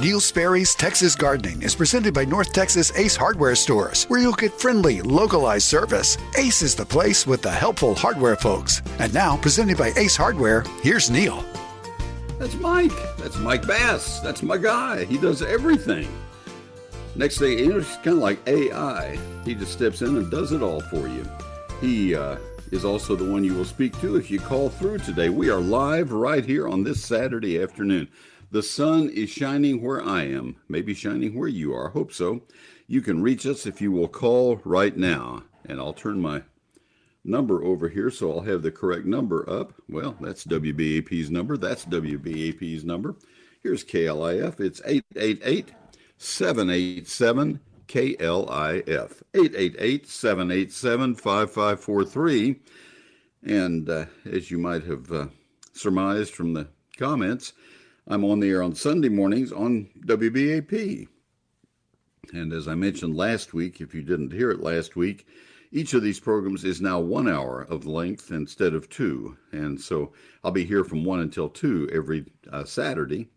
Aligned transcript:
Neil 0.00 0.20
Sperry's 0.20 0.76
Texas 0.76 1.16
Gardening 1.16 1.60
is 1.62 1.74
presented 1.74 2.14
by 2.14 2.24
North 2.24 2.52
Texas 2.52 2.96
Ace 2.96 3.16
Hardware 3.16 3.56
Stores, 3.56 4.04
where 4.04 4.20
you'll 4.20 4.32
get 4.32 4.52
friendly, 4.52 5.02
localized 5.02 5.66
service. 5.66 6.16
Ace 6.36 6.62
is 6.62 6.76
the 6.76 6.86
place 6.86 7.26
with 7.26 7.42
the 7.42 7.50
helpful 7.50 7.96
hardware 7.96 8.36
folks. 8.36 8.80
And 9.00 9.12
now, 9.12 9.36
presented 9.38 9.76
by 9.76 9.92
Ace 9.96 10.14
Hardware, 10.14 10.62
here's 10.82 11.10
Neil. 11.10 11.44
That's 12.38 12.54
Mike. 12.54 12.92
That's 13.16 13.38
Mike 13.38 13.66
Bass. 13.66 14.20
That's 14.20 14.40
my 14.40 14.56
guy. 14.56 15.04
He 15.04 15.18
does 15.18 15.42
everything. 15.42 16.08
Next 17.16 17.38
thing, 17.38 17.58
you 17.58 17.70
know, 17.70 17.78
it's 17.78 17.96
kind 17.96 18.08
of 18.08 18.18
like 18.18 18.38
AI. 18.46 19.18
He 19.44 19.56
just 19.56 19.72
steps 19.72 20.00
in 20.02 20.16
and 20.16 20.30
does 20.30 20.52
it 20.52 20.62
all 20.62 20.80
for 20.80 21.08
you. 21.08 21.28
He 21.80 22.14
uh, 22.14 22.36
is 22.70 22.84
also 22.84 23.16
the 23.16 23.28
one 23.28 23.42
you 23.42 23.54
will 23.54 23.64
speak 23.64 24.00
to 24.00 24.14
if 24.14 24.30
you 24.30 24.38
call 24.38 24.68
through 24.68 24.98
today. 24.98 25.28
We 25.28 25.50
are 25.50 25.60
live 25.60 26.12
right 26.12 26.44
here 26.44 26.68
on 26.68 26.84
this 26.84 27.02
Saturday 27.02 27.60
afternoon. 27.60 28.06
The 28.50 28.62
sun 28.62 29.10
is 29.10 29.28
shining 29.28 29.82
where 29.82 30.02
I 30.02 30.22
am, 30.22 30.56
maybe 30.68 30.94
shining 30.94 31.38
where 31.38 31.48
you 31.48 31.74
are. 31.74 31.90
Hope 31.90 32.12
so. 32.12 32.42
You 32.86 33.02
can 33.02 33.22
reach 33.22 33.46
us 33.46 33.66
if 33.66 33.80
you 33.82 33.92
will 33.92 34.08
call 34.08 34.56
right 34.64 34.96
now. 34.96 35.42
And 35.66 35.78
I'll 35.78 35.92
turn 35.92 36.20
my 36.20 36.42
number 37.24 37.62
over 37.62 37.88
here 37.88 38.10
so 38.10 38.32
I'll 38.32 38.40
have 38.40 38.62
the 38.62 38.70
correct 38.70 39.04
number 39.04 39.48
up. 39.48 39.74
Well, 39.88 40.16
that's 40.20 40.44
WBAP's 40.44 41.30
number. 41.30 41.58
That's 41.58 41.84
WBAP's 41.84 42.84
number. 42.84 43.16
Here's 43.62 43.84
KLIF. 43.84 44.60
It's 44.60 44.80
888 44.84 45.72
787 46.16 47.60
KLIF. 47.86 49.22
888 49.34 50.08
787 50.08 51.14
5543. 51.14 52.56
And 53.44 53.90
uh, 53.90 54.06
as 54.30 54.50
you 54.50 54.58
might 54.58 54.84
have 54.84 55.12
uh, 55.12 55.26
surmised 55.74 56.34
from 56.34 56.54
the 56.54 56.68
comments, 56.96 57.52
I'm 58.10 58.24
on 58.24 58.40
the 58.40 58.48
air 58.48 58.62
on 58.62 58.74
Sunday 58.74 59.10
mornings 59.10 59.52
on 59.52 59.86
WBAP. 60.06 61.08
And 62.32 62.54
as 62.54 62.66
I 62.66 62.74
mentioned 62.74 63.14
last 63.14 63.52
week, 63.52 63.82
if 63.82 63.94
you 63.94 64.00
didn't 64.00 64.32
hear 64.32 64.50
it 64.50 64.60
last 64.60 64.96
week, 64.96 65.26
each 65.72 65.92
of 65.92 66.02
these 66.02 66.18
programs 66.18 66.64
is 66.64 66.80
now 66.80 66.98
one 67.00 67.28
hour 67.28 67.66
of 67.68 67.84
length 67.84 68.30
instead 68.30 68.72
of 68.72 68.88
two. 68.88 69.36
And 69.52 69.78
so 69.78 70.14
I'll 70.42 70.50
be 70.50 70.64
here 70.64 70.84
from 70.84 71.04
one 71.04 71.20
until 71.20 71.50
two 71.50 71.86
every 71.92 72.24
uh, 72.50 72.64
Saturday 72.64 73.28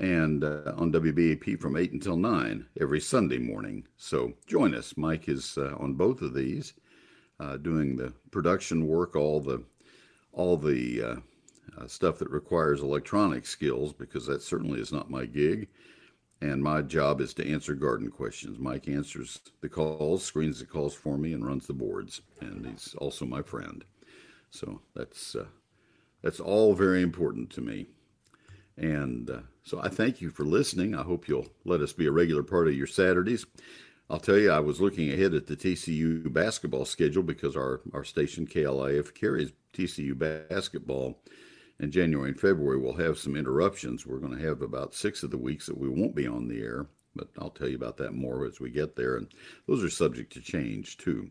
and 0.00 0.42
uh, 0.42 0.72
on 0.76 0.90
WBAP 0.92 1.60
from 1.60 1.76
8 1.76 1.92
until 1.92 2.16
9 2.16 2.66
every 2.80 3.00
Sunday 3.00 3.38
morning. 3.38 3.86
So 3.96 4.32
join 4.48 4.74
us. 4.74 4.96
Mike 4.96 5.28
is 5.28 5.56
uh, 5.56 5.76
on 5.78 5.94
both 5.94 6.20
of 6.20 6.34
these, 6.34 6.72
uh, 7.38 7.58
doing 7.58 7.94
the 7.94 8.12
production 8.32 8.88
work, 8.88 9.14
all 9.14 9.40
the 9.40 9.62
all 10.32 10.56
the 10.56 11.22
uh, 11.78 11.86
stuff 11.86 12.18
that 12.18 12.30
requires 12.30 12.80
electronic 12.80 13.46
skills 13.46 13.92
because 13.92 14.26
that 14.26 14.42
certainly 14.42 14.80
is 14.80 14.92
not 14.92 15.10
my 15.10 15.26
gig. 15.26 15.68
And 16.42 16.62
my 16.62 16.80
job 16.80 17.20
is 17.20 17.34
to 17.34 17.46
answer 17.46 17.74
garden 17.74 18.10
questions. 18.10 18.58
Mike 18.58 18.88
answers 18.88 19.40
the 19.60 19.68
calls, 19.68 20.24
screens 20.24 20.58
the 20.58 20.64
calls 20.64 20.94
for 20.94 21.18
me, 21.18 21.34
and 21.34 21.46
runs 21.46 21.66
the 21.66 21.74
boards. 21.74 22.22
And 22.40 22.66
he's 22.66 22.94
also 22.96 23.26
my 23.26 23.42
friend. 23.42 23.84
So 24.50 24.80
that's 24.94 25.36
uh, 25.36 25.46
that's 26.22 26.40
all 26.40 26.74
very 26.74 27.02
important 27.02 27.50
to 27.50 27.60
me. 27.60 27.86
And 28.76 29.28
uh, 29.28 29.40
so 29.62 29.80
I 29.82 29.88
thank 29.88 30.22
you 30.22 30.30
for 30.30 30.44
listening. 30.44 30.94
I 30.94 31.02
hope 31.02 31.28
you'll 31.28 31.48
let 31.64 31.82
us 31.82 31.92
be 31.92 32.06
a 32.06 32.12
regular 32.12 32.42
part 32.42 32.68
of 32.68 32.74
your 32.74 32.86
Saturdays. 32.86 33.44
I'll 34.08 34.18
tell 34.18 34.38
you, 34.38 34.50
I 34.50 34.60
was 34.60 34.80
looking 34.80 35.12
ahead 35.12 35.34
at 35.34 35.46
the 35.46 35.56
TCU 35.56 36.32
basketball 36.32 36.84
schedule 36.84 37.22
because 37.22 37.56
our, 37.56 37.80
our 37.92 38.02
station, 38.02 38.46
KLIF, 38.46 39.14
carries 39.14 39.52
TCU 39.72 40.18
basketball 40.18 41.22
in 41.80 41.90
January 41.90 42.30
and 42.30 42.40
February, 42.40 42.78
we'll 42.78 42.94
have 42.94 43.18
some 43.18 43.36
interruptions. 43.36 44.06
We're 44.06 44.18
going 44.18 44.38
to 44.38 44.46
have 44.46 44.60
about 44.62 44.94
six 44.94 45.22
of 45.22 45.30
the 45.30 45.38
weeks 45.38 45.66
that 45.66 45.78
we 45.78 45.88
won't 45.88 46.14
be 46.14 46.26
on 46.26 46.46
the 46.46 46.60
air, 46.60 46.86
but 47.16 47.28
I'll 47.38 47.50
tell 47.50 47.68
you 47.68 47.76
about 47.76 47.96
that 47.96 48.12
more 48.12 48.44
as 48.44 48.60
we 48.60 48.70
get 48.70 48.96
there. 48.96 49.16
And 49.16 49.32
those 49.66 49.82
are 49.82 49.90
subject 49.90 50.32
to 50.34 50.40
change 50.40 50.98
too. 50.98 51.30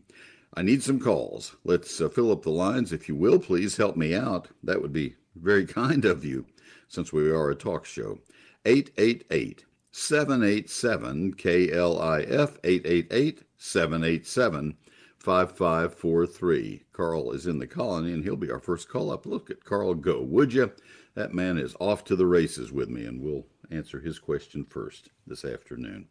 I 0.54 0.62
need 0.62 0.82
some 0.82 0.98
calls. 0.98 1.54
Let's 1.64 2.00
uh, 2.00 2.08
fill 2.08 2.32
up 2.32 2.42
the 2.42 2.50
lines. 2.50 2.92
If 2.92 3.08
you 3.08 3.14
will, 3.14 3.38
please 3.38 3.76
help 3.76 3.96
me 3.96 4.14
out. 4.14 4.48
That 4.64 4.82
would 4.82 4.92
be 4.92 5.14
very 5.36 5.66
kind 5.80 6.04
of 6.04 6.24
you 6.24 6.46
since 6.88 7.12
we 7.12 7.30
are 7.30 7.50
a 7.50 7.54
talk 7.54 7.86
show. 7.86 8.18
888 8.64 9.64
787 9.92 11.34
KLIF 11.34 12.58
888 12.64 13.42
787 13.56 14.76
5543. 15.18 16.82
Carl 17.00 17.32
is 17.32 17.46
in 17.46 17.58
the 17.58 17.66
colony 17.66 18.12
and 18.12 18.22
he'll 18.22 18.36
be 18.36 18.50
our 18.50 18.60
first 18.60 18.90
call 18.90 19.10
up. 19.10 19.24
Look 19.24 19.50
at 19.50 19.64
Carl 19.64 19.94
go, 19.94 20.20
would 20.20 20.52
you? 20.52 20.70
That 21.14 21.32
man 21.32 21.56
is 21.56 21.74
off 21.80 22.04
to 22.04 22.14
the 22.14 22.26
races 22.26 22.72
with 22.72 22.90
me, 22.90 23.06
and 23.06 23.22
we'll 23.22 23.46
answer 23.70 24.00
his 24.00 24.18
question 24.18 24.66
first 24.66 25.08
this 25.26 25.42
afternoon. 25.42 26.08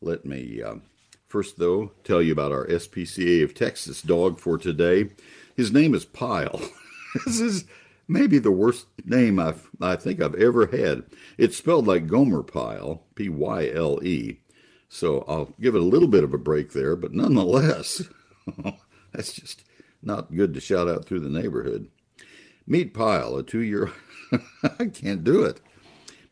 Let 0.00 0.24
me 0.24 0.62
uh, 0.62 0.76
first, 1.28 1.58
though, 1.58 1.92
tell 2.02 2.22
you 2.22 2.32
about 2.32 2.50
our 2.50 2.66
SPCA 2.66 3.44
of 3.44 3.52
Texas 3.52 4.00
dog 4.00 4.40
for 4.40 4.56
today. 4.56 5.10
His 5.54 5.70
name 5.70 5.94
is 5.94 6.06
Pyle. 6.06 6.62
this 7.26 7.38
is 7.38 7.66
maybe 8.08 8.38
the 8.38 8.50
worst 8.50 8.86
name 9.04 9.38
I've, 9.38 9.68
I 9.82 9.96
think 9.96 10.22
I've 10.22 10.36
ever 10.36 10.66
had. 10.68 11.02
It's 11.36 11.58
spelled 11.58 11.86
like 11.86 12.06
Gomer 12.06 12.42
Pyle, 12.42 13.02
P 13.16 13.28
Y 13.28 13.70
L 13.74 14.02
E. 14.02 14.40
So 14.88 15.26
I'll 15.28 15.52
give 15.60 15.74
it 15.74 15.82
a 15.82 15.84
little 15.84 16.08
bit 16.08 16.24
of 16.24 16.32
a 16.32 16.38
break 16.38 16.72
there, 16.72 16.96
but 16.96 17.12
nonetheless, 17.12 18.08
That's 19.16 19.32
just 19.32 19.64
not 20.06 20.34
good 20.34 20.54
to 20.54 20.60
shout 20.60 20.88
out 20.88 21.04
through 21.04 21.20
the 21.20 21.28
neighborhood. 21.28 21.88
Meet 22.66 22.94
Pyle, 22.94 23.36
a 23.36 23.42
two 23.42 23.60
year 23.62 23.92
I 24.78 24.86
can't 24.86 25.24
do 25.24 25.44
it. 25.44 25.60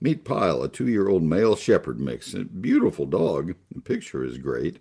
Meet 0.00 0.24
Pyle, 0.24 0.62
a 0.62 0.68
two 0.68 0.88
year 0.88 1.08
old 1.08 1.22
male 1.22 1.56
shepherd 1.56 2.00
mix. 2.00 2.34
A 2.34 2.44
beautiful 2.44 3.06
dog. 3.06 3.54
The 3.74 3.80
picture 3.80 4.24
is 4.24 4.38
great. 4.38 4.80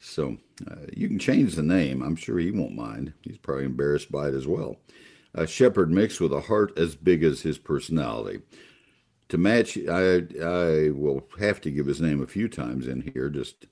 So 0.00 0.36
uh, 0.68 0.86
you 0.92 1.08
can 1.08 1.18
change 1.18 1.54
the 1.54 1.62
name. 1.62 2.02
I'm 2.02 2.16
sure 2.16 2.38
he 2.38 2.50
won't 2.50 2.74
mind. 2.74 3.12
He's 3.22 3.38
probably 3.38 3.64
embarrassed 3.64 4.10
by 4.10 4.28
it 4.28 4.34
as 4.34 4.46
well. 4.46 4.76
A 5.34 5.46
shepherd 5.46 5.90
mix 5.90 6.20
with 6.20 6.32
a 6.32 6.40
heart 6.40 6.76
as 6.76 6.96
big 6.96 7.22
as 7.22 7.42
his 7.42 7.56
personality. 7.56 8.42
To 9.28 9.38
match, 9.38 9.78
I, 9.78 10.24
I 10.42 10.90
will 10.90 11.26
have 11.38 11.60
to 11.62 11.70
give 11.70 11.86
his 11.86 12.00
name 12.00 12.20
a 12.22 12.26
few 12.26 12.48
times 12.48 12.86
in 12.86 13.12
here 13.14 13.30
just 13.30 13.66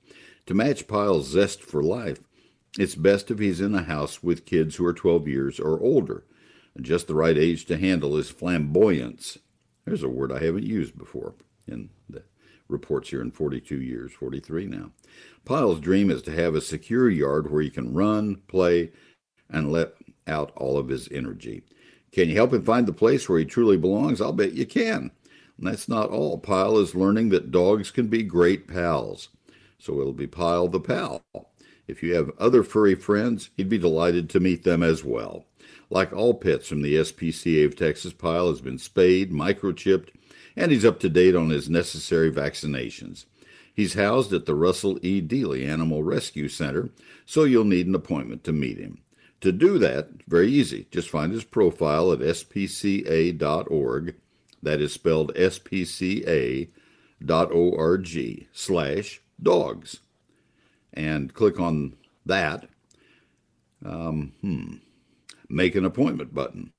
to 0.47 0.53
match 0.53 0.87
Pyle's 0.87 1.27
zest 1.27 1.61
for 1.61 1.83
life. 1.83 2.19
It's 2.77 2.95
best 2.95 3.29
if 3.29 3.39
he's 3.39 3.59
in 3.59 3.75
a 3.75 3.83
house 3.83 4.23
with 4.23 4.45
kids 4.45 4.75
who 4.75 4.85
are 4.85 4.93
12 4.93 5.27
years 5.27 5.59
or 5.59 5.79
older, 5.81 6.23
just 6.81 7.07
the 7.07 7.15
right 7.15 7.37
age 7.37 7.65
to 7.65 7.77
handle 7.77 8.15
his 8.15 8.29
flamboyance. 8.29 9.37
There's 9.85 10.03
a 10.03 10.09
word 10.09 10.31
I 10.31 10.43
haven't 10.43 10.63
used 10.63 10.97
before 10.97 11.35
in 11.67 11.89
the 12.09 12.23
reports 12.69 13.09
here 13.09 13.21
in 13.21 13.31
42 13.31 13.81
years, 13.81 14.13
43 14.13 14.67
now. 14.67 14.91
Pyle's 15.43 15.81
dream 15.81 16.09
is 16.09 16.21
to 16.23 16.31
have 16.31 16.55
a 16.55 16.61
secure 16.61 17.09
yard 17.09 17.51
where 17.51 17.61
he 17.61 17.69
can 17.69 17.93
run, 17.93 18.37
play, 18.47 18.91
and 19.49 19.71
let 19.71 19.95
out 20.25 20.53
all 20.55 20.77
of 20.77 20.87
his 20.87 21.09
energy. 21.11 21.63
Can 22.13 22.29
you 22.29 22.35
help 22.35 22.53
him 22.53 22.63
find 22.63 22.87
the 22.87 22.93
place 22.93 23.27
where 23.27 23.39
he 23.39 23.45
truly 23.45 23.77
belongs? 23.77 24.21
I'll 24.21 24.31
bet 24.31 24.53
you 24.53 24.65
can. 24.65 25.11
And 25.57 25.67
that's 25.67 25.89
not 25.89 26.09
all. 26.09 26.37
Pyle 26.37 26.77
is 26.77 26.95
learning 26.95 27.29
that 27.29 27.51
dogs 27.51 27.91
can 27.91 28.07
be 28.07 28.23
great 28.23 28.67
pals. 28.67 29.29
So 29.77 29.99
it'll 29.99 30.13
be 30.13 30.27
Pyle 30.27 30.67
the 30.67 30.79
Pal. 30.79 31.23
If 31.91 32.01
you 32.01 32.15
have 32.15 32.31
other 32.39 32.63
furry 32.63 32.95
friends, 32.95 33.49
he'd 33.57 33.67
be 33.67 33.77
delighted 33.77 34.29
to 34.29 34.39
meet 34.39 34.63
them 34.63 34.81
as 34.81 35.03
well. 35.03 35.45
Like 35.89 36.13
all 36.13 36.33
pets 36.33 36.69
from 36.69 36.83
the 36.83 36.95
SPCA 36.95 37.65
of 37.65 37.75
Texas, 37.75 38.13
Pyle 38.13 38.47
has 38.47 38.61
been 38.61 38.77
spayed, 38.77 39.29
microchipped, 39.29 40.07
and 40.55 40.71
he's 40.71 40.85
up 40.85 41.01
to 41.01 41.09
date 41.09 41.35
on 41.35 41.49
his 41.49 41.69
necessary 41.69 42.31
vaccinations. 42.31 43.25
He's 43.73 43.95
housed 43.95 44.31
at 44.31 44.45
the 44.45 44.55
Russell 44.55 44.99
E. 45.01 45.21
Dealey 45.21 45.67
Animal 45.67 46.01
Rescue 46.01 46.47
Center, 46.47 46.91
so 47.25 47.43
you'll 47.43 47.65
need 47.65 47.87
an 47.87 47.95
appointment 47.95 48.45
to 48.45 48.53
meet 48.53 48.77
him. 48.77 48.99
To 49.41 49.51
do 49.51 49.77
that, 49.79 50.11
very 50.29 50.49
easy. 50.49 50.87
Just 50.91 51.09
find 51.09 51.33
his 51.33 51.43
profile 51.43 52.13
at 52.13 52.19
spca.org. 52.19 53.35
That 54.63 54.79
is 54.79 54.93
spelled 54.93 55.35
spca.org 55.35 56.69
slash 58.53 59.21
dogs 59.43 59.99
and 60.93 61.33
click 61.33 61.59
on 61.59 61.95
that. 62.25 62.67
Um, 63.83 64.33
hmm, 64.41 64.75
make 65.49 65.75
an 65.75 65.85
appointment 65.85 66.33
button. 66.33 66.71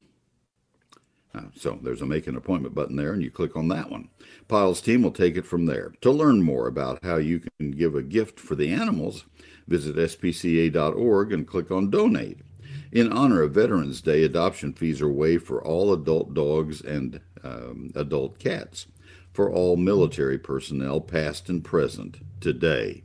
Uh, 1.35 1.45
so 1.55 1.79
there's 1.83 2.03
a 2.03 2.07
make 2.07 2.27
an 2.27 2.37
appointment 2.37 2.75
button 2.75 2.97
there, 2.97 3.13
and 3.13 3.23
you 3.23 3.31
click 3.31 3.57
on 3.57 3.69
that 3.69 3.91
one. 3.91 4.09
Pyle's 4.49 4.83
team 4.83 5.03
will 5.03 5.13
take 5.13 5.37
it 5.37 5.47
from 5.47 5.65
there. 5.65 5.93
To 6.03 6.11
learn 6.11 6.43
more 6.43 6.69
about 6.69 7.03
how 7.03 7.17
you 7.17 7.41
can 7.41 7.71
give 7.71 7.95
a 7.95 8.03
gift 8.03 8.39
for 8.39 8.55
the 8.55 8.71
animals, 8.71 9.25
visit 9.67 9.97
spca.org 9.97 11.33
and 11.33 11.47
click 11.47 11.71
on 11.71 11.91
donate. 11.91 12.41
In 12.93 13.11
honor 13.11 13.43
of 13.43 13.55
Veterans 13.55 14.03
Day, 14.03 14.23
adoption 14.23 14.75
fees 14.75 15.01
are 15.01 15.11
waived 15.11 15.47
for 15.47 15.65
all 15.65 15.93
adult 15.95 16.35
dogs 16.35 16.83
and 16.83 17.21
um, 17.43 17.91
adult 17.95 18.39
cats 18.39 18.87
for 19.33 19.51
all 19.51 19.77
military 19.77 20.39
personnel, 20.39 21.01
past 21.01 21.49
and 21.49 21.65
present, 21.65 22.19
today. 22.41 23.05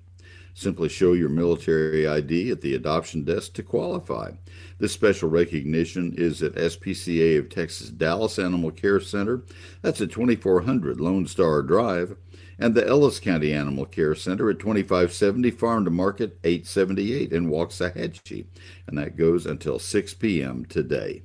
Simply 0.57 0.89
show 0.89 1.13
your 1.13 1.30
military 1.30 2.07
ID 2.07 2.50
at 2.50 2.62
the 2.62 2.74
adoption 2.74 3.24
desk 3.24 3.54
to 3.54 3.62
qualify. 3.62 4.31
This 4.80 4.92
special 4.92 5.30
recognition 5.30 6.15
is 6.18 6.42
at 6.42 6.56
SPCA 6.56 7.38
of 7.38 7.50
Texas 7.50 7.92
Dallas 7.92 8.39
Animal 8.39 8.71
Care 8.71 9.00
Center. 9.00 9.44
That's 9.83 10.01
at 10.01 10.09
2400 10.09 11.00
Lone 11.00 11.27
Star 11.27 11.62
Drive. 11.62 12.18
And 12.57 12.74
the 12.74 12.88
Ellis 12.88 13.19
County 13.19 13.54
Animal 13.54 13.86
Care 13.86 14.15
Center 14.15 14.50
at 14.50 14.57
2570 14.57 15.51
Farm 15.51 15.86
to 15.86 15.92
Market 15.92 16.39
878 16.44 17.31
in 17.31 17.51
Waxahachie. 17.51 18.48
And 18.88 18.98
that 18.98 19.15
goes 19.15 19.45
until 19.45 19.77
6 19.77 20.13
p.m. 20.15 20.65
today. 20.65 21.21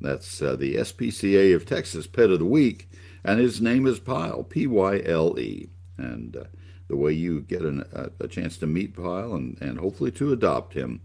That's 0.00 0.40
uh, 0.40 0.56
the 0.56 0.76
SPCA 0.76 1.54
of 1.54 1.66
Texas 1.66 2.06
Pet 2.06 2.30
of 2.30 2.38
the 2.38 2.46
Week, 2.46 2.90
and 3.22 3.38
his 3.38 3.60
name 3.60 3.86
is 3.86 4.00
Pyle, 4.00 4.42
P 4.42 4.66
Y 4.66 5.02
L 5.04 5.38
E. 5.38 5.68
And 5.98 6.34
uh, 6.38 6.44
the 6.92 6.96
way 6.98 7.10
you 7.10 7.40
get 7.40 7.62
an, 7.62 7.82
a, 7.94 8.10
a, 8.20 8.28
chance 8.28 8.58
to 8.58 8.66
meet 8.66 8.94
Pyle 8.94 9.32
and, 9.32 9.56
and 9.62 9.78
hopefully 9.78 10.10
to 10.10 10.30
adopt 10.30 10.74
him 10.74 11.00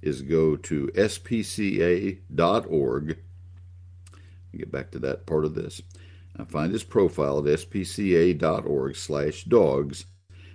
is 0.00 0.22
go 0.22 0.54
to 0.54 0.86
spca.org. 0.94 2.18
Get 4.56 4.70
back 4.70 4.92
to 4.92 5.00
that 5.00 5.26
part 5.26 5.44
of 5.44 5.56
this. 5.56 5.82
Now 6.38 6.44
find 6.44 6.72
his 6.72 6.84
profile 6.84 7.38
at 7.40 7.46
spca.org 7.58 8.94
slash 8.94 9.42
dogs. 9.42 10.06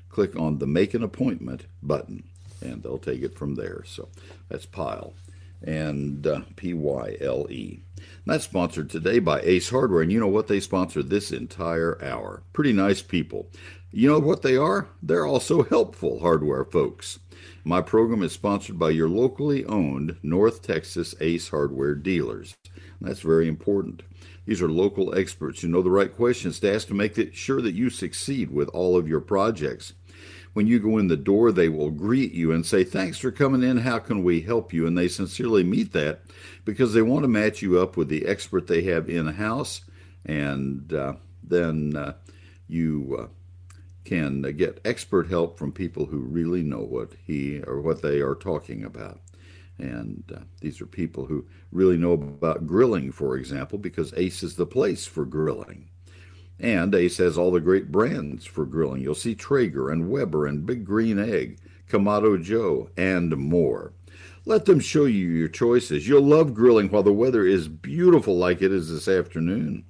Click 0.07 0.37
on 0.37 0.59
the 0.59 0.67
Make 0.67 0.93
an 0.93 1.03
Appointment 1.03 1.65
button, 1.83 2.23
and 2.61 2.81
they'll 2.81 2.97
take 2.97 3.21
it 3.21 3.37
from 3.37 3.55
there. 3.55 3.83
So 3.85 4.07
that's 4.47 4.65
Pyle 4.65 5.15
and 5.61 6.25
uh, 6.25 6.41
P 6.55 6.73
Y 6.73 7.17
L 7.19 7.47
E. 7.49 7.81
That's 8.25 8.43
sponsored 8.43 8.89
today 8.89 9.19
by 9.19 9.41
Ace 9.41 9.69
Hardware, 9.69 10.01
and 10.01 10.11
you 10.11 10.19
know 10.19 10.27
what? 10.27 10.47
They 10.47 10.59
sponsored 10.59 11.09
this 11.09 11.31
entire 11.31 12.01
hour. 12.03 12.43
Pretty 12.53 12.73
nice 12.73 13.01
people. 13.01 13.49
You 13.91 14.09
know 14.09 14.19
what 14.19 14.41
they 14.41 14.57
are? 14.57 14.89
They're 15.01 15.25
also 15.25 15.63
helpful 15.63 16.19
hardware 16.19 16.65
folks. 16.65 17.19
My 17.63 17.81
program 17.81 18.21
is 18.21 18.33
sponsored 18.33 18.77
by 18.77 18.89
your 18.89 19.07
locally 19.07 19.63
owned 19.65 20.17
North 20.21 20.61
Texas 20.61 21.15
Ace 21.21 21.49
Hardware 21.49 21.95
dealers. 21.95 22.53
That's 22.99 23.21
very 23.21 23.47
important. 23.47 24.03
These 24.45 24.61
are 24.61 24.69
local 24.69 25.17
experts 25.17 25.61
who 25.61 25.69
know 25.69 25.81
the 25.81 25.89
right 25.89 26.13
questions 26.13 26.59
to 26.59 26.73
ask 26.73 26.87
to 26.89 26.93
make 26.93 27.33
sure 27.33 27.61
that 27.61 27.75
you 27.75 27.89
succeed 27.89 28.51
with 28.51 28.67
all 28.69 28.97
of 28.97 29.07
your 29.07 29.21
projects. 29.21 29.93
When 30.51 30.67
you 30.67 30.79
go 30.79 30.97
in 30.97 31.07
the 31.07 31.15
door, 31.15 31.51
they 31.51 31.69
will 31.69 31.91
greet 31.91 32.33
you 32.33 32.51
and 32.51 32.65
say, 32.65 32.83
Thanks 32.83 33.17
for 33.19 33.31
coming 33.31 33.63
in. 33.63 33.77
How 33.77 33.99
can 33.99 34.23
we 34.23 34.41
help 34.41 34.73
you? 34.73 34.85
And 34.85 34.97
they 34.97 35.07
sincerely 35.07 35.63
meet 35.63 35.93
that 35.93 36.21
because 36.65 36.93
they 36.93 37.01
want 37.01 37.23
to 37.23 37.29
match 37.29 37.61
you 37.61 37.79
up 37.79 37.95
with 37.95 38.09
the 38.09 38.25
expert 38.25 38.67
they 38.67 38.81
have 38.83 39.09
in 39.09 39.27
house. 39.27 39.81
And 40.25 40.91
uh, 40.91 41.13
then 41.43 41.95
uh, 41.95 42.13
you 42.67 43.17
uh, 43.19 43.27
can 44.07 44.41
get 44.55 44.79
expert 44.85 45.27
help 45.27 45.59
from 45.59 45.73
people 45.73 46.05
who 46.05 46.19
really 46.19 46.63
know 46.63 46.79
what 46.79 47.11
he 47.25 47.59
or 47.67 47.81
what 47.81 48.01
they 48.01 48.21
are 48.21 48.35
talking 48.35 48.85
about. 48.85 49.19
And 49.77 50.23
uh, 50.33 50.39
these 50.61 50.79
are 50.79 50.85
people 50.85 51.25
who 51.25 51.45
really 51.73 51.97
know 51.97 52.13
about 52.13 52.65
grilling, 52.65 53.11
for 53.11 53.35
example, 53.35 53.77
because 53.77 54.13
Ace 54.15 54.43
is 54.43 54.55
the 54.55 54.65
place 54.65 55.05
for 55.05 55.25
grilling. 55.25 55.89
And 56.57 56.95
Ace 56.95 57.17
has 57.17 57.37
all 57.37 57.51
the 57.51 57.59
great 57.59 57.91
brands 57.91 58.45
for 58.45 58.65
grilling. 58.65 59.01
You'll 59.01 59.13
see 59.13 59.35
Traeger 59.35 59.89
and 59.89 60.09
Weber 60.09 60.47
and 60.47 60.65
Big 60.65 60.85
Green 60.85 61.19
Egg, 61.19 61.59
Kamado 61.89 62.41
Joe, 62.41 62.89
and 62.95 63.35
more. 63.35 63.91
Let 64.45 64.63
them 64.63 64.79
show 64.79 65.03
you 65.03 65.27
your 65.27 65.49
choices. 65.49 66.07
You'll 66.07 66.21
love 66.23 66.53
grilling 66.53 66.89
while 66.89 67.03
the 67.03 67.11
weather 67.11 67.45
is 67.45 67.67
beautiful 67.67 68.37
like 68.37 68.61
it 68.61 68.71
is 68.71 68.89
this 68.89 69.09
afternoon. 69.09 69.83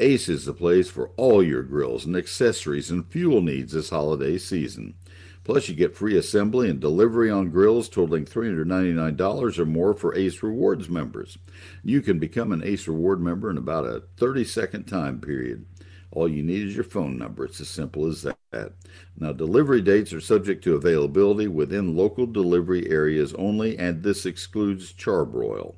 Ace 0.00 0.28
is 0.28 0.44
the 0.44 0.52
place 0.52 0.88
for 0.88 1.10
all 1.16 1.42
your 1.42 1.62
grills 1.62 2.04
and 2.04 2.16
accessories 2.16 2.90
and 2.90 3.06
fuel 3.10 3.42
needs 3.42 3.72
this 3.72 3.90
holiday 3.90 4.38
season. 4.38 4.94
Plus, 5.42 5.68
you 5.68 5.74
get 5.74 5.96
free 5.96 6.16
assembly 6.16 6.68
and 6.68 6.78
delivery 6.78 7.30
on 7.30 7.50
grills 7.50 7.88
totaling 7.88 8.24
$399 8.24 9.58
or 9.58 9.66
more 9.66 9.94
for 9.94 10.14
Ace 10.14 10.42
Rewards 10.42 10.88
members. 10.88 11.38
You 11.82 12.02
can 12.02 12.18
become 12.18 12.52
an 12.52 12.62
Ace 12.62 12.86
Reward 12.86 13.20
member 13.20 13.50
in 13.50 13.56
about 13.56 13.86
a 13.86 14.02
30 14.18 14.44
second 14.44 14.84
time 14.84 15.20
period. 15.20 15.64
All 16.10 16.28
you 16.28 16.42
need 16.42 16.68
is 16.68 16.74
your 16.74 16.84
phone 16.84 17.18
number. 17.18 17.44
It's 17.44 17.60
as 17.60 17.68
simple 17.68 18.06
as 18.06 18.22
that. 18.22 18.72
Now, 19.18 19.32
delivery 19.32 19.82
dates 19.82 20.12
are 20.12 20.20
subject 20.20 20.62
to 20.64 20.74
availability 20.74 21.48
within 21.48 21.96
local 21.96 22.26
delivery 22.26 22.90
areas 22.90 23.34
only, 23.34 23.78
and 23.78 24.02
this 24.02 24.26
excludes 24.26 24.92
Char-Broil. 24.92 25.76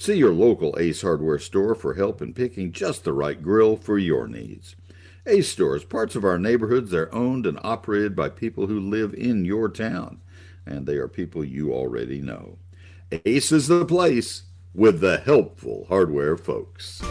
See 0.00 0.14
your 0.14 0.32
local 0.32 0.76
Ace 0.78 1.02
Hardware 1.02 1.40
store 1.40 1.74
for 1.74 1.94
help 1.94 2.22
in 2.22 2.32
picking 2.32 2.70
just 2.70 3.02
the 3.02 3.12
right 3.12 3.42
grill 3.42 3.76
for 3.76 3.98
your 3.98 4.28
needs. 4.28 4.76
Ace 5.26 5.50
stores, 5.50 5.84
parts 5.84 6.14
of 6.14 6.24
our 6.24 6.38
neighborhoods, 6.38 6.94
are 6.94 7.12
owned 7.12 7.46
and 7.46 7.58
operated 7.64 8.14
by 8.14 8.28
people 8.28 8.68
who 8.68 8.78
live 8.78 9.12
in 9.12 9.44
your 9.44 9.68
town, 9.68 10.20
and 10.64 10.86
they 10.86 10.94
are 10.94 11.08
people 11.08 11.44
you 11.44 11.72
already 11.72 12.20
know. 12.20 12.58
Ace 13.24 13.50
is 13.50 13.66
the 13.66 13.84
place 13.84 14.44
with 14.72 15.00
the 15.00 15.18
helpful 15.18 15.84
hardware 15.88 16.36
folks. 16.36 17.02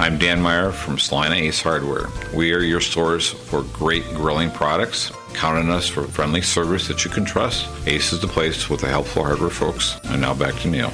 I'm 0.00 0.18
Dan 0.18 0.42
Meyer 0.42 0.72
from 0.72 0.98
Celina 0.98 1.36
Ace 1.36 1.62
Hardware. 1.62 2.08
We 2.34 2.52
are 2.52 2.58
your 2.58 2.80
source 2.80 3.30
for 3.30 3.62
great 3.72 4.04
grilling 4.14 4.50
products. 4.50 5.12
Count 5.32 5.58
on 5.58 5.70
us 5.70 5.86
for 5.86 6.02
friendly 6.08 6.42
service 6.42 6.88
that 6.88 7.04
you 7.04 7.10
can 7.12 7.24
trust. 7.24 7.68
Ace 7.86 8.12
is 8.12 8.20
the 8.20 8.26
place 8.26 8.68
with 8.68 8.80
the 8.80 8.88
helpful 8.88 9.22
hardware 9.22 9.48
folks. 9.48 10.00
And 10.06 10.20
now 10.20 10.34
back 10.34 10.56
to 10.62 10.68
Neil. 10.68 10.92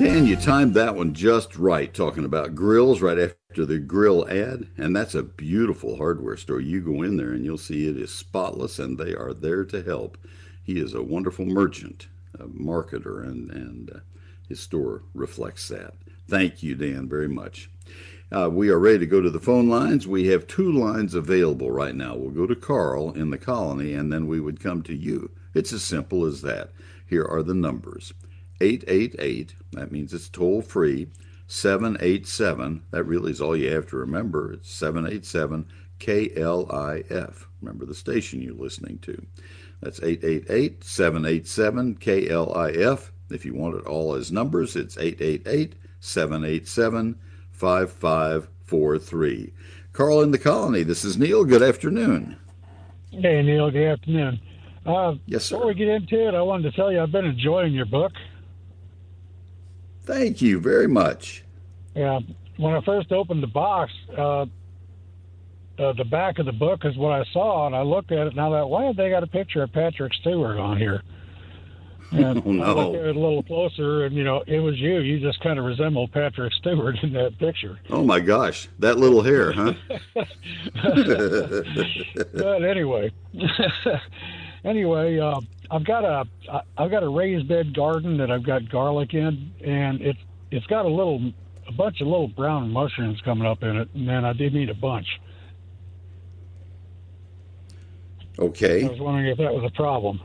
Dan, 0.00 0.24
you 0.24 0.34
timed 0.34 0.72
that 0.72 0.96
one 0.96 1.12
just 1.12 1.56
right, 1.56 1.92
talking 1.92 2.24
about 2.24 2.54
grills 2.54 3.02
right 3.02 3.18
after 3.18 3.66
the 3.66 3.78
grill 3.78 4.26
ad. 4.30 4.66
And 4.78 4.96
that's 4.96 5.14
a 5.14 5.22
beautiful 5.22 5.98
hardware 5.98 6.38
store. 6.38 6.58
You 6.58 6.80
go 6.80 7.02
in 7.02 7.18
there 7.18 7.32
and 7.32 7.44
you'll 7.44 7.58
see 7.58 7.86
it 7.86 7.98
is 7.98 8.10
spotless 8.10 8.78
and 8.78 8.96
they 8.96 9.14
are 9.14 9.34
there 9.34 9.62
to 9.66 9.82
help. 9.82 10.16
He 10.64 10.80
is 10.80 10.94
a 10.94 11.02
wonderful 11.02 11.44
merchant, 11.44 12.08
a 12.32 12.44
marketer, 12.44 13.22
and, 13.22 13.50
and 13.50 13.90
uh, 13.90 13.98
his 14.48 14.60
store 14.60 15.02
reflects 15.12 15.68
that. 15.68 15.92
Thank 16.26 16.62
you, 16.62 16.76
Dan, 16.76 17.06
very 17.06 17.28
much. 17.28 17.68
Uh, 18.32 18.48
we 18.50 18.70
are 18.70 18.78
ready 18.78 19.00
to 19.00 19.06
go 19.06 19.20
to 19.20 19.28
the 19.28 19.38
phone 19.38 19.68
lines. 19.68 20.08
We 20.08 20.28
have 20.28 20.46
two 20.46 20.72
lines 20.72 21.12
available 21.14 21.70
right 21.70 21.94
now. 21.94 22.16
We'll 22.16 22.30
go 22.30 22.46
to 22.46 22.56
Carl 22.56 23.12
in 23.12 23.28
the 23.28 23.36
colony, 23.38 23.92
and 23.92 24.10
then 24.10 24.26
we 24.26 24.40
would 24.40 24.60
come 24.60 24.82
to 24.84 24.96
you. 24.96 25.30
It's 25.52 25.74
as 25.74 25.82
simple 25.82 26.24
as 26.24 26.40
that. 26.40 26.70
Here 27.06 27.26
are 27.26 27.42
the 27.42 27.52
numbers 27.52 28.14
888, 28.60 29.54
that 29.72 29.92
means 29.92 30.12
it's 30.12 30.28
toll 30.28 30.62
free. 30.62 31.08
787, 31.46 32.82
that 32.92 33.04
really 33.04 33.32
is 33.32 33.40
all 33.40 33.56
you 33.56 33.72
have 33.72 33.88
to 33.88 33.96
remember. 33.96 34.52
It's 34.52 34.72
787 34.72 35.66
KLIF. 35.98 37.44
Remember 37.60 37.84
the 37.84 37.94
station 37.94 38.40
you're 38.40 38.54
listening 38.54 38.98
to. 39.00 39.26
That's 39.80 40.02
888 40.02 40.84
787 40.84 41.96
KLIF. 41.96 43.10
If 43.30 43.44
you 43.44 43.54
want 43.54 43.76
it 43.76 43.86
all 43.86 44.14
as 44.14 44.32
numbers, 44.32 44.76
it's 44.76 44.98
888 44.98 45.74
787 46.00 47.18
5543. 47.52 49.52
Carl 49.92 50.22
in 50.22 50.30
the 50.30 50.38
colony, 50.38 50.82
this 50.82 51.04
is 51.04 51.18
Neil. 51.18 51.44
Good 51.44 51.62
afternoon. 51.62 52.36
Hey, 53.10 53.42
Neil. 53.42 53.70
Good 53.70 53.88
afternoon. 53.88 54.40
Uh, 54.86 55.14
yes, 55.26 55.44
sir. 55.44 55.56
Before 55.56 55.68
we 55.68 55.74
get 55.74 55.88
into 55.88 56.28
it, 56.28 56.34
I 56.34 56.42
wanted 56.42 56.70
to 56.70 56.76
tell 56.76 56.92
you 56.92 57.00
I've 57.00 57.12
been 57.12 57.26
enjoying 57.26 57.72
your 57.72 57.86
book. 57.86 58.12
Thank 60.10 60.42
you 60.42 60.58
very 60.58 60.88
much. 60.88 61.44
Yeah, 61.94 62.18
when 62.56 62.74
I 62.74 62.80
first 62.80 63.12
opened 63.12 63.44
the 63.44 63.46
box, 63.46 63.92
uh, 64.18 64.42
uh, 65.78 65.92
the 65.92 66.04
back 66.04 66.40
of 66.40 66.46
the 66.46 66.52
book 66.52 66.84
is 66.84 66.96
what 66.96 67.12
I 67.12 67.22
saw, 67.32 67.68
and 67.68 67.76
I 67.76 67.82
looked 67.82 68.10
at 68.10 68.26
it 68.26 68.32
and 68.32 68.40
I 68.40 68.48
thought, 68.48 68.70
why 68.70 68.86
have 68.86 68.96
they 68.96 69.08
got 69.08 69.22
a 69.22 69.28
picture 69.28 69.62
of 69.62 69.72
Patrick 69.72 70.12
Stewart 70.14 70.58
on 70.58 70.76
here? 70.78 71.02
And 72.12 72.42
oh, 72.44 72.50
no. 72.50 72.64
I 72.64 72.72
looked 72.72 72.96
at 72.96 73.04
it 73.04 73.14
a 73.14 73.20
little 73.20 73.44
closer, 73.44 74.04
and 74.04 74.16
you 74.16 74.24
know, 74.24 74.42
it 74.48 74.58
was 74.58 74.76
you. 74.80 74.98
You 74.98 75.20
just 75.20 75.40
kind 75.44 75.60
of 75.60 75.64
resembled 75.64 76.10
Patrick 76.10 76.52
Stewart 76.54 76.96
in 77.04 77.12
that 77.12 77.38
picture. 77.38 77.78
Oh 77.88 78.02
my 78.02 78.18
gosh, 78.18 78.68
that 78.80 78.98
little 78.98 79.22
hair, 79.22 79.52
huh? 79.52 79.74
but 82.34 82.64
anyway, 82.64 83.12
anyway, 84.64 85.20
uh, 85.20 85.40
I've 85.70 85.84
got 85.84 86.04
a 86.04 86.26
I've 86.76 86.90
got 86.90 87.02
a 87.02 87.08
raised 87.08 87.48
bed 87.48 87.74
garden 87.74 88.16
that 88.18 88.30
I've 88.30 88.44
got 88.44 88.68
garlic 88.68 89.14
in, 89.14 89.52
and 89.64 90.00
it's 90.00 90.18
it's 90.50 90.66
got 90.66 90.84
a 90.84 90.88
little 90.88 91.32
a 91.68 91.72
bunch 91.72 92.00
of 92.00 92.08
little 92.08 92.28
brown 92.28 92.70
mushrooms 92.70 93.20
coming 93.24 93.46
up 93.46 93.62
in 93.62 93.76
it, 93.76 93.88
and 93.94 94.08
then 94.08 94.24
I 94.24 94.32
did 94.32 94.52
need 94.52 94.68
a 94.68 94.74
bunch. 94.74 95.06
Okay. 98.38 98.84
I 98.84 98.88
was 98.88 99.00
wondering 99.00 99.26
if 99.26 99.38
that 99.38 99.52
was 99.52 99.64
a 99.64 99.76
problem. 99.76 100.20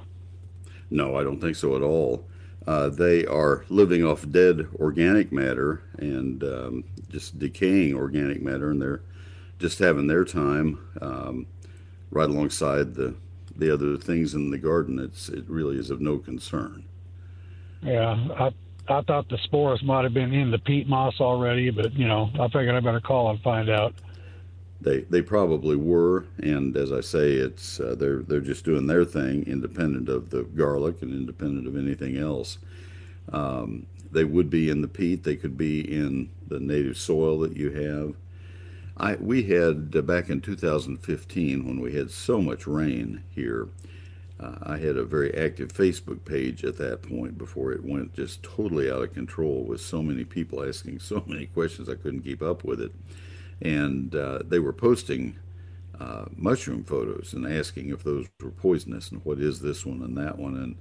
No, 0.90 1.16
I 1.16 1.24
don't 1.24 1.40
think 1.40 1.56
so 1.56 1.76
at 1.76 1.82
all. 1.82 2.26
Uh, 2.66 2.90
they 2.90 3.26
are 3.26 3.66
living 3.70 4.04
off 4.04 4.28
dead 4.32 4.68
organic 4.80 5.32
matter 5.32 5.84
and 6.00 6.44
um, 6.44 6.84
just 7.10 7.38
decaying 7.38 7.94
organic 7.94 8.42
matter, 8.42 8.72
and 8.72 8.82
they're 8.82 9.02
just 9.60 9.78
having 9.78 10.08
their 10.08 10.26
time 10.26 10.80
um, 11.02 11.46
right 12.10 12.30
alongside 12.30 12.96
the 12.96 13.14
the 13.58 13.74
other 13.74 13.98
things 13.98 14.34
in 14.34 14.52
the 14.52 14.58
garden. 14.58 15.00
It's 15.00 15.30
it 15.30 15.46
really 15.50 15.78
is 15.78 15.90
of 15.90 16.02
no 16.02 16.18
concern. 16.18 16.86
Yeah, 17.82 18.18
I 18.38 18.52
I 18.88 19.02
thought 19.02 19.30
the 19.30 19.38
spores 19.44 19.84
might 19.84 20.04
have 20.04 20.14
been 20.14 20.34
in 20.34 20.52
the 20.52 20.60
peat 20.60 20.88
moss 20.88 21.20
already, 21.20 21.70
but 21.72 21.94
you 21.94 22.08
know 22.08 22.30
I 22.40 22.48
figured 22.48 22.76
I 22.76 22.80
better 22.80 23.00
call 23.02 23.30
and 23.32 23.42
find 23.42 23.70
out. 23.70 23.96
they 24.82 25.02
they 25.02 25.22
probably 25.22 25.76
were, 25.76 26.26
and 26.40 26.76
as 26.78 26.92
I 26.92 27.02
say, 27.02 27.34
it's 27.34 27.80
uh, 27.80 27.96
they're 27.98 28.22
they're 28.22 28.42
just 28.42 28.66
doing 28.66 28.88
their 28.88 29.06
thing, 29.06 29.44
independent 29.48 30.10
of 30.10 30.30
the 30.30 30.44
garlic 30.44 31.02
and 31.02 31.14
independent 31.14 31.68
of 31.68 31.76
anything 31.78 32.18
else. 32.18 32.58
Um, 33.32 33.88
they 34.12 34.24
would 34.24 34.50
be 34.50 34.70
in 34.70 34.82
the 34.82 34.88
peat. 34.88 35.24
They 35.24 35.36
could 35.36 35.58
be 35.58 35.82
in 35.82 36.30
the 36.48 36.60
native 36.60 36.98
soil 36.98 37.40
that 37.40 37.58
you 37.58 37.72
have. 37.72 38.16
I 38.98 39.16
we 39.16 39.44
had 39.44 39.94
uh, 39.96 40.02
back 40.02 40.30
in 40.30 40.42
2015 40.42 41.66
when 41.66 41.80
we 41.80 41.94
had 41.94 42.12
so 42.12 42.42
much 42.42 42.68
rain 42.68 43.24
here. 43.30 43.70
Uh, 44.38 44.56
I 44.64 44.78
had 44.78 44.98
a 44.98 45.06
very 45.06 45.34
active 45.34 45.72
Facebook 45.72 46.26
page 46.26 46.66
at 46.66 46.78
that 46.78 47.02
point 47.02 47.38
before 47.38 47.72
it 47.72 47.86
went 47.86 48.14
just 48.14 48.44
totally 48.44 48.92
out 48.92 49.02
of 49.02 49.14
control 49.14 49.64
with 49.64 49.80
so 49.80 50.04
many 50.04 50.26
people 50.26 50.68
asking 50.68 51.00
so 51.00 51.24
many 51.26 51.46
questions 51.46 51.88
I 51.88 51.96
couldn't 51.96 52.24
keep 52.24 52.42
up 52.42 52.66
with 52.66 52.82
it 52.82 52.92
and 53.62 54.14
uh, 54.16 54.40
they 54.46 54.60
were 54.60 54.74
posting 54.74 55.38
uh, 56.00 56.26
mushroom 56.36 56.84
photos 56.84 57.34
and 57.34 57.48
asking 57.48 57.90
if 57.90 58.04
those 58.04 58.28
were 58.42 58.52
poisonous 58.52 59.12
and 59.12 59.24
what 59.24 59.40
is 59.40 59.62
this 59.62 59.86
one 59.86 60.02
and 60.02 60.18
that 60.18 60.38
one. 60.38 60.56
And 60.58 60.76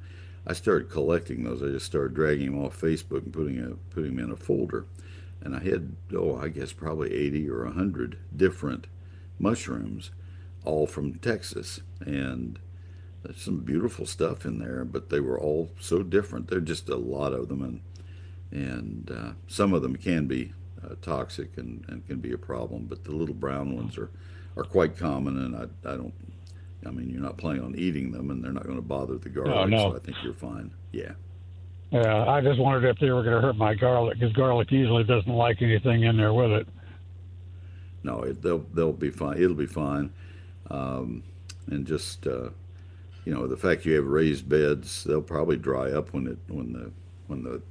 I 0.47 0.53
started 0.53 0.91
collecting 0.91 1.45
those. 1.45 1.63
I 1.63 1.67
just 1.67 1.87
started 1.87 2.15
dragging 2.15 2.53
them 2.53 2.65
off 2.65 2.81
Facebook 2.81 3.25
and 3.25 3.33
putting 3.33 3.61
a, 3.61 3.71
putting 3.95 4.17
them 4.17 4.25
in 4.25 4.33
a 4.33 4.37
folder. 4.37 4.87
And 5.45 5.55
I 5.55 5.63
had 5.63 5.97
oh 6.15 6.37
I 6.37 6.49
guess 6.49 6.73
probably 6.73 7.15
80 7.15 7.51
or 7.51 7.65
100 7.65 8.19
different 8.35 8.87
mushrooms, 9.39 10.11
all 10.65 10.87
from 10.87 11.15
Texas. 11.15 11.81
And 12.01 12.59
there's 13.23 13.41
some 13.41 13.59
beautiful 13.59 14.07
stuff 14.07 14.45
in 14.45 14.59
there, 14.59 14.85
but 14.85 15.11
they 15.11 15.21
were 15.21 15.39
all 15.39 15.71
so 15.81 16.03
different. 16.03 16.49
There 16.49 16.59
are 16.59 16.63
just 16.63 16.89
a 16.89 16.97
lot 16.97 17.33
of 17.33 17.49
them, 17.49 17.63
and 17.63 17.81
and 18.51 19.11
uh, 19.11 19.33
some 19.47 19.73
of 19.73 19.83
them 19.83 19.97
can 19.97 20.27
be 20.27 20.53
uh, 20.85 20.95
toxic 21.01 21.57
and, 21.57 21.85
and 21.89 22.07
can 22.07 22.19
be 22.19 22.33
a 22.33 22.39
problem. 22.39 22.85
But 22.85 23.05
the 23.05 23.13
little 23.13 23.35
brown 23.35 23.75
ones 23.75 23.97
are, 23.99 24.11
are 24.57 24.65
quite 24.65 24.97
common, 24.97 25.39
and 25.39 25.57
I, 25.57 25.91
I 25.91 25.97
don't. 25.97 26.15
I 26.87 26.91
mean, 26.91 27.09
you're 27.09 27.23
not 27.23 27.39
planning 27.39 27.63
on 27.65 27.75
eating 27.77 28.13
them, 28.13 28.31
and 28.31 28.45
they're 28.45 28.53
not 28.53 28.65
going 28.65 28.77
to 28.77 28.83
bother 28.83 29.17
the 29.17 29.31
garlic. 29.31 29.55
Oh, 29.55 29.65
no. 29.65 29.91
So 29.91 29.97
I 29.97 30.01
think 30.01 30.19
you're 30.23 30.35
fine. 30.35 30.71
Yeah. 30.93 31.13
Yeah, 31.91 32.25
I 32.29 32.41
just 32.41 32.59
wondered 32.59 32.89
if 32.89 32.99
they 32.99 33.11
were 33.11 33.23
going 33.23 33.37
to 33.37 33.41
hurt 33.41 33.57
my 33.57 33.75
garlic 33.75 34.19
because 34.19 34.33
garlic 34.33 34.71
usually 34.73 35.05
doesn't 35.05 35.33
like 35.33 35.63
anything 35.63 36.03
in 36.03 36.17
there 36.17 36.33
with 36.33 36.51
it. 36.51 36.69
No, 38.03 38.23
it, 38.23 38.43
they'll 38.43 38.67
they'll 38.75 38.93
be 38.93 39.11
fine. 39.11 39.41
It'll 39.41 39.55
be 39.55 39.67
fine, 39.67 40.13
um, 40.71 41.23
and 41.69 41.87
just 41.87 42.27
uh, 42.27 42.51
you 43.25 43.33
know 43.35 43.47
the 43.47 43.57
fact 43.57 43.87
you 43.87 43.95
have 43.95 44.07
raised 44.07 44.49
beds, 44.49 45.05
they'll 45.05 45.23
probably 45.23 45.57
dry 45.57 45.91
up 45.93 46.13
when 46.13 46.27
it 46.27 46.39
when 46.49 46.73
the 46.73 46.91
when 47.29 47.43
the 47.43 47.63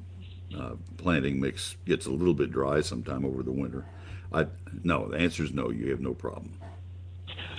uh, 0.58 0.76
planting 0.98 1.40
mix 1.40 1.78
gets 1.86 2.06
a 2.06 2.12
little 2.12 2.34
bit 2.34 2.52
dry 2.52 2.82
sometime 2.82 3.26
over 3.26 3.44
the 3.44 3.52
winter. 3.52 3.86
I 4.32 4.48
no, 4.84 5.10
the 5.10 5.18
answer 5.18 5.44
is 5.44 5.54
no. 5.54 5.70
You 5.70 5.92
have 5.92 6.02
no 6.02 6.14
problem. 6.14 6.54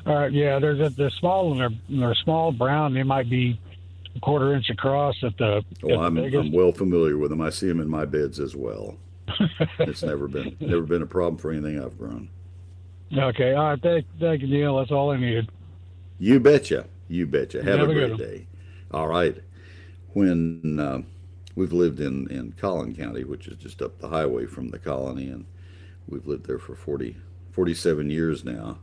All 0.07 0.15
right, 0.17 0.33
yeah, 0.33 0.59
they're 0.59 0.89
they're 0.89 1.11
small 1.11 1.53
and 1.53 1.61
they're 1.61 2.01
they're 2.01 2.15
small 2.17 2.53
brown. 2.53 2.95
They 2.95 3.05
might 3.05 3.31
be 3.31 3.61
quarter 4.21 4.55
inch 4.55 4.71
across 4.71 5.17
at 5.23 5.37
the. 5.39 5.65
Oh, 5.83 5.91
at 5.91 5.99
I'm 5.99 6.15
the 6.15 6.39
I'm 6.39 6.53
well 6.53 6.73
familiar 6.73 7.19
with 7.19 7.31
them. 7.31 7.41
I 7.41 7.51
see 7.51 7.69
them 7.69 7.81
in 7.81 7.89
my 7.89 8.05
beds 8.05 8.41
as 8.41 8.55
well. 8.57 8.97
it's 9.79 10.03
never 10.03 10.29
been 10.29 10.57
never 10.61 10.83
been 10.83 11.03
a 11.03 11.07
problem 11.07 11.39
for 11.39 11.51
anything 11.51 11.83
I've 11.83 11.99
grown. 11.99 12.29
Okay, 13.17 13.55
all 13.55 13.71
right, 13.71 13.83
thank 13.83 14.07
thank 14.21 14.43
you, 14.43 14.49
Neil. 14.49 14.79
That's 14.79 14.91
all 14.91 15.11
I 15.11 15.17
needed. 15.17 15.51
You 16.19 16.41
betcha. 16.41 16.87
You 17.09 17.27
betcha. 17.27 17.63
Have, 17.63 17.81
Have 17.81 17.91
a 17.91 17.93
great 17.93 18.17
day. 18.17 18.47
All 18.91 19.09
right. 19.09 19.37
When 20.13 20.79
uh, 20.79 21.03
we've 21.55 21.73
lived 21.73 22.01
in, 22.01 22.31
in 22.31 22.53
Collin 22.53 22.95
County, 22.95 23.25
which 23.25 23.49
is 23.49 23.57
just 23.57 23.83
up 23.83 23.99
the 23.99 24.09
highway 24.09 24.47
from 24.47 24.71
the 24.71 24.79
colony, 24.79 25.29
and 25.29 25.45
we've 26.09 26.27
lived 26.27 26.47
there 26.47 26.59
for 26.59 26.75
40, 26.75 27.17
47 27.53 28.11
years 28.11 28.45
now. 28.45 28.79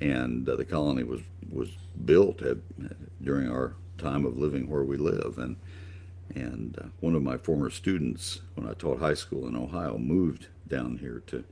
And 0.00 0.48
uh, 0.48 0.56
the 0.56 0.64
colony 0.64 1.04
was, 1.04 1.20
was 1.50 1.70
built 2.04 2.42
at, 2.42 2.58
during 3.22 3.50
our 3.50 3.74
time 4.00 4.24
of 4.24 4.38
living 4.38 4.68
where 4.68 4.82
we 4.82 4.96
live. 4.96 5.38
And, 5.38 5.56
and 6.34 6.78
uh, 6.78 6.86
one 7.00 7.14
of 7.14 7.22
my 7.22 7.36
former 7.36 7.70
students, 7.70 8.40
when 8.54 8.68
I 8.68 8.74
taught 8.74 9.00
high 9.00 9.14
school 9.14 9.46
in 9.46 9.56
Ohio, 9.56 9.98
moved 9.98 10.48
down 10.68 10.98
here 10.98 11.22
to, 11.28 11.44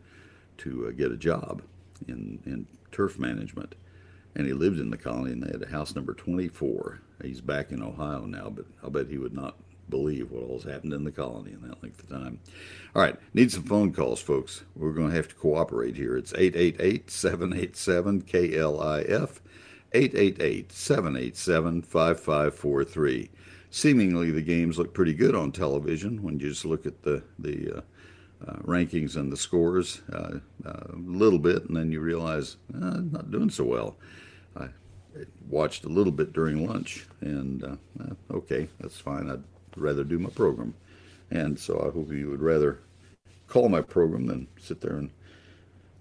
to 0.59 0.89
uh, 0.89 0.91
get 0.93 1.13
a 1.13 1.17
job 1.17 1.63
in, 2.07 2.41
in 2.47 2.67
turf 2.93 3.19
management. 3.19 3.75
And 4.35 4.47
he 4.47 4.53
lived 4.53 4.79
in 4.79 4.91
the 4.91 4.97
colony 4.97 5.33
and 5.33 5.43
they 5.43 5.51
had 5.51 5.63
a 5.63 5.69
house 5.69 5.95
number 5.95 6.15
24 6.15 7.01
he's 7.25 7.41
back 7.41 7.73
in 7.73 7.83
ohio 7.83 8.25
now 8.27 8.49
but 8.49 8.65
i'll 8.85 8.91
bet 8.91 9.09
he 9.09 9.19
would 9.19 9.35
not 9.35 9.57
believe 9.89 10.31
what 10.31 10.43
all's 10.43 10.65
happened 10.65 10.93
in 10.93 11.05
the 11.05 11.11
colony 11.11 11.53
in 11.53 11.63
that 11.63 11.83
length 11.83 12.01
of 12.01 12.09
time. 12.09 12.39
All 12.95 13.03
right 13.03 13.17
need 13.35 13.51
some 13.51 13.65
phone 13.65 13.93
calls 13.93 14.21
folks. 14.21 14.63
We're 14.77 14.93
going 14.93 15.11
to 15.11 15.17
have 15.17 15.29
to 15.29 15.35
cooperate 15.35 15.97
here. 15.97 16.17
It's 16.17 16.33
888-787-klif 19.93 21.83
888-787-5543 22.53 23.29
seemingly 23.71 24.31
the 24.31 24.43
games 24.43 24.79
look 24.79 24.95
pretty 24.95 25.15
good 25.15 25.35
on 25.35 25.53
television 25.53 26.23
when 26.23 26.39
you 26.39 26.49
just 26.49 26.65
look 26.65 26.87
at 26.87 27.03
the 27.03 27.23
the 27.39 27.79
uh, 27.79 27.81
uh, 28.47 28.57
rankings 28.63 29.17
and 29.17 29.33
the 29.33 29.37
scores 29.37 30.03
uh, 30.13 30.39
uh, 30.65 30.71
a 30.93 30.97
little 30.97 31.39
bit, 31.39 31.65
and 31.65 31.77
then 31.77 31.91
you 31.91 32.01
realize 32.01 32.57
uh, 32.75 33.01
not 33.11 33.31
doing 33.31 33.51
so 33.51 33.65
well. 33.65 33.97
I 34.57 34.69
watched 35.49 35.85
a 35.85 35.89
little 35.89 36.13
bit 36.13 36.33
during 36.33 36.67
lunch, 36.67 37.07
and 37.21 37.65
uh, 37.65 37.77
uh, 38.01 38.15
okay, 38.37 38.69
that's 38.81 38.99
fine. 38.99 39.29
I'd 39.29 39.43
rather 39.77 40.05
do 40.05 40.19
my 40.19 40.31
program, 40.31 40.75
and 41.31 41.59
so 41.59 41.81
I 41.81 41.93
hope 41.93 42.13
you 42.13 42.31
would 42.31 42.43
rather 42.43 42.79
call 43.49 43.69
my 43.69 43.81
program 43.81 44.27
than 44.27 44.47
sit 44.61 44.81
there 44.81 44.97
and 44.97 45.11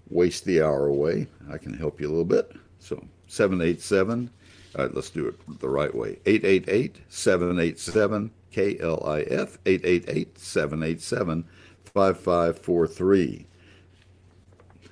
waste 0.08 0.44
the 0.44 0.62
hour 0.62 0.86
away. 0.86 1.26
I 1.50 1.58
can 1.58 1.74
help 1.74 2.00
you 2.00 2.06
a 2.06 2.10
little 2.10 2.24
bit. 2.24 2.52
So 2.78 3.04
787. 3.28 4.30
All 4.76 4.84
right, 4.84 4.94
let's 4.94 5.10
do 5.10 5.26
it 5.28 5.60
the 5.60 5.68
right 5.68 5.94
way. 5.94 6.18
888 6.26 6.96
787 7.08 8.30
KLIF 8.52 9.58
888 9.64 10.38
787 10.38 11.44
5543. 11.84 13.46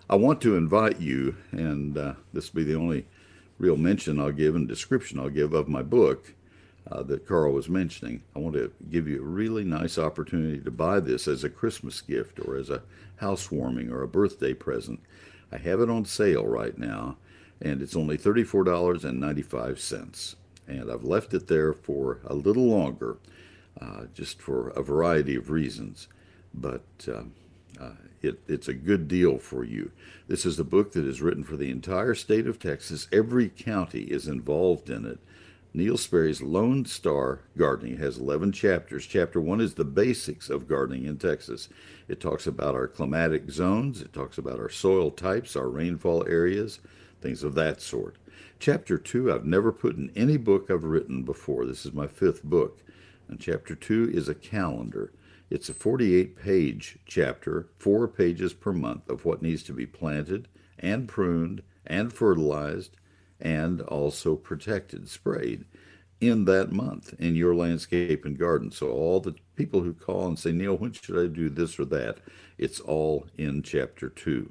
I 0.08 0.14
want 0.14 0.40
to 0.42 0.56
invite 0.56 1.00
you, 1.00 1.36
and 1.50 1.98
uh, 1.98 2.14
this 2.32 2.52
will 2.52 2.58
be 2.58 2.72
the 2.72 2.78
only 2.78 3.06
real 3.58 3.76
mention 3.76 4.20
I'll 4.20 4.32
give 4.32 4.54
and 4.54 4.68
description 4.68 5.18
I'll 5.18 5.30
give 5.30 5.52
of 5.52 5.68
my 5.68 5.82
book 5.82 6.34
uh, 6.90 7.02
that 7.04 7.26
Carl 7.26 7.52
was 7.52 7.68
mentioning. 7.68 8.22
I 8.34 8.38
want 8.38 8.54
to 8.54 8.72
give 8.90 9.08
you 9.08 9.20
a 9.20 9.26
really 9.26 9.64
nice 9.64 9.98
opportunity 9.98 10.60
to 10.60 10.70
buy 10.70 11.00
this 11.00 11.26
as 11.26 11.42
a 11.42 11.50
Christmas 11.50 12.00
gift 12.00 12.38
or 12.38 12.56
as 12.56 12.70
a 12.70 12.82
housewarming 13.16 13.90
or 13.90 14.02
a 14.02 14.08
birthday 14.08 14.54
present. 14.54 15.00
I 15.50 15.58
have 15.58 15.80
it 15.80 15.90
on 15.90 16.04
sale 16.04 16.46
right 16.46 16.76
now, 16.78 17.16
and 17.60 17.82
it's 17.82 17.96
only 17.96 18.18
$34.95. 18.18 20.34
And 20.68 20.90
I've 20.90 21.04
left 21.04 21.32
it 21.34 21.46
there 21.46 21.72
for 21.72 22.18
a 22.26 22.34
little 22.34 22.66
longer, 22.66 23.18
uh, 23.80 24.06
just 24.14 24.42
for 24.42 24.70
a 24.70 24.82
variety 24.82 25.36
of 25.36 25.50
reasons 25.50 26.08
but 26.56 26.82
uh, 27.06 27.24
uh, 27.80 27.92
it, 28.22 28.40
it's 28.48 28.68
a 28.68 28.74
good 28.74 29.06
deal 29.06 29.38
for 29.38 29.62
you. 29.62 29.92
This 30.26 30.46
is 30.46 30.58
a 30.58 30.64
book 30.64 30.92
that 30.92 31.06
is 31.06 31.22
written 31.22 31.44
for 31.44 31.56
the 31.56 31.70
entire 31.70 32.14
state 32.14 32.46
of 32.46 32.58
Texas. 32.58 33.06
Every 33.12 33.48
county 33.48 34.04
is 34.04 34.26
involved 34.26 34.90
in 34.90 35.04
it. 35.04 35.20
Neil 35.74 35.98
Sperry's 35.98 36.40
Lone 36.40 36.86
Star 36.86 37.40
Gardening 37.58 37.98
has 37.98 38.16
11 38.16 38.52
chapters. 38.52 39.04
Chapter 39.04 39.40
1 39.40 39.60
is 39.60 39.74
the 39.74 39.84
basics 39.84 40.48
of 40.48 40.66
gardening 40.66 41.04
in 41.04 41.18
Texas. 41.18 41.68
It 42.08 42.18
talks 42.18 42.46
about 42.46 42.74
our 42.74 42.88
climatic 42.88 43.50
zones, 43.50 44.00
it 44.00 44.14
talks 44.14 44.38
about 44.38 44.58
our 44.58 44.70
soil 44.70 45.10
types, 45.10 45.54
our 45.54 45.68
rainfall 45.68 46.26
areas, 46.26 46.80
things 47.26 47.42
of 47.42 47.54
that 47.56 47.80
sort. 47.80 48.16
Chapter 48.60 48.96
2 48.98 49.32
I've 49.32 49.44
never 49.44 49.72
put 49.72 49.96
in 49.96 50.12
any 50.14 50.36
book 50.36 50.70
I've 50.70 50.84
written 50.84 51.24
before. 51.24 51.66
This 51.66 51.84
is 51.84 51.92
my 51.92 52.06
fifth 52.06 52.44
book. 52.44 52.84
And 53.28 53.40
chapter 53.40 53.74
2 53.74 54.12
is 54.14 54.28
a 54.28 54.34
calendar. 54.34 55.12
It's 55.50 55.68
a 55.68 55.74
48 55.74 56.36
page 56.36 56.98
chapter, 57.04 57.68
four 57.78 58.06
pages 58.06 58.54
per 58.54 58.72
month 58.72 59.08
of 59.08 59.24
what 59.24 59.42
needs 59.42 59.64
to 59.64 59.72
be 59.72 59.86
planted 59.86 60.46
and 60.78 61.08
pruned 61.08 61.62
and 61.84 62.12
fertilized 62.12 62.96
and 63.40 63.80
also 63.82 64.36
protected, 64.36 65.08
sprayed 65.08 65.64
in 66.20 66.44
that 66.44 66.70
month 66.70 67.12
in 67.18 67.34
your 67.34 67.56
landscape 67.56 68.24
and 68.24 68.38
garden. 68.38 68.70
So, 68.70 68.90
all 68.90 69.18
the 69.18 69.34
people 69.56 69.82
who 69.82 69.92
call 69.92 70.28
and 70.28 70.38
say, 70.38 70.52
Neil, 70.52 70.76
when 70.76 70.92
should 70.92 71.18
I 71.18 71.26
do 71.26 71.48
this 71.48 71.78
or 71.78 71.86
that? 71.86 72.18
It's 72.56 72.78
all 72.78 73.26
in 73.36 73.62
chapter 73.62 74.08
2. 74.08 74.50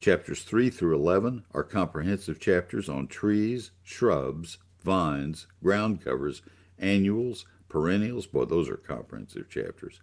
Chapters 0.00 0.44
3 0.44 0.70
through 0.70 0.94
11 0.94 1.42
are 1.52 1.64
comprehensive 1.64 2.38
chapters 2.38 2.88
on 2.88 3.08
trees, 3.08 3.72
shrubs, 3.82 4.58
vines, 4.84 5.48
ground 5.60 6.04
covers, 6.04 6.40
annuals, 6.78 7.46
perennials. 7.68 8.26
Boy, 8.26 8.44
those 8.44 8.68
are 8.68 8.76
comprehensive 8.76 9.50
chapters. 9.50 10.00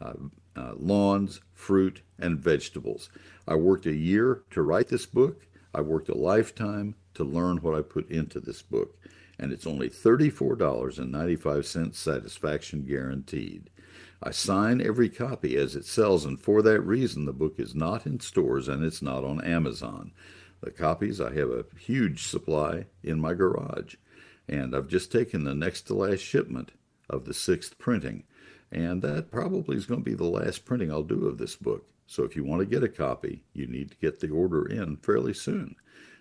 Uh, 0.00 0.12
uh, 0.54 0.74
lawns, 0.76 1.40
fruit, 1.54 2.02
and 2.20 2.38
vegetables. 2.38 3.10
I 3.48 3.56
worked 3.56 3.86
a 3.86 3.94
year 3.94 4.42
to 4.52 4.62
write 4.62 4.86
this 4.88 5.06
book. 5.06 5.44
I 5.74 5.80
worked 5.80 6.08
a 6.08 6.16
lifetime 6.16 6.94
to 7.14 7.24
learn 7.24 7.56
what 7.58 7.74
I 7.74 7.82
put 7.82 8.08
into 8.10 8.38
this 8.38 8.62
book. 8.62 8.96
And 9.40 9.52
it's 9.52 9.66
only 9.66 9.90
$34.95 9.90 11.96
satisfaction 11.96 12.84
guaranteed. 12.84 13.70
I 14.24 14.30
sign 14.30 14.80
every 14.80 15.08
copy 15.08 15.56
as 15.56 15.74
it 15.74 15.84
sells, 15.84 16.24
and 16.24 16.40
for 16.40 16.62
that 16.62 16.80
reason, 16.82 17.24
the 17.24 17.32
book 17.32 17.54
is 17.58 17.74
not 17.74 18.06
in 18.06 18.20
stores 18.20 18.68
and 18.68 18.84
it's 18.84 19.02
not 19.02 19.24
on 19.24 19.44
Amazon. 19.44 20.12
The 20.60 20.70
copies, 20.70 21.20
I 21.20 21.34
have 21.34 21.50
a 21.50 21.64
huge 21.76 22.22
supply 22.28 22.86
in 23.02 23.18
my 23.18 23.34
garage, 23.34 23.96
and 24.48 24.76
I've 24.76 24.86
just 24.86 25.10
taken 25.10 25.42
the 25.42 25.56
next 25.56 25.82
to 25.82 25.94
last 25.94 26.20
shipment 26.20 26.70
of 27.10 27.24
the 27.24 27.34
sixth 27.34 27.78
printing, 27.78 28.22
and 28.70 29.02
that 29.02 29.32
probably 29.32 29.76
is 29.76 29.86
going 29.86 30.04
to 30.04 30.10
be 30.10 30.14
the 30.14 30.24
last 30.24 30.64
printing 30.64 30.92
I'll 30.92 31.02
do 31.02 31.26
of 31.26 31.38
this 31.38 31.56
book. 31.56 31.88
So 32.06 32.22
if 32.22 32.36
you 32.36 32.44
want 32.44 32.60
to 32.60 32.66
get 32.66 32.84
a 32.84 32.88
copy, 32.88 33.42
you 33.52 33.66
need 33.66 33.90
to 33.90 33.96
get 33.96 34.20
the 34.20 34.30
order 34.30 34.64
in 34.64 34.98
fairly 34.98 35.34
soon. 35.34 35.74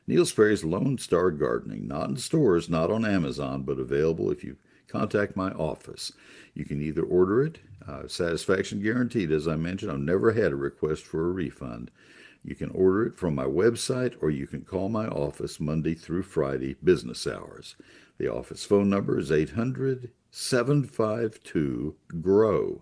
Neil 0.08 0.25
Sperry's 0.25 0.63
Lone 0.63 0.98
Star 0.98 1.29
Gardening, 1.29 1.88
not 1.88 2.10
in 2.10 2.17
stores, 2.17 2.67
not 2.67 2.89
on 2.89 3.05
Amazon, 3.05 3.62
but 3.62 3.77
available 3.77 4.31
if 4.31 4.43
you 4.43 4.58
contact 4.92 5.36
my 5.36 5.52
office. 5.52 6.12
You 6.54 6.66
can 6.66 6.82
either 6.82 7.04
order 7.04 7.44
it, 7.44 7.60
uh, 7.88 8.08
satisfaction 8.08 8.82
guaranteed, 8.82 9.32
as 9.32 9.48
I 9.48 9.56
mentioned. 9.56 9.92
I've 9.92 10.00
never 10.00 10.34
had 10.34 10.52
a 10.52 10.58
request 10.58 11.04
for 11.04 11.28
a 11.28 11.32
refund. 11.32 11.92
You 12.44 12.56
can 12.56 12.72
order 12.72 13.06
it 13.06 13.18
from 13.18 13.36
my 13.36 13.46
website 13.46 14.16
or 14.22 14.30
you 14.30 14.48
can 14.48 14.62
call 14.62 14.90
my 14.90 15.08
office 15.08 15.60
Monday 15.60 15.94
through 15.94 16.24
Friday, 16.24 16.76
business 16.84 17.28
hours. 17.28 17.76
The 18.18 18.32
office 18.32 18.66
phone 18.66 18.90
number 18.90 19.18
is 19.18 19.32
800 19.32 20.12
752 20.32 21.96
GROW. 22.22 22.82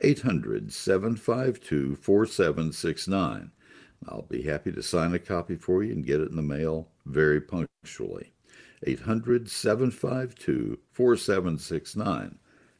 800 0.00 0.72
752 0.72 1.96
4769. 1.96 3.50
I'll 4.08 4.22
be 4.22 4.42
happy 4.42 4.72
to 4.72 4.82
sign 4.82 5.14
a 5.14 5.18
copy 5.18 5.56
for 5.56 5.82
you 5.82 5.92
and 5.92 6.06
get 6.06 6.20
it 6.20 6.30
in 6.30 6.36
the 6.36 6.42
mail 6.42 6.88
very 7.04 7.40
punctually. 7.40 8.32
800 8.84 9.50
752 9.50 10.78
4769. 10.90 12.38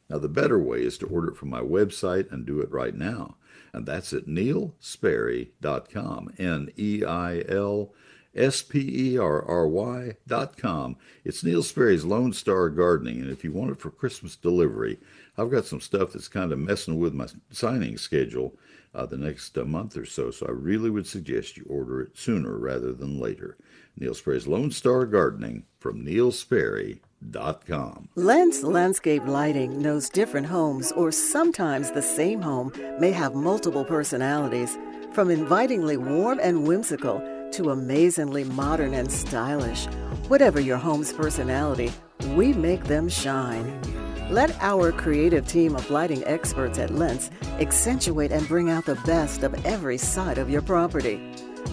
Now, 0.09 0.17
the 0.17 0.27
better 0.27 0.59
way 0.59 0.83
is 0.83 0.97
to 0.97 1.07
order 1.07 1.29
it 1.29 1.37
from 1.37 1.49
my 1.49 1.61
website 1.61 2.29
and 2.31 2.45
do 2.45 2.59
it 2.59 2.71
right 2.71 2.93
now. 2.93 3.37
And 3.71 3.85
that's 3.85 4.11
at 4.11 4.25
neilsperry.com. 4.25 6.33
N 6.37 6.69
E 6.77 7.05
I 7.05 7.43
L 7.47 7.93
S 8.35 8.61
P 8.61 9.13
E 9.13 9.17
R 9.17 9.45
R 9.45 9.67
Y 9.67 10.15
dot 10.27 10.57
com. 10.57 10.97
It's 11.23 11.43
Neil 11.43 11.63
Sperry's 11.63 12.03
Lone 12.03 12.33
Star 12.33 12.69
Gardening. 12.69 13.21
And 13.21 13.29
if 13.29 13.43
you 13.43 13.53
want 13.53 13.71
it 13.71 13.79
for 13.79 13.91
Christmas 13.91 14.35
delivery, 14.35 14.99
I've 15.37 15.51
got 15.51 15.65
some 15.65 15.81
stuff 15.81 16.13
that's 16.13 16.27
kind 16.27 16.51
of 16.51 16.59
messing 16.59 16.99
with 16.99 17.13
my 17.13 17.27
signing 17.51 17.97
schedule 17.97 18.57
uh, 18.93 19.05
the 19.05 19.17
next 19.17 19.57
uh, 19.57 19.63
month 19.63 19.95
or 19.95 20.05
so. 20.05 20.31
So 20.31 20.47
I 20.47 20.51
really 20.51 20.89
would 20.89 21.07
suggest 21.07 21.57
you 21.57 21.65
order 21.69 22.01
it 22.01 22.17
sooner 22.17 22.57
rather 22.57 22.93
than 22.93 23.19
later. 23.19 23.57
Neil 23.97 24.13
Sperry's 24.13 24.47
Lone 24.47 24.71
Star 24.71 25.05
Gardening 25.05 25.65
from 25.81 26.05
neilsperry.com. 26.05 28.09
Lens 28.15 28.63
Landscape 28.63 29.25
Lighting 29.25 29.81
knows 29.81 30.09
different 30.09 30.45
homes, 30.45 30.91
or 30.91 31.11
sometimes 31.11 31.91
the 31.91 32.03
same 32.03 32.41
home, 32.41 32.71
may 32.99 33.11
have 33.11 33.33
multiple 33.33 33.83
personalities. 33.83 34.77
From 35.11 35.31
invitingly 35.31 35.97
warm 35.97 36.39
and 36.41 36.67
whimsical 36.67 37.19
to 37.53 37.71
amazingly 37.71 38.43
modern 38.43 38.93
and 38.93 39.11
stylish, 39.11 39.85
whatever 40.27 40.61
your 40.61 40.77
home's 40.77 41.11
personality, 41.11 41.91
we 42.35 42.53
make 42.53 42.83
them 42.83 43.09
shine. 43.09 43.81
Let 44.29 44.55
our 44.61 44.91
creative 44.91 45.47
team 45.47 45.75
of 45.75 45.89
lighting 45.89 46.23
experts 46.25 46.77
at 46.77 46.91
Lens 46.91 47.31
accentuate 47.59 48.31
and 48.31 48.47
bring 48.47 48.69
out 48.69 48.85
the 48.85 49.01
best 49.03 49.43
of 49.43 49.65
every 49.65 49.97
side 49.97 50.37
of 50.37 50.49
your 50.49 50.61
property. 50.61 51.19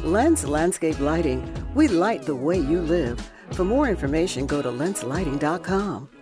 Lens 0.02 0.46
Landscape 0.46 0.98
Lighting, 0.98 1.42
we 1.74 1.88
light 1.88 2.22
the 2.22 2.34
way 2.34 2.58
you 2.58 2.80
live. 2.80 3.20
For 3.58 3.64
more 3.64 3.88
information, 3.88 4.46
go 4.46 4.62
to 4.62 4.68
lenslighting.com. 4.68 6.17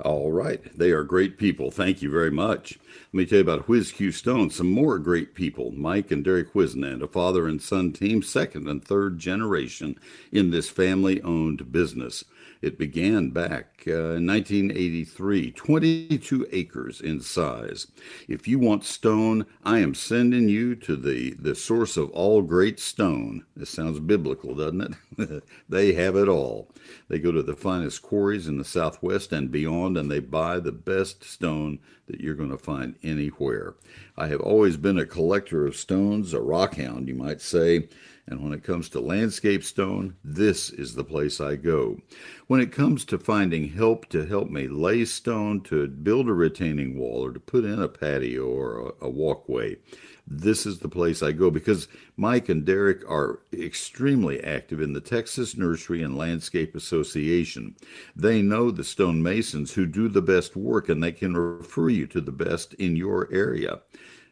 All 0.00 0.30
right. 0.30 0.62
They 0.76 0.92
are 0.92 1.02
great 1.02 1.38
people. 1.38 1.70
Thank 1.70 2.02
you 2.02 2.10
very 2.10 2.30
much. 2.30 2.78
Let 3.12 3.14
me 3.14 3.26
tell 3.26 3.38
you 3.38 3.42
about 3.42 3.68
Whiz 3.68 3.90
Q 3.90 4.12
Stone, 4.12 4.50
some 4.50 4.70
more 4.70 4.98
great 4.98 5.34
people. 5.34 5.72
Mike 5.72 6.12
and 6.12 6.24
Derek 6.24 6.52
Whisenant, 6.52 7.02
a 7.02 7.08
father 7.08 7.48
and 7.48 7.60
son 7.60 7.92
team, 7.92 8.22
second 8.22 8.68
and 8.68 8.84
third 8.84 9.18
generation 9.18 9.98
in 10.30 10.50
this 10.50 10.68
family 10.68 11.20
owned 11.22 11.72
business. 11.72 12.24
It 12.60 12.78
began 12.78 13.30
back 13.30 13.84
uh, 13.86 14.16
in 14.16 14.26
1983, 14.26 15.52
22 15.52 16.46
acres 16.50 17.00
in 17.00 17.20
size. 17.20 17.86
If 18.26 18.48
you 18.48 18.58
want 18.58 18.84
stone, 18.84 19.46
I 19.64 19.78
am 19.78 19.94
sending 19.94 20.48
you 20.48 20.74
to 20.76 20.96
the, 20.96 21.34
the 21.38 21.54
source 21.54 21.96
of 21.96 22.10
all 22.10 22.42
great 22.42 22.80
stone. 22.80 23.44
This 23.56 23.70
sounds 23.70 24.00
biblical, 24.00 24.56
doesn't 24.56 24.96
it? 25.18 25.44
they 25.68 25.92
have 25.92 26.16
it 26.16 26.28
all. 26.28 26.70
They 27.08 27.20
go 27.20 27.30
to 27.30 27.42
the 27.42 27.54
finest 27.54 28.02
quarries 28.02 28.48
in 28.48 28.58
the 28.58 28.64
Southwest 28.64 29.32
and 29.32 29.52
beyond, 29.52 29.96
and 29.96 30.10
they 30.10 30.20
buy 30.20 30.58
the 30.58 30.72
best 30.72 31.22
stone 31.22 31.78
that 32.08 32.20
you're 32.20 32.34
going 32.34 32.50
to 32.50 32.58
find 32.58 32.96
anywhere. 33.02 33.74
I 34.16 34.26
have 34.28 34.40
always 34.40 34.76
been 34.76 34.98
a 34.98 35.06
collector 35.06 35.66
of 35.66 35.76
stones, 35.76 36.34
a 36.34 36.38
rockhound, 36.38 37.06
you 37.06 37.14
might 37.14 37.40
say. 37.40 37.88
And 38.30 38.44
when 38.44 38.52
it 38.52 38.62
comes 38.62 38.90
to 38.90 39.00
landscape 39.00 39.64
stone, 39.64 40.14
this 40.22 40.68
is 40.68 40.94
the 40.94 41.04
place 41.04 41.40
I 41.40 41.56
go. 41.56 41.98
When 42.46 42.60
it 42.60 42.72
comes 42.72 43.06
to 43.06 43.18
finding 43.18 43.70
help 43.70 44.06
to 44.10 44.26
help 44.26 44.50
me 44.50 44.68
lay 44.68 45.06
stone, 45.06 45.62
to 45.62 45.88
build 45.88 46.28
a 46.28 46.34
retaining 46.34 46.98
wall, 46.98 47.24
or 47.24 47.32
to 47.32 47.40
put 47.40 47.64
in 47.64 47.80
a 47.80 47.88
patio 47.88 48.44
or 48.44 48.92
a, 49.00 49.06
a 49.06 49.08
walkway, 49.08 49.78
this 50.26 50.66
is 50.66 50.80
the 50.80 50.90
place 50.90 51.22
I 51.22 51.32
go 51.32 51.50
because 51.50 51.88
Mike 52.18 52.50
and 52.50 52.66
Derek 52.66 53.02
are 53.08 53.40
extremely 53.50 54.44
active 54.44 54.82
in 54.82 54.92
the 54.92 55.00
Texas 55.00 55.56
Nursery 55.56 56.02
and 56.02 56.18
Landscape 56.18 56.76
Association. 56.76 57.76
They 58.14 58.42
know 58.42 58.70
the 58.70 58.84
stonemasons 58.84 59.72
who 59.72 59.86
do 59.86 60.06
the 60.06 60.20
best 60.20 60.54
work 60.54 60.90
and 60.90 61.02
they 61.02 61.12
can 61.12 61.34
refer 61.34 61.88
you 61.88 62.06
to 62.08 62.20
the 62.20 62.32
best 62.32 62.74
in 62.74 62.94
your 62.94 63.32
area. 63.32 63.80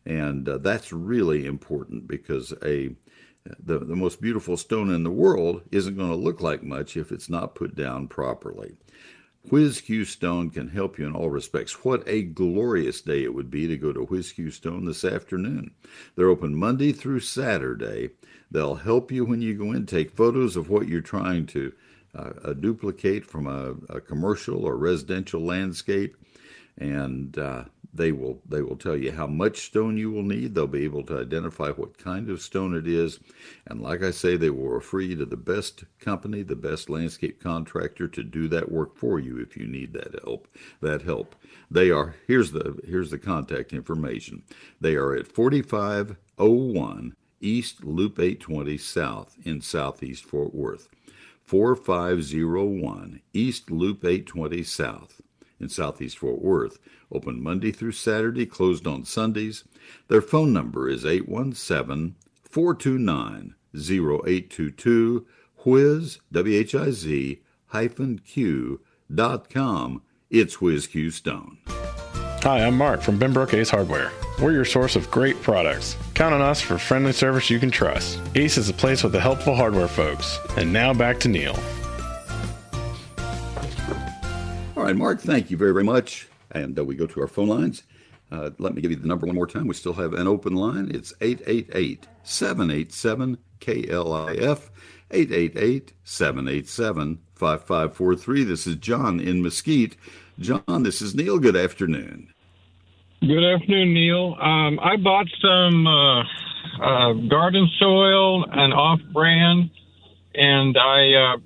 And 0.04 0.48
uh, 0.48 0.58
that's 0.58 0.92
really 0.92 1.46
important 1.46 2.06
because 2.06 2.52
a 2.62 2.94
the, 3.58 3.78
the 3.78 3.96
most 3.96 4.20
beautiful 4.20 4.56
stone 4.56 4.90
in 4.90 5.02
the 5.02 5.10
world 5.10 5.62
isn't 5.70 5.96
going 5.96 6.10
to 6.10 6.16
look 6.16 6.40
like 6.40 6.62
much 6.62 6.96
if 6.96 7.12
it's 7.12 7.28
not 7.28 7.54
put 7.54 7.74
down 7.74 8.08
properly. 8.08 8.76
Whiz 9.48 9.80
Q 9.80 10.04
Stone 10.04 10.50
can 10.50 10.68
help 10.68 10.98
you 10.98 11.06
in 11.06 11.14
all 11.14 11.30
respects. 11.30 11.84
What 11.84 12.02
a 12.06 12.22
glorious 12.22 13.00
day 13.00 13.22
it 13.22 13.32
would 13.32 13.50
be 13.50 13.68
to 13.68 13.76
go 13.76 13.92
to 13.92 14.02
Whiz 14.02 14.32
Q 14.32 14.50
Stone 14.50 14.86
this 14.86 15.04
afternoon. 15.04 15.72
They're 16.16 16.28
open 16.28 16.56
Monday 16.56 16.92
through 16.92 17.20
Saturday. 17.20 18.10
They'll 18.50 18.74
help 18.74 19.12
you 19.12 19.24
when 19.24 19.42
you 19.42 19.54
go 19.54 19.70
in, 19.70 19.86
take 19.86 20.16
photos 20.16 20.56
of 20.56 20.68
what 20.68 20.88
you're 20.88 21.00
trying 21.00 21.46
to 21.46 21.72
uh, 22.16 22.52
duplicate 22.54 23.24
from 23.24 23.46
a, 23.46 23.74
a, 23.94 24.00
commercial 24.00 24.64
or 24.64 24.76
residential 24.76 25.40
landscape, 25.40 26.16
and 26.78 27.38
uh, 27.38 27.64
they 27.96 28.12
will 28.12 28.40
they 28.48 28.62
will 28.62 28.76
tell 28.76 28.96
you 28.96 29.12
how 29.12 29.26
much 29.26 29.66
stone 29.66 29.96
you 29.96 30.10
will 30.10 30.22
need. 30.22 30.54
They'll 30.54 30.66
be 30.66 30.84
able 30.84 31.02
to 31.04 31.20
identify 31.20 31.70
what 31.70 31.98
kind 31.98 32.28
of 32.30 32.42
stone 32.42 32.74
it 32.74 32.86
is, 32.86 33.18
and 33.66 33.80
like 33.80 34.02
I 34.02 34.10
say, 34.10 34.36
they 34.36 34.50
will 34.50 34.68
refer 34.68 35.00
you 35.00 35.16
to 35.16 35.26
the 35.26 35.36
best 35.36 35.84
company, 35.98 36.42
the 36.42 36.56
best 36.56 36.90
landscape 36.90 37.42
contractor 37.42 38.08
to 38.08 38.22
do 38.22 38.48
that 38.48 38.70
work 38.70 38.96
for 38.96 39.18
you 39.18 39.38
if 39.38 39.56
you 39.56 39.66
need 39.66 39.92
that 39.94 40.18
help. 40.24 40.48
That 40.80 41.02
help. 41.02 41.34
They 41.70 41.90
are 41.90 42.16
here's 42.26 42.52
the 42.52 42.78
here's 42.86 43.10
the 43.10 43.18
contact 43.18 43.72
information. 43.72 44.42
They 44.80 44.94
are 44.94 45.14
at 45.14 45.26
4501 45.26 47.16
East 47.40 47.84
Loop 47.84 48.18
820 48.18 48.78
South 48.78 49.36
in 49.44 49.60
Southeast 49.60 50.24
Fort 50.24 50.54
Worth. 50.54 50.88
4501 51.44 53.20
East 53.32 53.70
Loop 53.70 54.04
820 54.04 54.62
South 54.64 55.20
in 55.60 55.68
Southeast 55.68 56.18
Fort 56.18 56.42
Worth. 56.42 56.78
Open 57.10 57.42
Monday 57.42 57.72
through 57.72 57.92
Saturday, 57.92 58.46
closed 58.46 58.86
on 58.86 59.04
Sundays. 59.04 59.64
Their 60.08 60.22
phone 60.22 60.52
number 60.52 60.88
is 60.88 61.04
817 61.04 62.16
429 62.42 63.54
0822. 63.74 65.26
Whiz, 65.64 66.20
W 66.30 66.58
H 66.58 66.74
I 66.74 66.90
Z, 66.90 67.42
hyphen 67.66 68.20
Q 68.20 68.80
dot 69.12 69.50
com. 69.50 70.02
It's 70.30 70.60
Whiz 70.60 70.86
Q 70.86 71.10
Stone. 71.10 71.58
Hi, 72.42 72.64
I'm 72.64 72.78
Mark 72.78 73.02
from 73.02 73.18
Benbrook 73.18 73.52
Ace 73.54 73.70
Hardware. 73.70 74.12
We're 74.40 74.52
your 74.52 74.64
source 74.64 74.94
of 74.94 75.10
great 75.10 75.40
products. 75.42 75.96
Count 76.14 76.34
on 76.34 76.40
us 76.40 76.60
for 76.60 76.78
friendly 76.78 77.12
service 77.12 77.50
you 77.50 77.58
can 77.58 77.70
trust. 77.70 78.20
Ace 78.36 78.56
is 78.56 78.68
a 78.68 78.74
place 78.74 79.02
with 79.02 79.12
the 79.12 79.20
helpful 79.20 79.56
hardware 79.56 79.88
folks. 79.88 80.38
And 80.56 80.72
now 80.72 80.94
back 80.94 81.18
to 81.20 81.28
Neil. 81.28 81.58
Right, 84.86 84.96
Mark, 84.96 85.20
thank 85.20 85.50
you 85.50 85.56
very, 85.56 85.72
very 85.72 85.84
much. 85.84 86.28
And 86.52 86.78
uh, 86.78 86.84
we 86.84 86.94
go 86.94 87.06
to 87.06 87.20
our 87.20 87.26
phone 87.26 87.48
lines. 87.48 87.82
Uh, 88.30 88.50
let 88.58 88.74
me 88.74 88.82
give 88.82 88.90
you 88.90 88.96
the 88.96 89.06
number 89.06 89.26
one 89.26 89.34
more 89.34 89.46
time. 89.46 89.66
We 89.66 89.74
still 89.74 89.92
have 89.94 90.12
an 90.12 90.26
open 90.26 90.54
line. 90.54 90.90
It's 90.92 91.12
888 91.20 92.06
787 92.22 93.38
KLIF 93.60 94.70
888 95.10 95.92
787 96.04 97.18
5543. 97.34 98.44
This 98.44 98.66
is 98.66 98.76
John 98.76 99.20
in 99.20 99.42
Mesquite. 99.42 99.96
John, 100.38 100.82
this 100.82 101.00
is 101.00 101.14
Neil. 101.14 101.38
Good 101.38 101.56
afternoon. 101.56 102.32
Good 103.20 103.44
afternoon, 103.44 103.94
Neil. 103.94 104.36
Um, 104.40 104.78
I 104.80 104.96
bought 104.96 105.26
some 105.40 105.86
uh, 105.86 106.22
uh, 106.80 107.12
garden 107.28 107.68
soil 107.78 108.44
and 108.50 108.74
off 108.74 109.00
brand, 109.12 109.70
and 110.34 110.76
I 110.76 111.14
uh, 111.14 111.36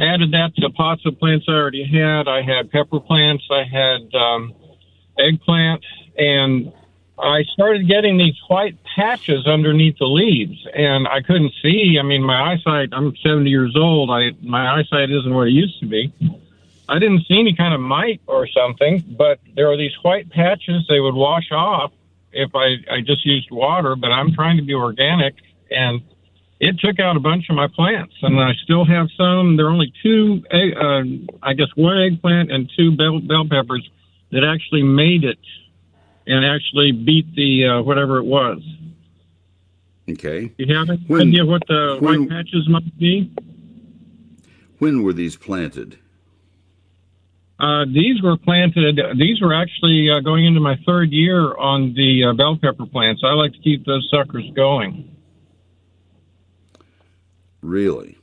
added 0.00 0.32
that 0.32 0.54
to 0.56 0.70
pots 0.70 1.02
of 1.06 1.18
plants 1.18 1.46
I 1.48 1.52
already 1.52 1.84
had. 1.84 2.28
I 2.28 2.42
had 2.42 2.70
pepper 2.70 3.00
plants, 3.00 3.44
I 3.50 3.64
had 3.64 4.14
um, 4.14 4.54
eggplant, 5.18 5.84
and 6.16 6.72
I 7.18 7.44
started 7.52 7.86
getting 7.88 8.18
these 8.18 8.34
white 8.48 8.76
patches 8.96 9.46
underneath 9.46 9.98
the 9.98 10.06
leaves, 10.06 10.58
and 10.74 11.06
I 11.06 11.20
couldn't 11.20 11.52
see. 11.62 11.96
I 11.98 12.02
mean, 12.02 12.22
my 12.22 12.52
eyesight. 12.52 12.88
I'm 12.92 13.14
70 13.22 13.48
years 13.48 13.74
old. 13.76 14.10
I 14.10 14.30
my 14.42 14.78
eyesight 14.78 15.10
isn't 15.10 15.32
what 15.32 15.46
it 15.46 15.52
used 15.52 15.78
to 15.80 15.86
be. 15.86 16.12
I 16.88 16.98
didn't 16.98 17.24
see 17.26 17.38
any 17.38 17.54
kind 17.54 17.74
of 17.74 17.80
mite 17.80 18.20
or 18.26 18.48
something, 18.48 19.04
but 19.16 19.38
there 19.54 19.70
are 19.70 19.76
these 19.76 19.94
white 20.02 20.30
patches. 20.30 20.84
They 20.88 21.00
would 21.00 21.14
wash 21.14 21.52
off 21.52 21.92
if 22.32 22.50
I 22.54 22.76
I 22.90 23.00
just 23.06 23.24
used 23.24 23.50
water. 23.50 23.94
But 23.94 24.10
I'm 24.10 24.32
trying 24.32 24.56
to 24.56 24.64
be 24.64 24.74
organic, 24.74 25.34
and 25.70 26.02
it 26.62 26.78
took 26.78 27.00
out 27.00 27.16
a 27.16 27.20
bunch 27.20 27.46
of 27.50 27.56
my 27.56 27.66
plants, 27.66 28.14
and 28.22 28.38
I 28.38 28.52
still 28.62 28.84
have 28.84 29.08
some. 29.18 29.56
There 29.56 29.66
are 29.66 29.70
only 29.70 29.92
two, 30.00 30.44
uh, 30.48 31.02
I 31.42 31.54
guess, 31.54 31.66
one 31.74 32.00
eggplant 32.00 32.52
and 32.52 32.70
two 32.76 32.96
bell, 32.96 33.18
bell 33.18 33.44
peppers 33.50 33.86
that 34.30 34.44
actually 34.44 34.84
made 34.84 35.24
it 35.24 35.40
and 36.24 36.46
actually 36.46 36.92
beat 36.92 37.34
the 37.34 37.66
uh, 37.66 37.82
whatever 37.82 38.18
it 38.18 38.24
was. 38.24 38.62
Okay. 40.08 40.52
You 40.56 40.72
have 40.72 40.88
any 40.88 41.04
when, 41.08 41.28
idea 41.28 41.44
what 41.44 41.66
the 41.66 41.98
when, 41.98 42.20
white 42.20 42.30
patches 42.30 42.68
might 42.68 42.96
be? 42.96 43.32
When 44.78 45.02
were 45.02 45.12
these 45.12 45.34
planted? 45.34 45.98
Uh, 47.58 47.86
these 47.86 48.22
were 48.22 48.36
planted. 48.36 49.00
These 49.18 49.40
were 49.40 49.52
actually 49.52 50.08
uh, 50.10 50.20
going 50.20 50.46
into 50.46 50.60
my 50.60 50.76
third 50.86 51.10
year 51.10 51.56
on 51.56 51.92
the 51.94 52.30
uh, 52.30 52.32
bell 52.34 52.56
pepper 52.56 52.86
plants. 52.86 53.22
I 53.24 53.32
like 53.34 53.52
to 53.52 53.58
keep 53.58 53.84
those 53.84 54.08
suckers 54.12 54.48
going. 54.54 55.11
Really? 57.62 58.18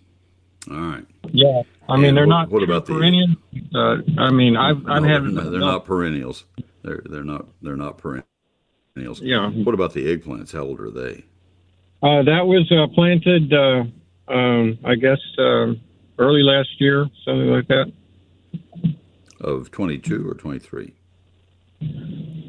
All 0.69 0.77
right. 0.77 1.05
Yeah. 1.31 1.63
I 1.87 1.95
mean, 1.95 2.09
and 2.09 2.17
they're 2.17 2.27
what, 2.27 2.29
not. 2.29 2.49
What 2.49 2.63
about 2.63 2.85
perennial? 2.85 3.29
the? 3.51 4.03
Uh, 4.17 4.21
I 4.21 4.31
mean, 4.31 4.55
I've 4.55 4.85
I've 4.87 5.03
no, 5.03 5.07
had. 5.07 5.23
No, 5.23 5.49
they're 5.49 5.59
not 5.59 5.85
perennials. 5.85 6.45
They're 6.83 7.01
they're 7.09 7.23
not 7.23 7.47
they're 7.61 7.77
not 7.77 7.97
perennials. 7.97 9.21
Yeah. 9.21 9.49
What 9.49 9.73
about 9.73 9.93
the 9.93 10.05
eggplants? 10.05 10.51
How 10.51 10.61
old 10.61 10.79
are 10.79 10.91
they? 10.91 11.23
Uh, 12.01 12.23
that 12.23 12.45
was 12.45 12.71
uh, 12.71 12.87
planted, 12.93 13.51
uh, 13.53 13.83
um, 14.31 14.79
I 14.85 14.95
guess, 14.95 15.19
uh, 15.37 15.73
early 16.17 16.43
last 16.43 16.69
year, 16.79 17.07
something 17.25 17.47
like 17.47 17.67
that. 17.67 17.91
Of 19.41 19.69
22 19.71 20.29
or 20.29 20.33
23? 20.33 20.93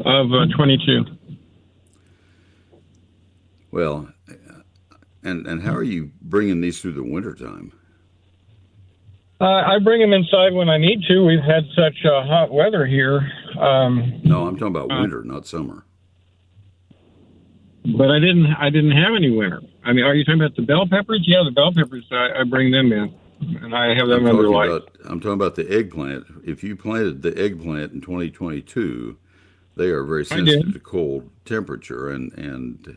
Of 0.04 0.32
uh, 0.32 0.46
22. 0.56 1.04
Well, 3.72 4.08
and 5.22 5.46
and 5.46 5.62
how 5.62 5.74
are 5.74 5.82
you 5.82 6.10
bringing 6.20 6.60
these 6.60 6.80
through 6.80 6.92
the 6.92 7.02
wintertime? 7.02 7.72
Uh, 9.40 9.62
I 9.66 9.78
bring 9.78 10.00
them 10.00 10.12
inside 10.12 10.52
when 10.52 10.68
I 10.68 10.76
need 10.76 11.02
to. 11.08 11.24
We've 11.24 11.42
had 11.42 11.64
such 11.74 12.04
uh, 12.04 12.26
hot 12.26 12.52
weather 12.52 12.84
here. 12.84 13.26
Um, 13.58 14.20
no, 14.22 14.46
I'm 14.46 14.56
talking 14.56 14.76
about 14.76 14.92
uh, 14.92 15.00
winter, 15.00 15.22
not 15.24 15.46
summer. 15.46 15.84
But 17.96 18.10
I 18.10 18.18
didn't. 18.18 18.54
I 18.58 18.68
didn't 18.68 18.92
have 18.92 19.14
any 19.16 19.30
winter. 19.30 19.62
I 19.82 19.94
mean, 19.94 20.04
are 20.04 20.14
you 20.14 20.24
talking 20.24 20.42
about 20.42 20.56
the 20.56 20.62
bell 20.62 20.86
peppers? 20.86 21.24
Yeah, 21.26 21.42
the 21.44 21.52
bell 21.52 21.72
peppers. 21.74 22.04
I, 22.10 22.40
I 22.40 22.44
bring 22.44 22.70
them 22.70 22.92
in, 22.92 23.14
and 23.62 23.74
I 23.74 23.94
have 23.94 24.08
them 24.08 24.26
I'm 24.26 24.36
under 24.36 24.50
light. 24.50 24.68
About, 24.68 24.96
I'm 25.06 25.20
talking 25.20 25.32
about 25.32 25.54
the 25.54 25.66
eggplant. 25.74 26.26
If 26.44 26.62
you 26.62 26.76
planted 26.76 27.22
the 27.22 27.36
eggplant 27.42 27.92
in 27.92 28.02
2022, 28.02 29.16
they 29.76 29.88
are 29.88 30.04
very 30.04 30.24
sensitive 30.24 30.72
to 30.72 30.80
cold 30.80 31.30
temperature, 31.44 32.10
and 32.10 32.32
and 32.34 32.96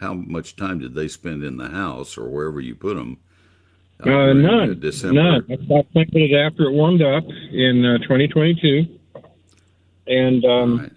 how 0.00 0.14
much 0.14 0.56
time 0.56 0.78
did 0.78 0.94
they 0.94 1.08
spend 1.08 1.44
in 1.44 1.56
the 1.56 1.68
house 1.68 2.18
or 2.18 2.28
wherever 2.28 2.60
you 2.60 2.74
put 2.74 2.96
them? 2.96 3.18
Uh, 4.02 4.32
none. 4.32 4.80
December. 4.80 5.22
None. 5.22 5.46
I 5.50 5.56
planted 5.92 6.16
it 6.16 6.34
after 6.34 6.64
it 6.64 6.72
warmed 6.72 7.02
up 7.02 7.24
in 7.52 7.84
uh, 7.84 7.98
2022. 7.98 8.98
And 10.06 10.44
um, 10.44 10.80
right. 10.80 10.92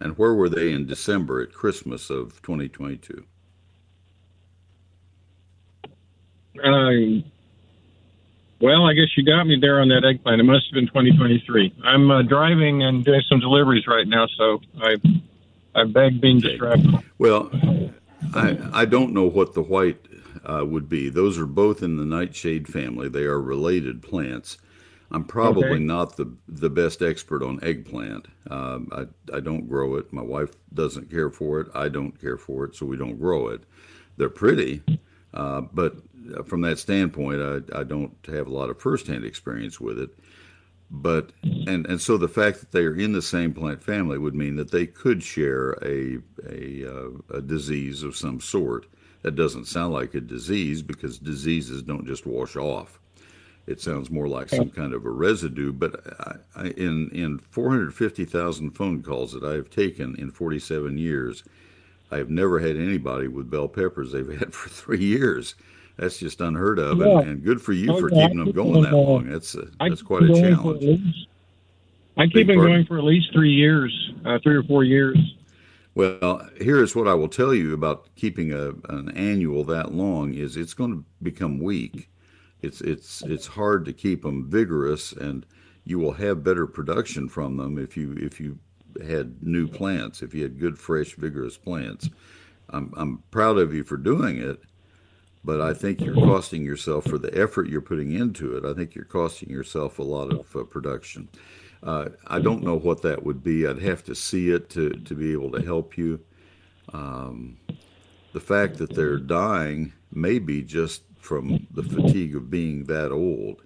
and 0.00 0.18
where 0.18 0.34
were 0.34 0.48
they 0.48 0.72
in 0.72 0.86
December 0.86 1.42
at 1.42 1.52
Christmas 1.52 2.10
of 2.10 2.40
2022? 2.42 3.24
Uh, 6.64 7.22
well, 8.60 8.84
I 8.86 8.94
guess 8.94 9.08
you 9.16 9.24
got 9.24 9.46
me 9.46 9.58
there 9.60 9.80
on 9.80 9.88
that 9.88 10.04
eggplant. 10.04 10.40
It 10.40 10.44
must 10.44 10.66
have 10.66 10.74
been 10.74 10.86
2023. 10.86 11.74
I'm 11.84 12.10
uh, 12.10 12.22
driving 12.22 12.82
and 12.82 13.04
doing 13.04 13.22
some 13.28 13.40
deliveries 13.40 13.86
right 13.86 14.06
now, 14.06 14.26
so 14.36 14.60
I 14.80 14.96
I 15.74 15.84
beg 15.84 16.20
being 16.20 16.40
distracted. 16.40 16.94
Well, 17.18 17.50
I 18.34 18.58
I 18.72 18.84
don't 18.84 19.12
know 19.12 19.26
what 19.26 19.54
the 19.54 19.62
white 19.62 20.06
uh, 20.44 20.64
would 20.64 20.88
be. 20.88 21.08
Those 21.08 21.38
are 21.38 21.46
both 21.46 21.82
in 21.82 21.96
the 21.96 22.04
nightshade 22.04 22.68
family. 22.68 23.08
They 23.08 23.24
are 23.24 23.40
related 23.40 24.02
plants. 24.02 24.58
I'm 25.10 25.24
probably 25.24 25.68
okay. 25.68 25.78
not 25.78 26.16
the 26.16 26.34
the 26.48 26.70
best 26.70 27.02
expert 27.02 27.42
on 27.42 27.62
eggplant. 27.62 28.26
Um, 28.50 28.88
I 28.92 29.36
I 29.36 29.40
don't 29.40 29.68
grow 29.68 29.96
it. 29.96 30.12
My 30.12 30.22
wife 30.22 30.50
doesn't 30.72 31.10
care 31.10 31.30
for 31.30 31.60
it. 31.60 31.68
I 31.74 31.88
don't 31.88 32.18
care 32.20 32.38
for 32.38 32.64
it, 32.64 32.74
so 32.74 32.86
we 32.86 32.96
don't 32.96 33.18
grow 33.18 33.48
it. 33.48 33.64
They're 34.16 34.28
pretty, 34.28 34.82
uh, 35.34 35.60
but 35.60 35.96
from 36.44 36.60
that 36.62 36.78
standpoint, 36.78 37.40
I, 37.40 37.80
I 37.80 37.84
don't 37.84 38.14
have 38.26 38.46
a 38.46 38.52
lot 38.52 38.70
of 38.70 38.80
firsthand 38.80 39.24
experience 39.24 39.80
with 39.80 39.98
it. 39.98 40.10
But 40.90 41.32
and 41.42 41.84
and 41.86 42.00
so 42.00 42.16
the 42.16 42.28
fact 42.28 42.60
that 42.60 42.70
they 42.70 42.84
are 42.84 42.94
in 42.94 43.12
the 43.12 43.22
same 43.22 43.52
plant 43.52 43.82
family 43.82 44.18
would 44.18 44.36
mean 44.36 44.56
that 44.56 44.70
they 44.70 44.86
could 44.86 45.22
share 45.22 45.72
a 45.82 46.18
a, 46.48 46.86
uh, 46.88 47.10
a 47.30 47.40
disease 47.40 48.02
of 48.02 48.16
some 48.16 48.40
sort. 48.40 48.86
That 49.22 49.34
doesn't 49.34 49.64
sound 49.64 49.92
like 49.92 50.14
a 50.14 50.20
disease 50.20 50.82
because 50.82 51.18
diseases 51.18 51.82
don't 51.82 52.06
just 52.06 52.26
wash 52.26 52.54
off. 52.54 53.00
It 53.66 53.80
sounds 53.80 54.10
more 54.10 54.28
like 54.28 54.48
some 54.48 54.70
kind 54.70 54.94
of 54.94 55.04
a 55.04 55.10
residue. 55.10 55.72
But 55.72 56.00
I, 56.20 56.36
I, 56.54 56.66
in 56.68 57.10
in 57.10 57.38
450,000 57.38 58.70
phone 58.70 59.02
calls 59.02 59.32
that 59.32 59.42
I 59.42 59.54
have 59.54 59.70
taken 59.70 60.14
in 60.16 60.30
47 60.30 60.98
years, 60.98 61.42
I 62.12 62.18
have 62.18 62.30
never 62.30 62.60
had 62.60 62.76
anybody 62.76 63.26
with 63.26 63.50
bell 63.50 63.66
peppers 63.66 64.12
they've 64.12 64.28
had 64.38 64.54
for 64.54 64.68
three 64.68 65.04
years. 65.04 65.56
That's 65.96 66.18
just 66.18 66.40
unheard 66.40 66.78
of, 66.78 66.98
yeah. 66.98 67.06
and, 67.06 67.28
and, 67.28 67.44
good 67.44 67.60
for 67.60 67.72
you 67.72 67.90
oh, 67.92 68.00
for 68.00 68.10
keeping 68.10 68.36
them 68.36 68.52
going 68.52 68.82
that 68.82 68.92
long. 68.92 69.30
That's 69.30 69.54
a, 69.54 69.68
that's 69.80 70.02
quite 70.02 70.24
a 70.24 70.34
challenge. 70.34 71.28
I 72.18 72.26
keep 72.26 72.46
them 72.46 72.56
going 72.56 72.84
for 72.84 72.98
at 72.98 73.04
least 73.04 73.32
three 73.32 73.52
years, 73.52 74.12
uh, 74.24 74.38
three 74.42 74.56
or 74.56 74.62
four 74.62 74.84
years. 74.84 75.16
Well, 75.94 76.46
here 76.60 76.82
is 76.82 76.94
what 76.94 77.08
I 77.08 77.14
will 77.14 77.28
tell 77.28 77.54
you 77.54 77.72
about 77.72 78.14
keeping 78.16 78.52
a, 78.52 78.72
an 78.90 79.10
annual 79.16 79.64
that 79.64 79.92
long 79.92 80.34
is 80.34 80.58
it's 80.58 80.74
going 80.74 80.92
to 80.92 81.04
become 81.22 81.58
weak. 81.58 82.10
It's 82.60 82.82
it's 82.82 83.22
it's 83.22 83.46
hard 83.46 83.86
to 83.86 83.94
keep 83.94 84.22
them 84.22 84.50
vigorous, 84.50 85.12
and 85.12 85.46
you 85.84 85.98
will 85.98 86.12
have 86.12 86.44
better 86.44 86.66
production 86.66 87.28
from 87.28 87.56
them 87.56 87.78
if 87.78 87.96
you 87.96 88.12
if 88.20 88.38
you 88.38 88.58
had 89.06 89.42
new 89.42 89.66
plants, 89.66 90.22
if 90.22 90.34
you 90.34 90.42
had 90.42 90.58
good, 90.58 90.78
fresh, 90.78 91.14
vigorous 91.14 91.56
plants. 91.56 92.10
I'm 92.68 92.92
I'm 92.96 93.22
proud 93.30 93.56
of 93.56 93.72
you 93.72 93.84
for 93.84 93.96
doing 93.96 94.38
it, 94.38 94.60
but 95.46 95.60
I 95.60 95.72
think 95.72 96.00
you're 96.00 96.14
costing 96.14 96.64
yourself 96.64 97.04
for 97.04 97.18
the 97.18 97.32
effort 97.38 97.68
you're 97.68 97.80
putting 97.80 98.12
into 98.12 98.56
it. 98.56 98.64
I 98.64 98.74
think 98.74 98.96
you're 98.96 99.04
costing 99.04 99.48
yourself 99.48 100.00
a 100.00 100.02
lot 100.02 100.32
of 100.32 100.56
uh, 100.56 100.64
production. 100.64 101.28
Uh, 101.84 102.08
I 102.26 102.40
don't 102.40 102.64
know 102.64 102.74
what 102.74 103.02
that 103.02 103.22
would 103.22 103.44
be. 103.44 103.64
I'd 103.64 103.80
have 103.80 104.02
to 104.04 104.14
see 104.14 104.50
it 104.50 104.68
to, 104.70 104.90
to 104.90 105.14
be 105.14 105.30
able 105.30 105.52
to 105.52 105.62
help 105.62 105.96
you. 105.96 106.18
Um, 106.92 107.58
the 108.32 108.40
fact 108.40 108.78
that 108.78 108.92
they're 108.92 109.18
dying 109.18 109.92
may 110.10 110.40
be 110.40 110.62
just 110.62 111.02
from 111.16 111.64
the 111.70 111.82
fatigue 111.84 112.34
of 112.34 112.50
being 112.50 112.84
that 112.84 113.12
old. 113.12 113.62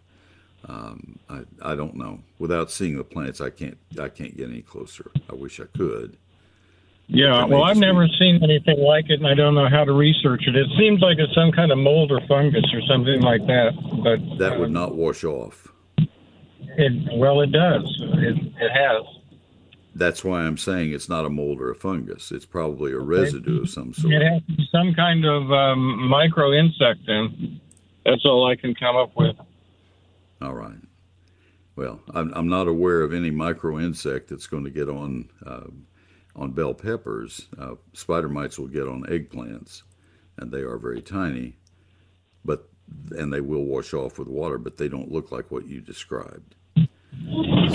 Um, 0.69 1.19
I, 1.31 1.45
I 1.63 1.75
don't 1.75 1.97
know. 1.97 2.21
Without 2.39 2.71
seeing 2.71 2.99
the 2.99 3.05
plants, 3.05 3.41
I 3.41 3.49
can't 3.49 3.79
I 3.99 4.11
can't 4.11 4.37
get 4.37 4.51
any 4.51 4.61
closer. 4.61 5.11
I 5.31 5.35
wish 5.35 5.59
I 5.59 5.65
could. 5.77 6.19
Yeah, 7.13 7.45
well, 7.45 7.65
I've 7.65 7.77
never 7.77 8.07
seen 8.21 8.39
anything 8.43 8.79
like 8.79 9.11
it, 9.11 9.15
and 9.15 9.27
I 9.27 9.35
don't 9.35 9.57
know 9.57 9.69
how 9.69 9.85
to 9.85 9.93
research 9.93 10.45
it. 10.47 10.55
It 10.55 10.69
seems 10.79 11.01
like 11.01 11.19
it's 11.19 11.35
some 11.35 11.51
kind 11.51 11.73
of 11.73 11.79
mold 11.79 12.13
or 12.13 12.21
fungus 12.29 12.65
or 12.73 12.81
something 12.83 13.21
like 13.21 13.45
that. 13.49 13.73
But 14.05 14.39
that 14.39 14.61
would 14.61 14.71
not 14.71 14.95
wash 14.95 15.25
off. 15.25 15.67
It, 15.99 17.19
well, 17.19 17.41
it 17.41 17.51
does. 17.51 17.83
It, 18.01 18.37
it 18.61 18.71
has. 18.71 19.03
That's 19.93 20.23
why 20.23 20.43
I'm 20.43 20.57
saying 20.57 20.93
it's 20.93 21.09
not 21.09 21.25
a 21.25 21.29
mold 21.29 21.61
or 21.61 21.73
a 21.73 21.75
fungus. 21.75 22.31
It's 22.31 22.47
probably 22.47 22.93
a 22.93 22.99
residue 22.99 23.63
of 23.63 23.71
some 23.71 23.93
sort. 23.93 24.15
It 24.15 24.23
has 24.23 24.43
some 24.71 24.95
kind 24.95 25.25
of 25.25 25.51
um, 25.51 26.09
micro 26.09 26.53
insect. 26.53 27.01
Then 27.09 27.61
that's 28.07 28.25
all 28.25 28.49
I 28.49 28.55
can 28.55 28.73
come 28.77 28.97
up 28.97 29.11
with. 29.17 29.37
All 30.41 30.55
right. 30.55 30.79
Well, 31.75 32.01
I'm, 32.15 32.33
I'm 32.35 32.49
not 32.49 32.69
aware 32.69 33.03
of 33.03 33.13
any 33.13 33.31
micro 33.31 33.81
insect 33.81 34.29
that's 34.29 34.47
going 34.47 34.65
to 34.65 34.71
get 34.71 34.89
on 34.89 35.29
uh, 35.45 35.67
on 36.37 36.53
bell 36.53 36.75
peppers. 36.75 37.49
Uh, 37.59 37.75
spider 37.93 38.29
mites 38.29 38.59
will 38.59 38.69
get 38.69 38.89
on 38.89 39.03
eggplants, 39.05 39.83
and 40.37 40.51
they 40.53 40.61
are 40.61 40.79
very 40.79 41.03
tiny. 41.03 41.57
but 42.45 42.69
and 43.17 43.33
they 43.33 43.41
will 43.41 43.65
wash 43.65 43.95
off 43.95 44.19
with 44.19 44.29
water, 44.29 44.59
but 44.59 44.77
they 44.77 44.89
don't 44.89 45.13
look 45.13 45.31
like 45.31 45.51
what 45.51 45.67
you 45.69 45.81
described. 45.81 46.57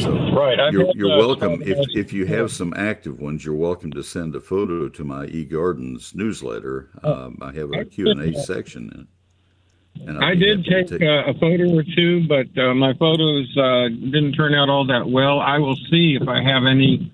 So 0.02 0.12
right, 0.34 0.60
I've 0.60 0.74
you're, 0.74 0.92
you're 0.96 1.12
uh, 1.12 1.18
welcome. 1.18 1.62
If 1.62 1.78
if 1.94 2.12
you 2.12 2.26
have 2.26 2.52
some 2.52 2.74
active 2.76 3.20
ones, 3.20 3.46
you're 3.46 3.56
welcome 3.56 3.92
to 3.94 4.04
send 4.04 4.36
a 4.36 4.42
photo 4.42 4.90
to 4.90 5.04
my 5.04 5.28
eGardens 5.28 6.16
newsletter. 6.16 6.90
Um, 7.04 7.38
I 7.42 7.52
have 7.54 7.72
a 7.74 7.86
Q 7.86 8.10
and 8.10 8.22
A 8.22 8.38
section 8.42 8.92
in 8.94 9.02
it. 9.02 10.22
I 10.22 10.36
did 10.36 10.66
to 10.66 10.84
take 10.84 11.02
uh, 11.02 11.24
a 11.32 11.34
photo 11.36 11.74
or 11.74 11.84
two, 11.96 12.28
but 12.28 12.48
uh, 12.62 12.74
my 12.74 12.94
photos 12.96 13.56
uh, 13.58 13.88
didn't 13.88 14.34
turn 14.34 14.54
out 14.54 14.70
all 14.70 14.86
that 14.88 15.08
well. 15.08 15.40
I 15.40 15.58
will 15.58 15.78
see 15.90 16.18
if 16.20 16.28
I 16.28 16.42
have 16.44 16.66
any, 16.66 17.14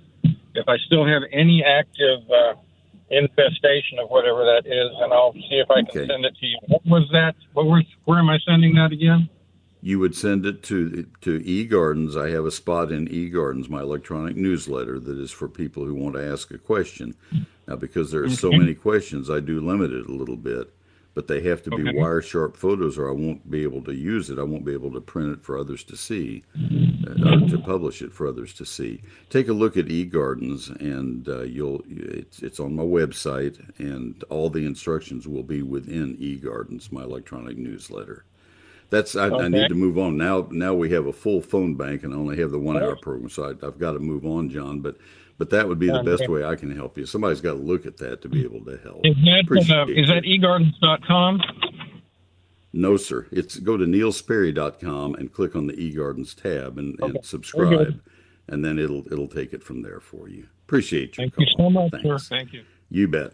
if 0.55 0.67
I 0.67 0.77
still 0.85 1.05
have 1.05 1.23
any 1.31 1.63
active 1.63 2.19
uh, 2.29 2.53
infestation 3.09 3.99
of 3.99 4.09
whatever 4.09 4.45
that 4.45 4.63
is, 4.65 4.91
and 5.01 5.13
I'll 5.13 5.33
see 5.33 5.61
if 5.63 5.69
I 5.69 5.81
can 5.81 5.89
Okay. 6.01 6.07
send 6.07 6.25
it 6.25 6.35
to 6.39 6.45
you. 6.45 6.57
What 6.67 6.85
was 6.85 7.07
that? 7.11 7.35
What 7.53 7.65
was? 7.65 7.83
Where 8.05 8.19
am 8.19 8.29
I 8.29 8.37
sending 8.45 8.75
that 8.75 8.91
again? 8.91 9.29
you 9.83 9.97
would 9.97 10.15
send 10.15 10.45
it 10.45 10.61
to 10.61 11.07
to 11.21 11.39
eGardens. 11.39 12.15
I 12.15 12.29
have 12.29 12.45
a 12.45 12.51
spot 12.51 12.91
in 12.91 13.07
eGardens, 13.07 13.67
my 13.67 13.79
electronic 13.81 14.35
newsletter 14.35 14.99
that 14.99 15.17
is 15.17 15.31
for 15.31 15.49
people 15.49 15.85
who 15.85 15.95
want 15.95 16.13
to 16.15 16.23
ask 16.23 16.51
a 16.51 16.57
question. 16.59 17.15
Now, 17.67 17.77
because 17.77 18.11
there 18.11 18.23
are 18.23 18.29
so 18.29 18.51
many 18.51 18.75
questions, 18.75 19.27
I 19.29 19.39
do 19.39 19.59
limit 19.59 19.91
it 19.91 20.05
a 20.07 20.11
little 20.11 20.35
bit, 20.35 20.71
but 21.13 21.27
they 21.27 21.41
have 21.41 21.61
to 21.63 21.71
be 21.71 21.93
wire 21.93 22.21
sharp 22.21 22.55
photos, 22.55 22.97
or 22.97 23.09
I 23.09 23.13
won't 23.13 23.49
be 23.49 23.63
able 23.63 23.83
to 23.83 23.93
use 23.93 24.29
it. 24.29 24.39
I 24.39 24.43
won't 24.43 24.65
be 24.65 24.73
able 24.73 24.91
to 24.93 25.01
print 25.01 25.31
it 25.31 25.43
for 25.43 25.57
others 25.57 25.83
to 25.85 25.97
see, 25.97 26.43
uh, 26.55 27.43
or 27.43 27.49
to 27.49 27.61
publish 27.63 28.01
it 28.01 28.13
for 28.13 28.27
others 28.27 28.53
to 28.53 28.65
see. 28.65 29.01
Take 29.29 29.47
a 29.49 29.53
look 29.53 29.75
at 29.75 29.87
eGardens, 29.87 30.69
and 30.79 31.27
uh, 31.27 31.41
you'll 31.41 31.81
it's 31.87 32.41
it's 32.41 32.59
on 32.59 32.75
my 32.75 32.83
website, 32.83 33.59
and 33.77 34.23
all 34.29 34.49
the 34.49 34.65
instructions 34.65 35.27
will 35.27 35.43
be 35.43 35.61
within 35.61 36.15
eGardens, 36.17 36.91
my 36.91 37.03
electronic 37.03 37.57
newsletter. 37.57 38.25
That's 38.91 39.15
I, 39.15 39.29
I 39.29 39.47
need 39.47 39.69
to 39.69 39.75
move 39.75 39.97
on 39.97 40.17
now. 40.17 40.47
Now 40.51 40.73
we 40.73 40.89
have 40.91 41.05
a 41.05 41.13
full 41.13 41.41
phone 41.41 41.75
bank 41.75 42.03
and 42.03 42.13
I 42.13 42.17
only 42.17 42.37
have 42.39 42.51
the 42.51 42.59
one 42.59 42.75
hour 42.75 42.97
program, 42.97 43.29
so 43.29 43.45
I, 43.45 43.65
I've 43.65 43.79
got 43.79 43.93
to 43.93 43.99
move 43.99 44.25
on, 44.25 44.49
John. 44.49 44.81
But 44.81 44.97
but 45.41 45.49
that 45.49 45.67
would 45.67 45.79
be 45.79 45.87
the 45.87 46.03
best 46.03 46.29
way 46.29 46.45
I 46.45 46.55
can 46.55 46.69
help 46.69 46.99
you. 46.99 47.07
Somebody's 47.07 47.41
got 47.41 47.53
to 47.53 47.57
look 47.57 47.87
at 47.87 47.97
that 47.97 48.21
to 48.21 48.29
be 48.29 48.43
able 48.43 48.63
to 48.63 48.77
help. 48.83 49.03
Is 49.03 49.15
that 49.15 49.71
uh, 49.71 49.87
is 49.87 50.07
that 50.07 50.23
egardens.com? 50.23 51.41
No, 52.73 52.95
sir. 52.95 53.25
It's 53.31 53.57
go 53.57 53.75
to 53.75 53.85
neilsperry.com 53.85 55.15
and 55.15 55.33
click 55.33 55.55
on 55.55 55.65
the 55.65 55.73
eGardens 55.73 56.39
tab 56.39 56.77
and, 56.77 56.89
and 56.89 57.01
Okay. 57.01 57.11
Very 57.13 57.23
subscribe, 57.23 58.01
and 58.49 58.63
then 58.63 58.77
it'll 58.77 59.11
it'll 59.11 59.27
take 59.27 59.51
it 59.51 59.63
from 59.63 59.81
there 59.81 59.99
for 59.99 60.29
you. 60.29 60.45
Appreciate 60.67 61.17
your 61.17 61.27
Thank 61.27 61.39
you 61.39 61.47
so 61.57 61.71
much, 61.71 61.91
sir. 62.03 62.19
Thank 62.19 62.53
you. 62.53 62.63
You 62.91 63.07
bet. 63.07 63.33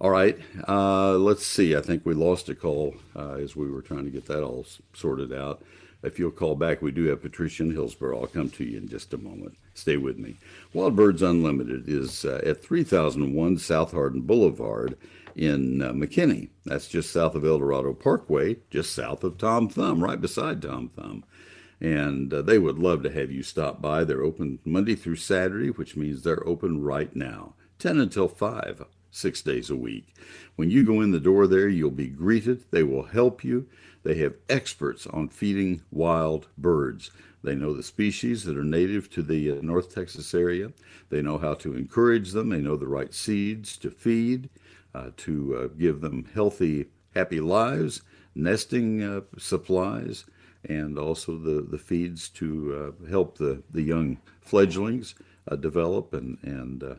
All 0.00 0.08
right. 0.08 0.38
Uh, 0.66 1.18
let's 1.18 1.44
see. 1.44 1.76
I 1.76 1.82
think 1.82 2.06
we 2.06 2.14
lost 2.14 2.48
a 2.48 2.54
call 2.54 2.94
uh, 3.14 3.34
as 3.34 3.54
we 3.54 3.70
were 3.70 3.82
trying 3.82 4.06
to 4.06 4.10
get 4.10 4.24
that 4.24 4.42
all 4.42 4.64
sorted 4.94 5.34
out. 5.34 5.62
If 6.02 6.18
you'll 6.18 6.30
call 6.30 6.54
back, 6.54 6.82
we 6.82 6.90
do 6.90 7.04
have 7.04 7.22
Patricia 7.22 7.62
in 7.62 7.70
Hillsboro. 7.70 8.20
I'll 8.20 8.26
come 8.26 8.50
to 8.50 8.64
you 8.64 8.78
in 8.78 8.88
just 8.88 9.14
a 9.14 9.18
moment. 9.18 9.56
Stay 9.74 9.96
with 9.96 10.18
me. 10.18 10.36
Wild 10.72 10.96
Birds 10.96 11.22
Unlimited 11.22 11.88
is 11.88 12.24
uh, 12.24 12.40
at 12.44 12.62
3001 12.62 13.58
South 13.58 13.92
Hardin 13.92 14.22
Boulevard 14.22 14.96
in 15.36 15.80
uh, 15.80 15.92
McKinney. 15.92 16.50
That's 16.64 16.88
just 16.88 17.12
south 17.12 17.34
of 17.34 17.44
El 17.44 17.58
Dorado 17.58 17.94
Parkway, 17.94 18.56
just 18.70 18.94
south 18.94 19.24
of 19.24 19.38
Tom 19.38 19.68
Thumb, 19.68 20.02
right 20.02 20.20
beside 20.20 20.60
Tom 20.60 20.90
Thumb 20.94 21.24
and 21.82 22.32
uh, 22.32 22.42
they 22.42 22.58
would 22.58 22.78
love 22.78 23.02
to 23.02 23.10
have 23.10 23.32
you 23.32 23.42
stop 23.42 23.82
by. 23.82 24.04
They're 24.04 24.22
open 24.22 24.60
Monday 24.64 24.94
through 24.94 25.16
Saturday, 25.16 25.70
which 25.70 25.96
means 25.96 26.22
they're 26.22 26.46
open 26.46 26.80
right 26.80 27.14
now, 27.14 27.54
10 27.80 27.98
until 27.98 28.28
5, 28.28 28.84
six 29.10 29.42
days 29.42 29.68
a 29.68 29.74
week. 29.74 30.14
When 30.54 30.70
you 30.70 30.84
go 30.84 31.00
in 31.00 31.10
the 31.10 31.18
door 31.18 31.48
there, 31.48 31.68
you'll 31.68 31.90
be 31.90 32.06
greeted. 32.06 32.64
They 32.70 32.84
will 32.84 33.02
help 33.02 33.42
you. 33.42 33.66
They 34.02 34.14
have 34.16 34.34
experts 34.48 35.06
on 35.06 35.28
feeding 35.28 35.82
wild 35.90 36.48
birds. 36.58 37.10
They 37.42 37.54
know 37.54 37.72
the 37.72 37.82
species 37.82 38.44
that 38.44 38.56
are 38.56 38.64
native 38.64 39.10
to 39.10 39.22
the 39.22 39.52
uh, 39.52 39.54
North 39.62 39.94
Texas 39.94 40.34
area. 40.34 40.72
They 41.10 41.22
know 41.22 41.38
how 41.38 41.54
to 41.54 41.74
encourage 41.74 42.32
them. 42.32 42.50
They 42.50 42.60
know 42.60 42.76
the 42.76 42.86
right 42.86 43.12
seeds 43.12 43.76
to 43.78 43.90
feed, 43.90 44.48
uh, 44.94 45.10
to 45.18 45.56
uh, 45.56 45.66
give 45.78 46.00
them 46.00 46.28
healthy, 46.34 46.86
happy 47.14 47.40
lives, 47.40 48.02
nesting 48.34 49.02
uh, 49.02 49.20
supplies 49.38 50.24
and 50.64 50.98
also 50.98 51.36
the, 51.36 51.60
the 51.60 51.78
feeds 51.78 52.28
to 52.28 52.94
uh, 53.04 53.08
help 53.08 53.38
the, 53.38 53.62
the 53.70 53.82
young 53.82 54.18
fledglings 54.40 55.14
uh, 55.48 55.56
develop 55.56 56.14
and, 56.14 56.38
and 56.42 56.98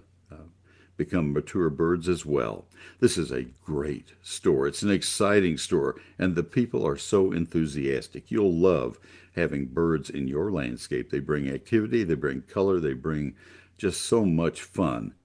become 0.98 1.34
mature 1.34 1.70
birds 1.70 2.08
as 2.08 2.26
well. 2.26 2.66
This 3.00 3.18
is 3.18 3.32
a 3.32 3.48
great 3.64 4.14
store. 4.22 4.68
It's 4.68 4.84
an 4.84 4.92
exciting 4.92 5.58
store, 5.58 5.96
and 6.20 6.36
the 6.36 6.44
people 6.44 6.86
are 6.86 6.98
so 6.98 7.32
enthusiastic. 7.32 8.30
You'll 8.30 8.54
love 8.54 9.00
having 9.36 9.66
birds 9.66 10.10
in 10.10 10.28
your 10.28 10.52
landscape. 10.52 11.10
They 11.10 11.20
bring 11.20 11.50
activity, 11.50 12.04
they 12.04 12.16
bring 12.16 12.44
color, 12.44 12.80
they 12.80 12.94
bring 12.94 13.36
just 13.78 14.02
so 14.02 14.26
much 14.26 14.62
fun. 14.62 15.16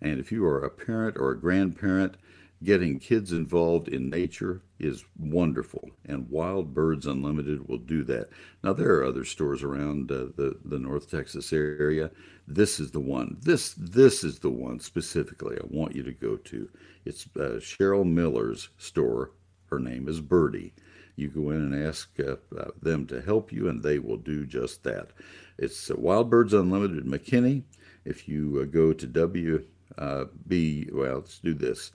And 0.00 0.20
if 0.20 0.30
you 0.30 0.44
are 0.44 0.60
a 0.60 0.70
parent 0.70 1.16
or 1.16 1.30
a 1.30 1.40
grandparent, 1.40 2.16
getting 2.62 2.98
kids 2.98 3.32
involved 3.32 3.88
in 3.88 4.08
nature 4.08 4.62
is 4.78 5.04
wonderful. 5.18 5.90
And 6.04 6.30
Wild 6.30 6.74
Birds 6.74 7.06
Unlimited 7.06 7.68
will 7.68 7.78
do 7.78 8.02
that. 8.04 8.28
Now, 8.62 8.72
there 8.72 8.94
are 8.94 9.04
other 9.04 9.24
stores 9.24 9.62
around 9.62 10.10
uh, 10.10 10.26
the, 10.36 10.58
the 10.64 10.78
North 10.78 11.10
Texas 11.10 11.52
area. 11.52 12.10
This 12.46 12.78
is 12.78 12.92
the 12.92 13.00
one. 13.00 13.38
This 13.40 13.74
this 13.74 14.22
is 14.22 14.38
the 14.38 14.50
one 14.50 14.78
specifically 14.78 15.56
I 15.56 15.66
want 15.68 15.96
you 15.96 16.02
to 16.04 16.12
go 16.12 16.36
to. 16.36 16.68
It's 17.04 17.26
uh, 17.36 17.58
Cheryl 17.58 18.04
Miller's 18.04 18.68
store. 18.78 19.32
Her 19.68 19.80
name 19.80 20.08
is 20.08 20.20
Birdie. 20.20 20.72
You 21.16 21.28
go 21.28 21.50
in 21.50 21.56
and 21.56 21.86
ask 21.86 22.08
uh, 22.20 22.36
uh, 22.56 22.70
them 22.80 23.06
to 23.08 23.20
help 23.20 23.50
you, 23.50 23.68
and 23.68 23.82
they 23.82 23.98
will 23.98 24.18
do 24.18 24.46
just 24.46 24.84
that. 24.84 25.10
It's 25.58 25.90
uh, 25.90 25.94
Wild 25.96 26.30
Birds 26.30 26.52
Unlimited 26.52 27.04
McKinney. 27.04 27.64
If 28.04 28.28
you 28.28 28.60
uh, 28.62 28.64
go 28.66 28.92
to 28.92 29.06
WB, 29.06 30.92
well, 30.92 31.14
let's 31.14 31.40
do 31.40 31.54
this. 31.54 31.90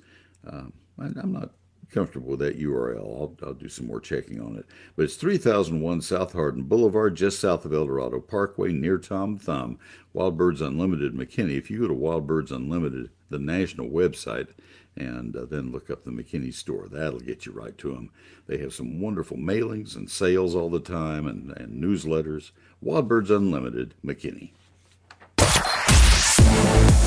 Um, 0.45 0.73
I, 0.99 1.05
I'm 1.05 1.31
not 1.31 1.51
comfortable 1.91 2.31
with 2.31 2.39
that 2.39 2.59
URL. 2.59 2.97
I'll, 2.99 3.35
I'll 3.43 3.53
do 3.53 3.69
some 3.69 3.87
more 3.87 3.99
checking 3.99 4.41
on 4.41 4.55
it. 4.55 4.65
But 4.95 5.03
it's 5.03 5.15
3001 5.15 6.01
South 6.01 6.33
Hardin 6.33 6.63
Boulevard, 6.63 7.15
just 7.15 7.39
south 7.39 7.65
of 7.65 7.73
El 7.73 7.85
Dorado 7.85 8.19
Parkway, 8.19 8.71
near 8.71 8.97
Tom 8.97 9.37
Thumb. 9.37 9.77
Wild 10.13 10.37
Birds 10.37 10.61
Unlimited 10.61 11.13
McKinney. 11.13 11.57
If 11.57 11.69
you 11.69 11.81
go 11.81 11.87
to 11.87 11.93
Wild 11.93 12.27
Birds 12.27 12.51
Unlimited, 12.51 13.09
the 13.29 13.39
national 13.39 13.89
website, 13.89 14.49
and 14.95 15.35
uh, 15.35 15.45
then 15.45 15.71
look 15.71 15.89
up 15.89 16.03
the 16.03 16.11
McKinney 16.11 16.53
store, 16.53 16.87
that'll 16.89 17.19
get 17.19 17.45
you 17.45 17.51
right 17.51 17.77
to 17.77 17.93
them. 17.93 18.09
They 18.47 18.57
have 18.57 18.73
some 18.73 18.99
wonderful 18.99 19.37
mailings 19.37 19.95
and 19.95 20.09
sales 20.09 20.55
all 20.55 20.69
the 20.69 20.79
time 20.79 21.27
and, 21.27 21.51
and 21.57 21.81
newsletters. 21.81 22.51
Wild 22.81 23.07
Birds 23.07 23.31
Unlimited, 23.31 23.95
McKinney. 24.03 24.51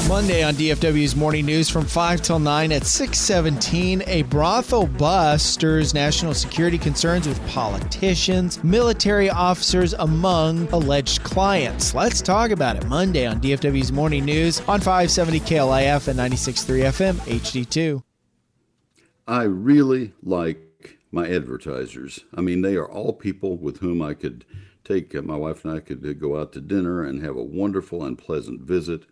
Monday 0.08 0.42
on 0.42 0.52
DFW's 0.54 1.16
Morning 1.16 1.46
News 1.46 1.70
from 1.70 1.86
5 1.86 2.20
till 2.20 2.38
9 2.38 2.72
at 2.72 2.84
617. 2.84 4.02
A 4.06 4.22
brothel 4.22 4.86
bust 4.86 5.54
stirs 5.54 5.94
national 5.94 6.34
security 6.34 6.76
concerns 6.76 7.26
with 7.26 7.40
politicians, 7.48 8.62
military 8.62 9.30
officers 9.30 9.94
among 9.94 10.68
alleged 10.74 11.22
clients. 11.22 11.94
Let's 11.94 12.20
talk 12.20 12.50
about 12.50 12.76
it 12.76 12.86
Monday 12.86 13.26
on 13.26 13.40
DFW's 13.40 13.92
Morning 13.92 14.26
News 14.26 14.60
on 14.68 14.80
570 14.80 15.40
KLIF 15.40 16.08
and 16.08 16.18
96.3 16.18 16.84
FM 16.84 17.14
HD2. 17.26 18.02
I 19.26 19.44
really 19.44 20.12
like 20.22 20.98
my 21.10 21.26
advertisers. 21.26 22.20
I 22.34 22.42
mean, 22.42 22.60
they 22.60 22.76
are 22.76 22.90
all 22.90 23.14
people 23.14 23.56
with 23.56 23.78
whom 23.78 24.02
I 24.02 24.12
could 24.12 24.44
take 24.84 25.14
uh, 25.14 25.22
my 25.22 25.36
wife 25.36 25.64
and 25.64 25.74
I 25.74 25.80
could 25.80 26.20
go 26.20 26.38
out 26.38 26.52
to 26.52 26.60
dinner 26.60 27.02
and 27.02 27.24
have 27.24 27.36
a 27.36 27.42
wonderful 27.42 28.04
and 28.04 28.18
pleasant 28.18 28.60
visit. 28.60 29.04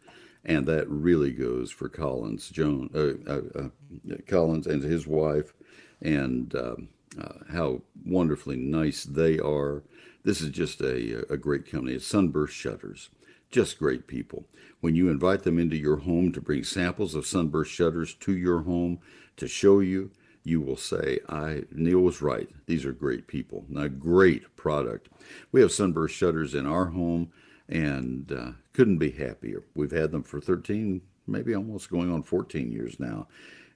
And 0.45 0.67
that 0.67 0.89
really 0.89 1.31
goes 1.31 1.71
for 1.71 1.89
Collins, 1.89 2.49
Joan, 2.51 2.91
uh, 2.95 3.31
uh, 3.31 3.69
uh, 4.13 4.17
Collins 4.27 4.67
and 4.67 4.83
his 4.83 5.07
wife, 5.07 5.55
and 6.01 6.53
um, 6.57 6.89
uh, 7.21 7.45
how 7.53 7.83
wonderfully 8.05 8.57
nice 8.57 9.05
they 9.05 9.39
are. 9.39 9.85
This 10.25 10.41
is 10.41 10.51
just 10.51 10.81
a, 10.81 11.33
a 11.33 11.37
great 11.37 11.71
company. 11.71 11.95
It's 11.95 12.07
Sunburst 12.07 12.55
Shutters 12.55 13.11
just 13.53 13.79
great 13.79 14.09
people. 14.09 14.47
When 14.81 14.97
you 14.97 15.09
invite 15.09 15.45
them 15.45 15.59
into 15.59 15.77
your 15.77 15.99
home 15.99 16.33
to 16.33 16.41
bring 16.41 16.65
samples 16.65 17.15
of 17.15 17.27
sunburst 17.27 17.71
shutters 17.71 18.15
to 18.15 18.37
your 18.37 18.63
home 18.63 18.99
to 19.37 19.47
show 19.47 19.79
you, 19.79 20.11
you 20.43 20.61
will 20.61 20.77
say, 20.77 21.21
"I 21.29 21.65
Neil 21.71 22.01
was 22.01 22.21
right. 22.21 22.49
These 22.67 22.85
are 22.85 22.93
great 22.93 23.29
people. 23.29 23.65
And 23.69 23.79
a 23.79 23.89
great 23.89 24.57
product." 24.57 25.09
We 25.53 25.61
have 25.61 25.71
sunburst 25.71 26.17
shutters 26.17 26.55
in 26.55 26.67
our 26.67 26.87
home, 26.87 27.31
and 27.69 28.33
uh, 28.33 28.53
couldn't 28.73 28.99
be 28.99 29.11
happier. 29.11 29.63
We've 29.75 29.91
had 29.91 30.13
them 30.13 30.23
for 30.23 30.41
13, 30.41 31.03
maybe 31.27 31.55
almost 31.55 31.91
going 31.91 32.13
on 32.13 32.23
14 32.23 32.73
years 32.73 32.99
now, 32.99 33.29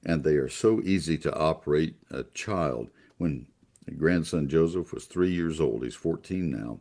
and 0.05 0.23
they 0.23 0.37
are 0.37 0.49
so 0.49 0.81
easy 0.83 1.19
to 1.19 1.35
operate. 1.35 1.95
A 2.11 2.25
child, 2.35 2.89
when 3.19 3.47
grandson 3.97 4.49
Joseph 4.49 4.93
was 4.93 5.05
three 5.05 5.31
years 5.33 5.61
old, 5.61 5.85
he's 5.85 5.95
14 5.95 6.51
now. 6.51 6.81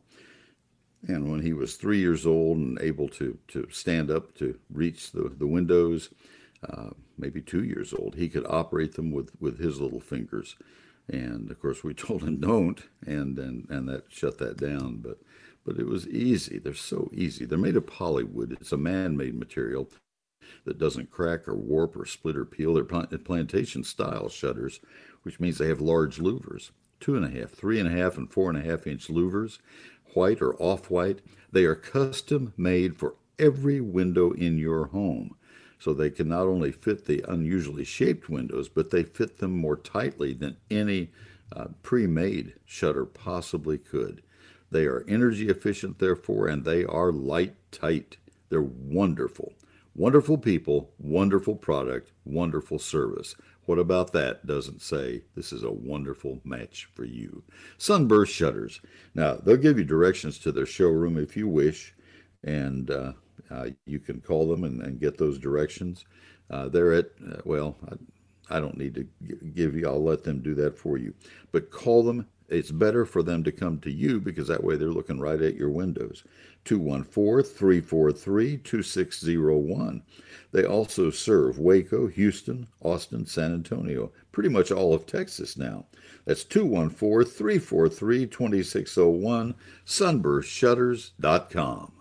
And 1.07 1.29
when 1.29 1.41
he 1.41 1.53
was 1.53 1.75
three 1.75 1.99
years 1.99 2.25
old 2.25 2.57
and 2.57 2.79
able 2.81 3.07
to, 3.09 3.37
to 3.49 3.67
stand 3.69 4.09
up 4.09 4.35
to 4.35 4.57
reach 4.71 5.11
the, 5.11 5.31
the 5.37 5.45
windows, 5.45 6.09
uh, 6.67 6.89
maybe 7.17 7.41
two 7.41 7.63
years 7.63 7.93
old, 7.93 8.15
he 8.15 8.27
could 8.27 8.45
operate 8.47 8.95
them 8.95 9.11
with, 9.11 9.29
with 9.39 9.59
his 9.59 9.79
little 9.79 9.99
fingers. 9.99 10.55
And 11.07 11.51
of 11.51 11.61
course, 11.61 11.83
we 11.83 11.93
told 11.93 12.23
him 12.23 12.39
don't, 12.39 12.81
and 13.05 13.37
and, 13.37 13.67
and 13.69 13.87
that 13.89 14.05
shut 14.09 14.37
that 14.39 14.57
down. 14.57 14.97
But 14.97 15.19
but 15.65 15.79
it 15.79 15.87
was 15.87 16.07
easy. 16.07 16.59
They're 16.59 16.73
so 16.73 17.09
easy. 17.11 17.45
They're 17.45 17.57
made 17.57 17.75
of 17.75 17.87
polywood. 17.87 18.53
It's 18.53 18.71
a 18.71 18.77
man-made 18.77 19.35
material 19.35 19.89
that 20.63 20.77
doesn't 20.77 21.11
crack 21.11 21.47
or 21.47 21.55
warp 21.55 21.97
or 21.97 22.05
split 22.05 22.37
or 22.37 22.45
peel. 22.45 22.75
They're 22.75 22.83
plantation 23.17 23.83
style 23.83 24.29
shutters, 24.29 24.79
which 25.23 25.39
means 25.39 25.57
they 25.57 25.67
have 25.67 25.81
large 25.81 26.17
louvers, 26.17 26.69
two 26.99 27.15
and 27.15 27.25
a 27.25 27.39
half, 27.39 27.51
three 27.51 27.79
and 27.79 27.87
a 27.87 27.91
half, 27.91 28.17
and 28.17 28.31
four 28.31 28.49
and 28.49 28.57
a 28.57 28.61
half 28.61 28.85
inch 28.85 29.07
louvers, 29.07 29.57
white 30.13 30.41
or 30.41 30.55
off 30.61 30.89
white. 30.89 31.21
They 31.51 31.65
are 31.65 31.75
custom 31.75 32.53
made 32.55 32.95
for 32.95 33.15
every 33.39 33.81
window 33.81 34.31
in 34.31 34.57
your 34.57 34.87
home. 34.87 35.35
So 35.79 35.93
they 35.93 36.09
can 36.09 36.29
not 36.29 36.47
only 36.47 36.71
fit 36.71 37.05
the 37.05 37.23
unusually 37.27 37.83
shaped 37.83 38.29
windows, 38.29 38.69
but 38.69 38.91
they 38.91 39.03
fit 39.03 39.39
them 39.39 39.57
more 39.57 39.75
tightly 39.75 40.33
than 40.33 40.57
any 40.71 41.11
uh, 41.55 41.67
pre 41.83 42.07
made 42.07 42.53
shutter 42.65 43.05
possibly 43.05 43.77
could. 43.77 44.21
They 44.75 44.87
are 44.87 45.05
energy 45.07 45.47
efficient, 45.47 45.99
therefore, 45.99 46.47
and 46.49 46.65
they 46.65 46.83
are 46.83 47.13
light 47.13 47.55
tight. 47.71 48.17
They're 48.49 48.61
wonderful. 48.61 49.53
Wonderful 49.95 50.37
people, 50.37 50.91
wonderful 50.99 51.55
product, 51.55 52.11
wonderful 52.25 52.77
service. 52.77 53.37
What 53.67 53.79
about 53.79 54.11
that 54.11 54.45
doesn't 54.45 54.81
say 54.81 55.21
this 55.33 55.53
is 55.53 55.63
a 55.63 55.71
wonderful 55.71 56.41
match 56.43 56.89
for 56.93 57.05
you? 57.05 57.41
Sunburst 57.77 58.33
Shutters. 58.33 58.81
Now, 59.13 59.35
they'll 59.35 59.55
give 59.55 59.77
you 59.77 59.85
directions 59.85 60.39
to 60.39 60.51
their 60.51 60.65
showroom 60.65 61.17
if 61.17 61.37
you 61.37 61.47
wish, 61.47 61.95
and 62.43 62.91
uh, 62.91 63.13
uh, 63.49 63.67
you 63.85 63.99
can 63.99 64.19
call 64.19 64.45
them 64.45 64.65
and, 64.65 64.81
and 64.81 64.99
get 64.99 65.17
those 65.17 65.39
directions. 65.39 66.03
Uh, 66.49 66.67
they're 66.67 66.91
at, 66.91 67.11
uh, 67.31 67.37
well, 67.45 67.77
I, 68.49 68.57
I, 68.57 68.59
don't 68.59 68.77
need 68.77 68.93
to 68.95 69.07
give 69.53 69.73
you, 69.73 69.87
I'll 69.87 70.03
let 70.03 70.25
them 70.25 70.41
do 70.41 70.53
that 70.55 70.77
for 70.77 70.97
you. 70.97 71.13
But 71.53 71.71
call 71.71 72.03
them 72.03 72.27
it's 72.49 72.71
better 72.71 73.05
for 73.05 73.23
them 73.23 73.43
to 73.43 73.51
come 73.51 73.79
to 73.79 73.91
you 73.91 74.19
because 74.19 74.47
that 74.47 74.63
way 74.63 74.75
they're 74.75 74.89
looking 74.89 75.19
right 75.19 75.41
at 75.41 75.55
your 75.55 75.69
windows. 75.69 76.23
214 76.65 77.43
343 77.43 78.57
2601. 78.57 80.01
They 80.51 80.63
also 80.63 81.09
serve 81.09 81.59
Waco, 81.59 82.07
Houston, 82.07 82.67
Austin, 82.81 83.25
San 83.25 83.53
Antonio, 83.53 84.11
pretty 84.31 84.49
much 84.49 84.71
all 84.71 84.93
of 84.93 85.05
Texas 85.05 85.57
now. 85.57 85.85
That's 86.25 86.43
214 86.43 87.31
343 87.31 88.27
2601, 88.27 89.55
sunburstshutters.com. 89.85 91.91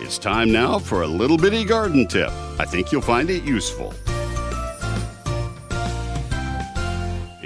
It's 0.00 0.18
time 0.18 0.50
now 0.50 0.78
for 0.78 1.02
a 1.02 1.06
little 1.06 1.36
bitty 1.36 1.64
garden 1.64 2.06
tip. 2.06 2.30
I 2.58 2.64
think 2.64 2.92
you'll 2.92 3.02
find 3.02 3.30
it 3.30 3.44
useful. 3.44 3.94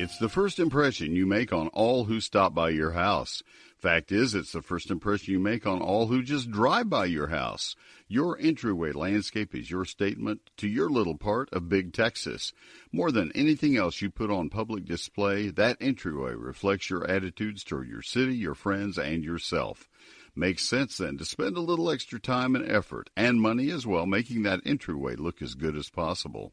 It's 0.01 0.17
the 0.17 0.29
first 0.29 0.61
impression 0.61 1.17
you 1.17 1.27
make 1.27 1.53
on 1.53 1.67
all 1.71 2.05
who 2.05 2.21
stop 2.21 2.55
by 2.55 2.71
your 2.71 2.93
house. 2.93 3.43
Fact 3.77 4.13
is, 4.13 4.33
it's 4.33 4.53
the 4.53 4.63
first 4.63 4.93
impression 4.93 5.33
you 5.33 5.41
make 5.41 5.67
on 5.67 5.83
all 5.83 6.07
who 6.07 6.23
just 6.23 6.53
drive 6.53 6.89
by 6.89 7.07
your 7.07 7.27
house. 7.27 7.75
Your 8.07 8.39
entryway 8.39 8.93
landscape 8.93 9.57
is 9.57 9.73
your 9.73 9.85
statement 9.85 10.51
to 10.59 10.69
your 10.69 10.89
little 10.89 11.17
part 11.17 11.49
of 11.53 11.69
Big 11.69 11.93
Texas. 11.93 12.53
More 12.93 13.11
than 13.11 13.33
anything 13.33 13.77
else 13.77 14.01
you 14.01 14.09
put 14.09 14.31
on 14.31 14.51
public 14.51 14.85
display, 14.85 15.49
that 15.49 15.79
entryway 15.81 16.35
reflects 16.35 16.89
your 16.89 17.05
attitudes 17.11 17.65
toward 17.65 17.89
your 17.89 18.03
city, 18.03 18.37
your 18.37 18.55
friends, 18.55 18.99
and 18.99 19.25
yourself. 19.25 19.89
Makes 20.33 20.63
sense 20.63 20.99
then 20.99 21.19
to 21.19 21.25
spend 21.25 21.57
a 21.57 21.61
little 21.61 21.91
extra 21.91 22.21
time 22.21 22.55
and 22.55 22.71
effort 22.71 23.11
and 23.17 23.41
money 23.41 23.69
as 23.71 23.85
well 23.85 24.07
making 24.07 24.45
that 24.45 24.61
entryway 24.65 25.17
look 25.17 25.43
as 25.43 25.57
good 25.57 25.75
as 25.75 25.91
possible. 25.91 26.53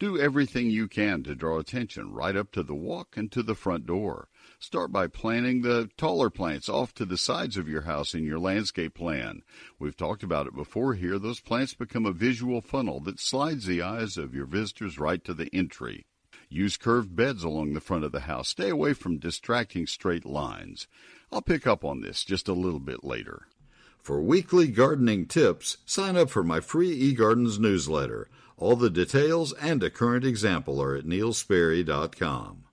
Do 0.00 0.18
everything 0.18 0.70
you 0.70 0.88
can 0.88 1.22
to 1.22 1.36
draw 1.36 1.58
attention 1.58 2.12
right 2.12 2.34
up 2.34 2.50
to 2.52 2.64
the 2.64 2.74
walk 2.74 3.16
and 3.16 3.30
to 3.30 3.44
the 3.44 3.54
front 3.54 3.86
door. 3.86 4.28
Start 4.58 4.90
by 4.90 5.06
planting 5.06 5.62
the 5.62 5.88
taller 5.96 6.30
plants 6.30 6.68
off 6.68 6.92
to 6.94 7.04
the 7.04 7.16
sides 7.16 7.56
of 7.56 7.68
your 7.68 7.82
house 7.82 8.12
in 8.12 8.24
your 8.24 8.40
landscape 8.40 8.94
plan. 8.94 9.42
We've 9.78 9.96
talked 9.96 10.24
about 10.24 10.48
it 10.48 10.56
before 10.56 10.94
here. 10.94 11.18
Those 11.18 11.38
plants 11.38 11.74
become 11.74 12.06
a 12.06 12.12
visual 12.12 12.60
funnel 12.60 12.98
that 13.00 13.20
slides 13.20 13.66
the 13.66 13.82
eyes 13.82 14.16
of 14.16 14.34
your 14.34 14.46
visitors 14.46 14.98
right 14.98 15.22
to 15.24 15.32
the 15.32 15.48
entry. 15.54 16.06
Use 16.48 16.76
curved 16.76 17.14
beds 17.14 17.44
along 17.44 17.74
the 17.74 17.80
front 17.80 18.04
of 18.04 18.10
the 18.10 18.20
house. 18.20 18.48
Stay 18.48 18.70
away 18.70 18.94
from 18.94 19.18
distracting 19.18 19.86
straight 19.86 20.26
lines. 20.26 20.88
I'll 21.30 21.42
pick 21.42 21.68
up 21.68 21.84
on 21.84 22.00
this 22.00 22.24
just 22.24 22.48
a 22.48 22.52
little 22.52 22.80
bit 22.80 23.04
later. 23.04 23.46
For 24.00 24.20
weekly 24.20 24.68
gardening 24.68 25.26
tips, 25.26 25.78
sign 25.86 26.16
up 26.16 26.28
for 26.28 26.44
my 26.44 26.60
free 26.60 27.14
eGardens 27.14 27.58
newsletter. 27.58 28.28
All 28.56 28.76
the 28.76 28.90
details 28.90 29.52
and 29.54 29.82
a 29.82 29.90
current 29.90 30.24
example 30.24 30.80
are 30.80 30.94
at 30.94 31.04
neilsperry.com. 31.04 32.64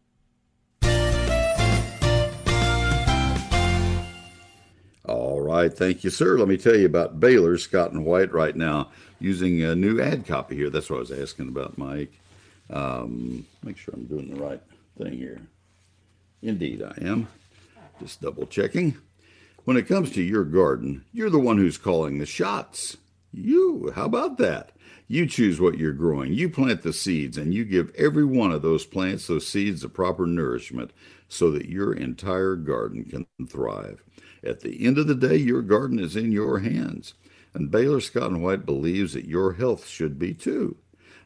All 5.06 5.41
right, 5.41 5.74
thank 5.74 6.04
you, 6.04 6.12
sir. 6.12 6.38
Let 6.38 6.48
me 6.48 6.58
tell 6.58 6.78
you 6.78 6.86
about 6.86 7.20
Baylor 7.20 7.58
Scott 7.58 7.91
and 7.91 8.06
White 8.06 8.32
right 8.32 8.56
now 8.56 8.89
using 9.20 9.63
a 9.63 9.76
new 9.76 10.00
ad 10.00 10.26
copy 10.28 10.56
here. 10.56 10.70
That's 10.70 10.89
what 10.89 10.98
I 10.98 11.00
was 11.00 11.12
asking 11.12 11.48
about, 11.48 11.78
Mike. 11.78 12.13
Um, 12.70 13.46
make 13.63 13.78
sure 13.78 13.94
I'm 13.96 14.06
doing 14.06 14.34
the 14.34 14.41
right 14.41 14.62
thing 14.98 15.13
here. 15.13 15.41
Indeed, 16.41 16.84
I 16.84 16.94
am. 17.02 17.28
Just 18.00 18.22
double 18.22 18.46
checking. 18.46 18.98
When 19.65 19.78
it 19.78 19.88
comes 19.88 20.12
to 20.12 20.22
your 20.22 20.44
garden, 20.44 21.06
you're 21.12 21.30
the 21.30 21.39
one 21.39 21.58
who's 21.58 21.78
calling 21.78 22.17
the 22.17 22.26
shots. 22.26 22.98
You, 23.34 23.91
how 23.96 24.06
about 24.06 24.38
that? 24.38 24.72
You 25.12 25.26
choose 25.26 25.60
what 25.60 25.78
you're 25.78 25.91
growing. 25.91 26.32
You 26.32 26.47
plant 26.47 26.84
the 26.84 26.93
seeds, 26.93 27.38
and 27.38 27.54
you 27.54 27.65
give 27.65 27.93
every 27.95 28.24
one 28.24 28.54
of 28.54 28.62
those 28.62 28.86
plants, 28.86 29.28
those 29.28 29.45
seeds, 29.45 29.82
the 29.82 29.89
proper 29.89 30.26
nourishment 30.26 30.91
so 31.28 31.52
that 31.52 31.67
your 31.67 31.91
entire 31.91 32.56
garden 32.56 33.04
can 33.04 33.28
thrive. 33.45 34.06
At 34.41 34.62
the 34.62 34.86
end 34.86 34.97
of 34.97 35.08
the 35.08 35.15
day, 35.15 35.36
your 35.36 35.63
garden 35.63 36.00
is 36.00 36.15
in 36.15 36.32
your 36.32 36.60
hands. 36.60 37.13
And 37.54 37.69
Baylor 37.69 38.00
Scott 38.00 38.32
and 38.32 38.41
White 38.41 38.65
believes 38.65 39.12
that 39.12 39.28
your 39.28 39.52
health 39.52 39.86
should 39.86 40.17
be 40.17 40.34
too. 40.34 40.78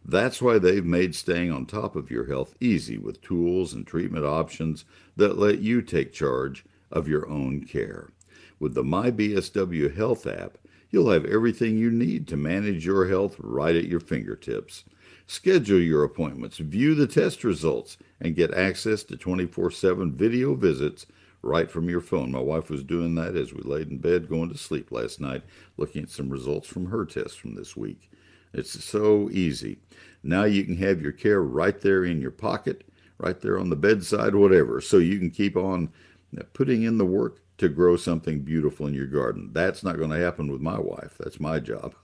That's 0.04 0.42
why 0.42 0.58
they've 0.58 0.84
made 0.84 1.14
staying 1.14 1.52
on 1.52 1.68
top 1.68 1.96
of 1.96 2.10
your 2.10 2.26
health 2.26 2.56
easy 2.60 2.98
with 2.98 3.22
tools 3.22 3.72
and 3.72 3.86
treatment 3.86 4.26
options 4.26 4.86
that 5.16 5.38
let 5.38 5.60
you 5.60 5.84
take 5.84 6.12
charge 6.12 6.66
of 6.92 7.08
your 7.08 7.30
own 7.30 7.64
care. 7.64 8.10
With 8.60 8.74
the 8.74 8.84
MyBSW 8.84 9.96
Health 9.96 10.26
app, 10.26 10.58
You'll 10.96 11.12
have 11.12 11.26
everything 11.26 11.78
you 11.78 11.92
need 11.92 12.26
to 12.30 12.38
manage 12.38 12.86
your 12.86 13.10
health 13.10 13.36
right 13.38 13.76
at 13.76 13.90
your 13.90 14.00
fingertips. 14.00 14.86
Schedule 15.28 15.82
your 15.82 16.06
appointments, 16.06 16.60
view 16.60 16.96
the 16.96 17.06
test 17.06 17.44
results, 17.44 17.98
and 18.22 18.34
get 18.34 18.54
access 18.54 19.04
to 19.04 19.18
24 19.18 19.72
7 19.72 20.14
video 20.14 20.56
visits 20.56 21.06
right 21.42 21.70
from 21.70 21.90
your 21.90 22.00
phone. 22.00 22.32
My 22.32 22.40
wife 22.40 22.70
was 22.70 22.82
doing 22.82 23.14
that 23.16 23.36
as 23.36 23.54
we 23.54 23.62
laid 23.64 23.90
in 23.90 23.98
bed 23.98 24.30
going 24.30 24.50
to 24.52 24.58
sleep 24.58 24.90
last 24.90 25.20
night, 25.20 25.44
looking 25.76 26.04
at 26.04 26.10
some 26.10 26.30
results 26.30 26.66
from 26.66 26.86
her 26.86 27.04
test 27.04 27.42
from 27.42 27.56
this 27.56 27.76
week. 27.76 28.10
It's 28.54 28.82
so 28.82 29.30
easy. 29.32 29.80
Now 30.24 30.46
you 30.46 30.64
can 30.64 30.78
have 30.78 31.02
your 31.02 31.12
care 31.12 31.42
right 31.44 31.82
there 31.82 32.06
in 32.06 32.22
your 32.22 32.32
pocket, 32.32 32.86
right 33.18 33.42
there 33.42 33.60
on 33.60 33.70
the 33.70 33.76
bedside, 33.76 34.34
whatever, 34.34 34.80
so 34.80 35.00
you 35.00 35.20
can 35.20 35.30
keep 35.30 35.58
on 35.58 35.90
uh, 36.40 36.44
putting 36.54 36.84
in 36.84 36.98
the 36.98 37.04
work 37.04 37.42
to 37.58 37.70
grow 37.70 37.96
something 37.96 38.42
beautiful 38.42 38.88
in 38.88 38.94
your 38.94 39.08
garden. 39.08 39.50
That's 39.54 39.84
not 39.84 39.98
going 39.98 40.10
to 40.10 40.20
happen 40.20 40.52
with 40.52 40.62
my 40.62 40.80
wife. 40.80 41.16
That's 41.18 41.40
my 41.40 41.60
job. 41.60 41.96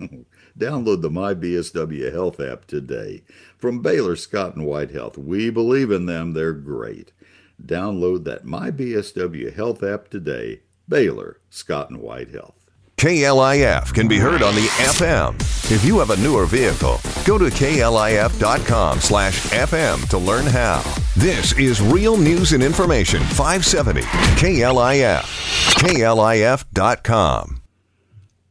Download 0.59 1.01
the 1.01 1.09
MyBSW 1.09 2.11
Health 2.11 2.39
app 2.39 2.65
today 2.65 3.23
from 3.57 3.81
Baylor 3.81 4.15
Scott 4.15 4.55
and 4.55 4.65
White 4.65 4.91
Health. 4.91 5.17
We 5.17 5.49
believe 5.49 5.91
in 5.91 6.05
them. 6.05 6.33
They're 6.33 6.53
great. 6.53 7.11
Download 7.63 8.23
that 8.23 8.45
MyBSW 8.45 9.53
Health 9.53 9.83
app 9.83 10.09
today. 10.09 10.61
Baylor 10.87 11.39
Scott 11.49 11.89
and 11.89 12.01
White 12.01 12.29
Health. 12.29 12.60
KLIF 13.01 13.95
can 13.95 14.07
be 14.07 14.19
heard 14.19 14.43
on 14.43 14.53
the 14.53 14.67
FM. 14.77 15.33
If 15.71 15.83
you 15.83 15.97
have 15.97 16.11
a 16.11 16.17
newer 16.17 16.45
vehicle, 16.45 16.99
go 17.25 17.39
to 17.39 17.45
klif.com 17.45 18.99
slash 18.99 19.43
FM 19.47 20.07
to 20.09 20.19
learn 20.19 20.45
how. 20.45 20.83
This 21.17 21.57
is 21.57 21.81
Real 21.81 22.15
News 22.15 22.53
and 22.53 22.61
Information 22.61 23.19
570 23.23 24.01
KLIF. 24.03 25.23
KLIF.com. 25.79 27.61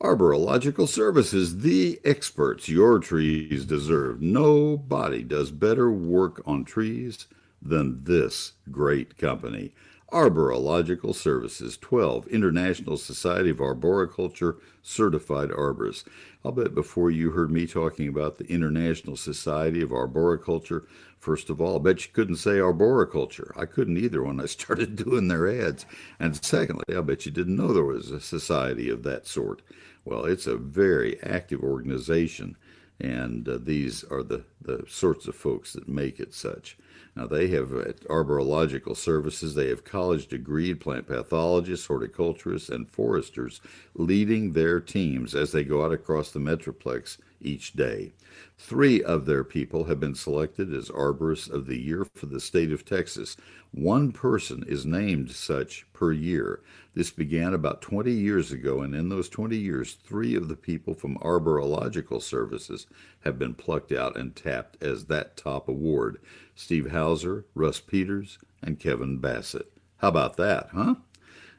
Arborilogical 0.03 0.89
Services, 0.89 1.59
the 1.59 2.01
experts 2.05 2.69
your 2.69 2.99
trees 2.99 3.65
deserve. 3.65 4.21
Nobody 4.21 5.23
does 5.23 5.53
better 5.53 5.93
work 5.93 6.43
on 6.45 6.65
trees 6.65 7.29
than 7.63 8.03
this 8.03 8.55
great 8.73 9.17
company. 9.17 9.73
Arborilogical 10.13 11.15
Services, 11.15 11.77
12, 11.77 12.27
International 12.29 12.97
Society 12.97 13.51
of 13.51 13.61
Arboriculture 13.61 14.57
Certified 14.83 15.51
Arborists. 15.51 16.05
I'll 16.45 16.53
bet 16.53 16.75
before 16.75 17.11
you 17.11 17.31
heard 17.31 17.51
me 17.51 17.67
talking 17.67 18.09
about 18.09 18.39
the 18.39 18.47
International 18.47 19.17
Society 19.17 19.83
of 19.83 19.93
Arboriculture, 19.93 20.87
first 21.19 21.49
of 21.49 21.61
all, 21.61 21.77
I 21.77 21.83
bet 21.83 22.05
you 22.05 22.13
couldn't 22.13 22.37
say 22.37 22.59
arboriculture. 22.59 23.53
I 23.57 23.67
couldn't 23.67 23.99
either 23.99 24.23
when 24.23 24.41
I 24.41 24.47
started 24.47 24.97
doing 24.97 25.29
their 25.29 25.49
ads. 25.49 25.87
And 26.19 26.43
secondly, 26.45 26.97
I 26.97 27.01
bet 27.03 27.25
you 27.25 27.33
didn't 27.33 27.57
know 27.57 27.73
there 27.73 27.85
was 27.85 28.11
a 28.11 28.21
society 28.21 28.91
of 28.91 29.05
that 29.05 29.27
sort. 29.27 29.63
Well, 30.05 30.25
it's 30.25 30.47
a 30.47 30.57
very 30.57 31.23
active 31.23 31.63
organization, 31.63 32.57
and 33.01 33.49
uh, 33.49 33.59
these 33.61 34.05
are 34.05 34.23
the, 34.23 34.45
the 34.61 34.85
sorts 34.89 35.27
of 35.27 35.35
folks 35.35 35.73
that 35.73 35.89
make 35.89 36.21
it 36.21 36.35
such. 36.35 36.77
Now, 37.17 37.27
they 37.27 37.49
have 37.49 37.73
at 37.73 38.01
Arborilogical 38.03 38.97
Services, 38.97 39.55
they 39.55 39.69
have 39.69 39.85
college 39.85 40.29
degreed 40.29 40.81
plant 40.81 41.09
pathologists, 41.09 41.87
horticulturists, 41.87 42.69
and 42.69 42.89
foresters 42.89 43.61
leading 43.95 44.53
their 44.53 44.81
teams 44.81 45.35
as 45.35 45.53
they 45.53 45.65
go 45.65 45.85
out 45.85 45.93
across 45.93 46.31
the 46.31 46.39
Metroplex 46.39 47.19
each 47.41 47.73
day. 47.73 48.13
Three 48.59 49.03
of 49.03 49.27
their 49.27 49.45
people 49.45 49.85
have 49.85 50.01
been 50.01 50.15
selected 50.15 50.73
as 50.75 50.89
Arborists 50.89 51.51
of 51.51 51.67
the 51.67 51.79
Year 51.79 52.05
for 52.05 52.27
the 52.27 52.41
state 52.41 52.73
of 52.73 52.85
Texas. 52.85 53.37
One 53.73 54.13
person 54.13 54.65
is 54.67 54.85
named 54.85 55.31
such 55.31 55.87
per 55.93 56.13
year. 56.13 56.61
This 56.95 57.11
began 57.11 57.55
about 57.55 57.83
20 57.83 58.11
years 58.11 58.51
ago, 58.51 58.83
and 58.83 58.95
in 58.95 59.09
those 59.09 59.29
20 59.29 59.57
years, 59.57 59.95
three 59.95 60.35
of 60.35 60.49
the 60.49 60.57
people 60.57 60.95
from 60.95 61.19
Arborilogical 61.19 62.21
Services 62.21 62.87
have 63.21 63.39
been 63.39 63.55
plucked 63.55 63.93
out 63.93 64.17
and 64.17 64.35
tapped 64.35 64.83
as 64.83 65.05
that 65.07 65.37
top 65.37 65.69
award 65.69 66.19
Steve 66.55 66.91
Hauser, 66.91 67.47
Russ 67.55 67.81
Peters, 67.81 68.39
and 68.63 68.79
Kevin 68.79 69.19
Bassett. 69.19 69.73
How 69.99 70.09
about 70.09 70.37
that, 70.37 70.71
huh? 70.75 70.97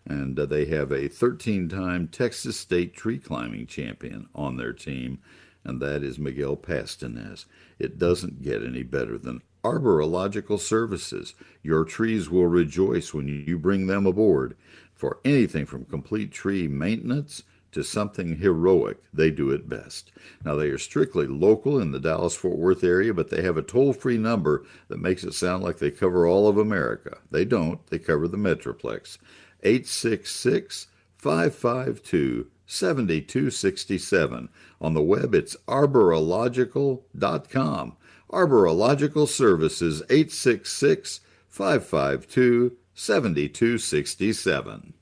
And 0.05 0.37
uh, 0.39 0.45
they 0.45 0.65
have 0.65 0.91
a 0.91 1.07
13 1.07 1.69
time 1.69 2.07
Texas 2.07 2.57
State 2.57 2.95
tree 2.95 3.19
climbing 3.19 3.67
champion 3.67 4.27
on 4.33 4.57
their 4.57 4.73
team, 4.73 5.19
and 5.63 5.81
that 5.81 6.03
is 6.03 6.17
Miguel 6.19 6.55
Pastanez. 6.57 7.45
It 7.79 7.97
doesn't 7.97 8.41
get 8.41 8.63
any 8.63 8.83
better 8.83 9.17
than 9.17 9.41
Arborilogical 9.63 10.59
Services. 10.59 11.35
Your 11.61 11.85
trees 11.85 12.29
will 12.29 12.47
rejoice 12.47 13.13
when 13.13 13.27
you 13.27 13.57
bring 13.57 13.87
them 13.87 14.05
aboard. 14.05 14.55
For 14.93 15.19
anything 15.23 15.65
from 15.65 15.85
complete 15.85 16.31
tree 16.31 16.67
maintenance 16.67 17.43
to 17.71 17.83
something 17.83 18.37
heroic, 18.37 18.97
they 19.13 19.31
do 19.31 19.49
it 19.51 19.69
best. 19.69 20.11
Now, 20.43 20.55
they 20.55 20.67
are 20.69 20.77
strictly 20.77 21.25
local 21.25 21.79
in 21.79 21.91
the 21.91 21.99
Dallas 21.99 22.35
Fort 22.35 22.57
Worth 22.57 22.83
area, 22.83 23.13
but 23.13 23.29
they 23.29 23.41
have 23.41 23.57
a 23.57 23.61
toll 23.61 23.93
free 23.93 24.17
number 24.17 24.65
that 24.89 24.99
makes 24.99 25.23
it 25.23 25.33
sound 25.33 25.63
like 25.63 25.77
they 25.77 25.91
cover 25.91 26.27
all 26.27 26.47
of 26.47 26.57
America. 26.57 27.19
They 27.31 27.45
don't, 27.45 27.85
they 27.87 27.99
cover 27.99 28.27
the 28.27 28.37
Metroplex. 28.37 29.17
866 29.63 30.87
552 31.17 32.47
7267. 32.71 34.47
On 34.79 34.93
the 34.93 35.01
web, 35.01 35.35
it's 35.35 35.57
arborilogical.com. 35.67 37.97
Arborilogical 38.31 39.27
Services 39.27 40.01
866 40.09 41.19
552 41.49 42.77
7267. 42.93 44.93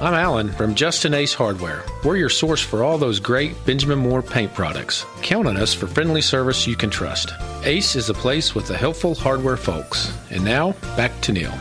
I'm 0.00 0.14
Alan 0.14 0.50
from 0.52 0.74
Justin 0.74 1.12
Ace 1.12 1.34
Hardware. 1.34 1.82
We're 2.04 2.16
your 2.16 2.30
source 2.30 2.62
for 2.62 2.82
all 2.82 2.96
those 2.96 3.20
great 3.20 3.52
Benjamin 3.66 3.98
Moore 3.98 4.22
paint 4.22 4.54
products. 4.54 5.04
Count 5.20 5.46
on 5.46 5.58
us 5.58 5.74
for 5.74 5.86
friendly 5.86 6.22
service 6.22 6.66
you 6.66 6.74
can 6.74 6.88
trust. 6.88 7.32
Ace 7.64 7.96
is 7.96 8.08
a 8.08 8.14
place 8.14 8.54
with 8.54 8.66
the 8.66 8.76
helpful 8.76 9.14
hardware 9.14 9.58
folks. 9.58 10.10
And 10.30 10.42
now, 10.42 10.72
back 10.96 11.20
to 11.22 11.32
Neil. 11.32 11.52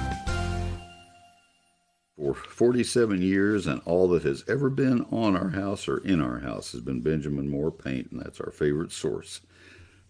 For 2.20 2.34
47 2.34 3.22
years, 3.22 3.66
and 3.66 3.82
all 3.86 4.10
that 4.10 4.24
has 4.24 4.44
ever 4.46 4.70
been 4.70 5.06
on 5.10 5.38
our 5.38 5.52
house 5.52 5.88
or 5.88 6.00
in 6.00 6.20
our 6.20 6.40
house 6.40 6.74
has 6.74 6.82
been 6.82 7.00
Benjamin 7.00 7.50
Moore 7.50 7.72
paint, 7.72 8.12
and 8.12 8.20
that's 8.20 8.42
our 8.42 8.52
favorite 8.52 8.92
source 8.92 9.40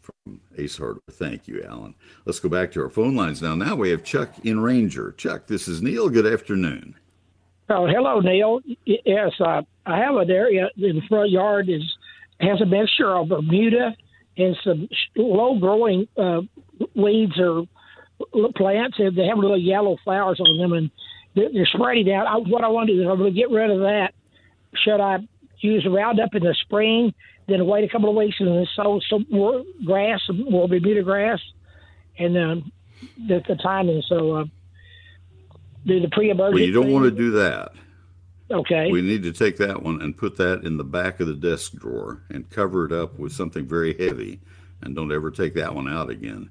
from 0.02 0.42
Ace 0.58 0.78
Hardware. 0.78 1.04
Thank 1.12 1.48
you, 1.48 1.62
Alan. 1.62 1.94
Let's 2.26 2.40
go 2.40 2.50
back 2.50 2.72
to 2.72 2.82
our 2.82 2.90
phone 2.90 3.16
lines 3.16 3.44
now. 3.44 3.54
Now 3.54 3.76
we 3.76 3.92
have 3.92 4.04
Chuck 4.04 4.34
in 4.44 4.60
Ranger. 4.60 5.12
Chuck, 5.12 5.46
this 5.46 5.68
is 5.68 5.84
Neil. 5.84 6.10
Good 6.10 6.26
afternoon. 6.26 6.96
Oh, 7.70 7.86
hello, 7.86 8.22
Neil. 8.22 8.62
Yes, 8.86 9.32
uh, 9.40 9.62
I 9.86 9.98
have 10.00 10.16
an 10.16 10.32
area 10.32 10.70
in 10.78 10.96
the 10.96 11.02
front 11.08 11.30
yard 11.30 11.70
is 11.70 11.84
has 12.40 12.60
a 12.60 12.66
mixture 12.66 13.16
of 13.16 13.30
Bermuda 13.30 13.96
and 14.36 14.58
some 14.64 14.90
low 15.16 15.60
growing 15.60 16.08
uh, 16.18 16.42
weeds 16.96 17.38
or 17.40 17.66
plants, 18.56 18.98
and 18.98 19.16
they 19.16 19.28
have 19.28 19.38
little 19.38 19.60
yellow 19.60 19.98
flowers 20.04 20.40
on 20.40 20.58
them, 20.58 20.74
and 20.74 20.90
they're, 21.36 21.50
they're 21.54 21.66
spreading 21.66 22.12
out. 22.14 22.28
I, 22.28 22.38
what 22.38 22.64
I 22.64 22.68
want 22.70 22.88
to 22.88 22.96
do 22.96 23.02
is 23.02 23.08
I'm 23.08 23.18
going 23.18 23.34
to 23.34 23.40
get 23.40 23.50
rid 23.50 23.72
of 23.72 23.80
that. 23.80 24.14
Should 24.84 25.02
I 25.02 25.20
use 25.60 25.86
Roundup 25.90 26.34
in 26.36 26.44
the 26.44 26.56
spring, 26.62 27.14
then 27.48 27.66
wait 27.66 27.84
a 27.84 27.90
couple 27.90 28.10
of 28.10 28.16
weeks 28.16 28.38
and 28.40 28.48
then 28.48 28.68
sow 28.76 29.00
some 29.10 29.26
more 29.30 29.64
grass, 29.86 30.22
more 30.30 30.68
Bermuda 30.68 31.04
grass, 31.04 31.40
and 32.18 32.38
um, 32.38 32.72
the, 33.28 33.42
the 33.48 33.56
timing. 33.56 34.04
So. 34.08 34.36
Uh, 34.36 34.46
do 35.86 36.00
the 36.00 36.10
pre-emergent. 36.10 36.54
Well, 36.56 36.64
you 36.64 36.72
don't 36.72 36.86
thing? 36.86 36.94
want 36.94 37.06
to 37.06 37.12
do 37.12 37.32
that. 37.32 37.72
Okay. 38.52 38.92
We 38.92 39.02
need 39.02 39.24
to 39.24 39.32
take 39.32 39.58
that 39.58 39.84
one 39.84 40.02
and 40.02 40.18
put 40.18 40.38
that 40.38 40.64
in 40.64 40.78
the 40.78 40.84
back 40.84 41.20
of 41.20 41.28
the 41.28 41.36
desk 41.36 41.74
drawer 41.74 42.24
and 42.30 42.50
cover 42.50 42.86
it 42.86 42.92
up 42.92 43.20
with 43.20 43.32
something 43.32 43.68
very 43.68 43.96
heavy, 43.98 44.40
and 44.82 44.96
don't 44.96 45.12
ever 45.12 45.30
take 45.30 45.54
that 45.54 45.76
one 45.76 45.88
out 45.88 46.10
again. 46.10 46.50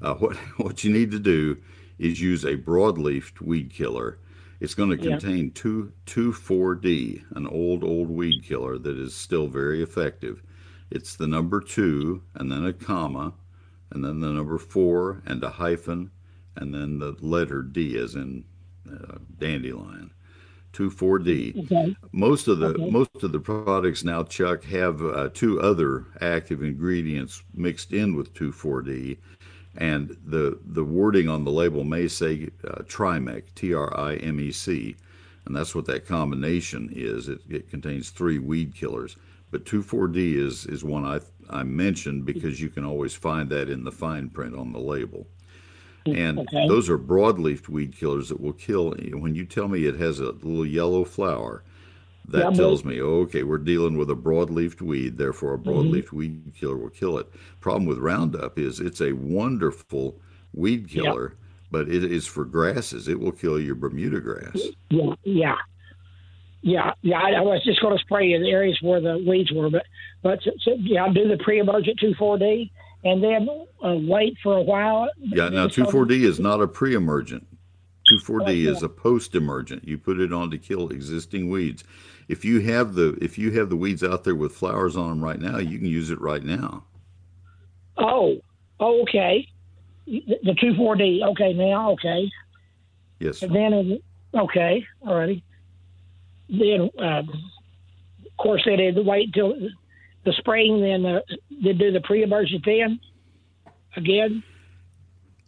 Uh, 0.00 0.14
what 0.14 0.36
what 0.58 0.84
you 0.84 0.92
need 0.92 1.10
to 1.10 1.18
do 1.18 1.56
is 2.00 2.20
use 2.20 2.44
a 2.44 2.56
broadleaf 2.56 3.40
weed 3.40 3.70
killer. 3.70 4.18
It's 4.58 4.74
going 4.74 4.90
to 4.90 4.96
Yeah. 4.96 5.12
contain 5.18 5.52
two 5.52 5.92
two 6.06 6.32
four 6.32 6.74
D, 6.74 7.22
an 7.34 7.46
old 7.46 7.84
old 7.84 8.08
weed 8.10 8.42
killer 8.42 8.78
that 8.78 8.98
is 8.98 9.14
still 9.14 9.46
very 9.48 9.82
effective. 9.82 10.42
It's 10.90 11.14
the 11.14 11.26
number 11.28 11.60
two 11.60 12.22
and 12.34 12.50
then 12.50 12.64
a 12.66 12.72
comma, 12.72 13.34
and 13.90 14.04
then 14.04 14.20
the 14.20 14.30
number 14.30 14.58
four 14.58 15.22
and 15.26 15.42
a 15.44 15.50
hyphen, 15.50 16.10
and 16.56 16.74
then 16.74 16.98
the 16.98 17.16
letter 17.20 17.62
D 17.62 17.96
as 17.96 18.14
in 18.16 18.44
uh, 18.90 19.18
dandelion. 19.38 20.10
Two 20.72 20.88
four 20.90 21.18
D. 21.18 21.54
Okay. 21.64 21.96
Most 22.12 22.46
of 22.48 22.58
the 22.58 22.68
Okay. 22.68 22.90
most 22.90 23.22
of 23.22 23.32
the 23.32 23.40
products 23.40 24.04
now, 24.04 24.22
Chuck, 24.24 24.62
have 24.64 25.02
uh, 25.02 25.28
two 25.32 25.60
other 25.60 26.06
active 26.20 26.62
ingredients 26.62 27.42
mixed 27.54 27.92
in 27.92 28.14
with 28.14 28.32
2,4-D, 28.34 29.18
and 29.76 30.16
the 30.26 30.58
the 30.66 30.84
wording 30.84 31.28
on 31.28 31.44
the 31.44 31.50
label 31.52 31.84
may 31.84 32.08
say 32.08 32.48
uh, 32.66 32.82
Trimec, 32.82 33.44
T-R-I-M-E-C, 33.54 34.96
and 35.46 35.56
that's 35.56 35.74
what 35.74 35.86
that 35.86 36.06
combination 36.06 36.90
is. 36.92 37.28
It, 37.28 37.40
it 37.48 37.70
contains 37.70 38.10
three 38.10 38.38
weed 38.38 38.74
killers, 38.74 39.16
but 39.50 39.64
2,4-D 39.64 40.36
is 40.36 40.66
is 40.66 40.84
one 40.84 41.04
I 41.04 41.20
I 41.48 41.62
mentioned 41.64 42.24
because 42.24 42.60
you 42.60 42.68
can 42.68 42.84
always 42.84 43.14
find 43.14 43.48
that 43.50 43.68
in 43.68 43.84
the 43.84 43.92
fine 43.92 44.28
print 44.28 44.54
on 44.54 44.72
the 44.72 44.78
label. 44.80 45.26
And 46.06 46.38
Okay. 46.40 46.66
those 46.66 46.88
are 46.88 46.98
broadleaf 46.98 47.68
weed 47.68 47.94
killers 47.94 48.30
that 48.30 48.40
will 48.40 48.54
kill. 48.54 48.92
When 49.12 49.34
you 49.34 49.44
tell 49.44 49.68
me 49.68 49.84
it 49.84 49.96
has 49.96 50.18
a 50.20 50.32
little 50.32 50.64
yellow 50.66 51.04
flower, 51.04 51.62
that 52.30 52.50
Yeah, 52.52 52.56
tells 52.56 52.84
me, 52.84 53.00
okay, 53.00 53.42
we're 53.42 53.58
dealing 53.58 53.96
with 53.98 54.10
a 54.10 54.14
broadleaf 54.14 54.80
weed, 54.80 55.18
therefore 55.18 55.54
a 55.54 55.58
Mm-hmm. 55.58 55.70
broadleaf 55.70 56.12
weed 56.12 56.52
killer 56.56 56.76
will 56.76 56.90
kill 56.90 57.18
it. 57.18 57.26
Problem 57.60 57.86
with 57.86 57.98
Roundup 57.98 58.58
is 58.58 58.80
it's 58.80 59.00
a 59.00 59.12
wonderful 59.12 60.20
weed 60.54 60.90
Yeah. 60.92 61.02
killer, 61.02 61.36
but 61.70 61.88
it 61.88 62.04
is 62.04 62.26
for 62.26 62.44
grasses. 62.44 63.08
It 63.08 63.18
will 63.20 63.32
kill 63.32 63.60
your 63.60 63.74
Bermuda 63.74 64.20
grass. 64.20 64.56
Yeah, 64.90 65.14
yeah, 65.24 65.56
yeah, 66.62 66.92
yeah. 67.02 67.18
I, 67.18 67.30
I 67.32 67.40
was 67.40 67.62
just 67.64 67.80
going 67.80 67.96
to 67.96 68.02
spray 68.02 68.32
in 68.32 68.42
the 68.42 68.50
areas 68.50 68.78
where 68.82 69.00
the 69.00 69.18
weeds 69.26 69.50
were, 69.52 69.70
but 69.70 69.84
but 70.22 70.40
so, 70.42 70.50
so, 70.60 70.74
yeah, 70.78 71.04
I'll 71.04 71.12
do 71.12 71.26
the 71.26 71.38
pre-emergent 71.42 71.98
two 71.98 72.14
four 72.18 72.38
D, 72.38 72.70
and 73.04 73.22
then 73.24 73.48
uh, 73.82 73.94
wait 73.96 74.36
for 74.42 74.56
a 74.56 74.62
while. 74.62 75.08
Yeah, 75.18 75.48
now 75.48 75.66
So- 75.68 75.84
2,4-D 75.84 76.24
is 76.24 76.38
not 76.38 76.60
a 76.60 76.68
pre-emergent. 76.68 77.46
2,4-D 78.10 78.68
Oh, 78.68 78.72
is 78.72 78.82
a 78.82 78.88
post-emergent. 78.88 79.86
You 79.86 79.98
put 79.98 80.20
it 80.20 80.32
on 80.32 80.50
to 80.50 80.58
kill 80.58 80.88
existing 80.90 81.50
weeds. 81.50 81.84
If 82.28 82.44
you 82.44 82.60
have 82.60 82.94
the 82.94 83.18
if 83.20 83.38
you 83.38 83.50
have 83.52 83.70
the 83.70 83.76
weeds 83.76 84.04
out 84.04 84.24
there 84.24 84.34
with 84.36 84.52
flowers 84.52 84.96
on 84.96 85.08
them 85.08 85.24
right 85.24 85.40
now, 85.40 85.58
you 85.58 85.78
can 85.78 85.88
use 85.88 86.10
it 86.10 86.20
right 86.20 86.42
now. 86.44 86.84
Oh, 87.96 88.40
oh, 88.78 89.02
okay. 89.02 89.48
The, 90.06 90.22
the 90.44 90.54
two 90.60 90.74
four 90.76 90.94
D. 90.96 91.22
Okay, 91.30 91.52
now 91.52 91.90
okay, 91.92 92.30
Yes. 93.18 93.42
and 93.42 93.54
then 93.54 94.00
uh, 94.34 94.42
okay, 94.44 94.84
alrighty. 95.04 95.42
Then, 96.48 96.90
um, 96.98 97.28
of 97.28 98.36
course, 98.36 98.62
they 98.64 98.76
did 98.76 99.04
wait 99.04 99.26
until 99.34 99.54
the 100.24 100.32
spring. 100.34 100.80
Then 100.80 101.04
uh, 101.06 101.20
they 101.62 101.72
do 101.72 101.90
the 101.92 102.00
pre-emergent 102.00 102.64
then 102.64 102.98
again. 103.96 104.42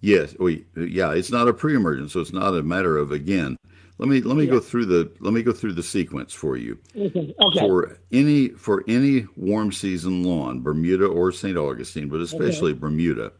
Yes, 0.03 0.35
we 0.41 0.67
yeah, 0.77 1.13
it's 1.13 1.31
not 1.31 1.49
a 1.49 1.55
pre-emergent, 1.55 2.11
so 2.11 2.21
it's 2.21 2.33
not 2.33 2.55
a 2.55 2.63
matter 2.63 2.99
of 2.99 3.13
again. 3.13 3.57
Let 3.99 4.09
me 4.09 4.21
let 4.21 4.37
me 4.37 4.49
go 4.49 4.59
through 4.59 4.87
the 4.87 5.13
let 5.21 5.33
me 5.33 5.45
go 5.45 5.53
through 5.53 5.75
the 5.75 5.83
sequence 5.83 6.33
for 6.33 6.57
you. 6.57 6.77
Okay. 6.97 7.33
okay. 7.41 7.59
For 7.61 7.99
any 8.11 8.49
for 8.49 8.83
any 8.89 9.27
warm 9.37 9.71
season 9.71 10.25
lawn, 10.25 10.61
Bermuda 10.61 11.07
or 11.07 11.31
St. 11.31 11.57
Augustine, 11.57 12.09
but 12.09 12.21
especially 12.21 12.73
Bermuda, 12.75 13.31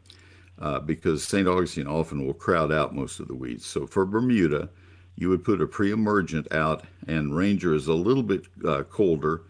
uh, 0.59 0.79
because 0.79 1.27
St. 1.27 1.49
Augustine 1.49 1.85
often 1.85 2.25
will 2.25 2.33
crowd 2.33 2.71
out 2.71 2.95
most 2.95 3.19
of 3.19 3.27
the 3.27 3.35
weeds. 3.35 3.65
So 3.65 3.85
for 3.85 4.05
Bermuda, 4.05 4.69
you 5.17 5.27
would 5.27 5.43
put 5.43 5.61
a 5.61 5.67
pre-emergent 5.67 6.49
out, 6.53 6.85
and 7.07 7.35
Ranger 7.35 7.75
is 7.75 7.87
a 7.87 7.93
little 7.93 8.23
bit 8.23 8.45
uh, 8.65 8.83
colder 8.83 9.41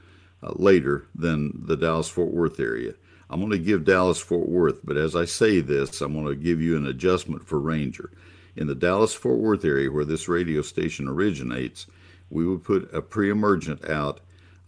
uh, 0.42 0.54
later 0.56 1.06
than 1.14 1.52
the 1.68 1.78
Dallas 1.78 2.10
Fort 2.10 2.34
Worth 2.34 2.60
area. 2.60 2.96
I'm 3.34 3.40
going 3.40 3.52
to 3.52 3.58
give 3.58 3.84
Dallas 3.84 4.20
Fort 4.20 4.48
Worth, 4.48 4.82
but 4.84 4.96
as 4.96 5.16
I 5.16 5.26
say 5.26 5.60
this, 5.60 6.02
I'm 6.02 6.14
going 6.14 6.28
to 6.28 6.36
give 6.36 6.62
you 6.62 6.78
an 6.78 6.86
adjustment 6.86 7.48
for 7.48 7.60
Ranger. 7.60 8.12
In 8.56 8.68
the 8.68 8.76
Dallas 8.76 9.16
Fort 9.16 9.40
Worth 9.40 9.66
area 9.66 9.92
where 9.92 10.06
this 10.06 10.28
radio 10.28 10.62
station 10.62 11.08
originates, 11.08 11.88
we 12.30 12.46
would 12.46 12.64
put 12.64 12.94
a 12.94 13.02
pre 13.02 13.32
emergent 13.32 13.90
out 13.90 14.20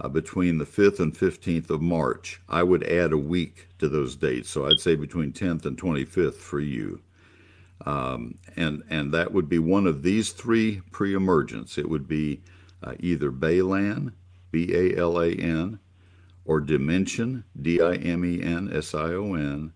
uh, 0.02 0.08
between 0.08 0.58
the 0.58 0.66
5th 0.66 1.00
and 1.00 1.14
15th 1.16 1.70
of 1.70 1.84
March. 1.84 2.42
I 2.50 2.64
would 2.64 2.84
add 2.86 3.14
a 3.14 3.20
week 3.20 3.68
to 3.78 3.88
those 3.88 4.16
dates, 4.16 4.50
so 4.50 4.66
I'd 4.66 4.80
say 4.80 4.96
between 4.96 5.32
10th 5.32 5.68
and 5.68 5.78
25th 5.78 6.38
for 6.38 6.60
you. 6.60 7.02
Um, 7.86 8.34
and 8.56 8.82
and 8.90 9.14
that 9.14 9.32
would 9.32 9.48
be 9.48 9.60
one 9.60 9.86
of 9.86 10.02
these 10.02 10.32
three 10.32 10.82
pre-emergents. 10.92 11.78
It 11.78 11.88
would 11.88 12.08
be 12.08 12.42
uh, 12.82 12.96
either 13.00 13.30
Balan, 13.30 14.14
B 14.50 14.74
A 14.74 14.98
L 14.98 15.22
A 15.22 15.30
N, 15.30 15.78
or 16.46 16.62
Dimension, 16.62 17.44
D 17.60 17.82
I 17.82 17.96
M 17.96 18.24
E 18.24 18.42
N 18.42 18.72
S 18.72 18.94
I 18.94 19.14
O 19.14 19.34
N, 19.34 19.74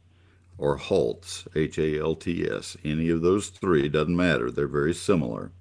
or 0.58 0.78
Halts, 0.78 1.48
H 1.56 1.78
A 1.80 2.00
L 2.00 2.16
T 2.16 2.48
S. 2.48 2.78
Any 2.86 3.10
of 3.10 3.22
those 3.22 3.50
three 3.50 3.90
doesn't 3.90 4.16
matter. 4.16 4.52
They're 4.52 4.68
very 4.68 4.94
similar. 4.94 5.52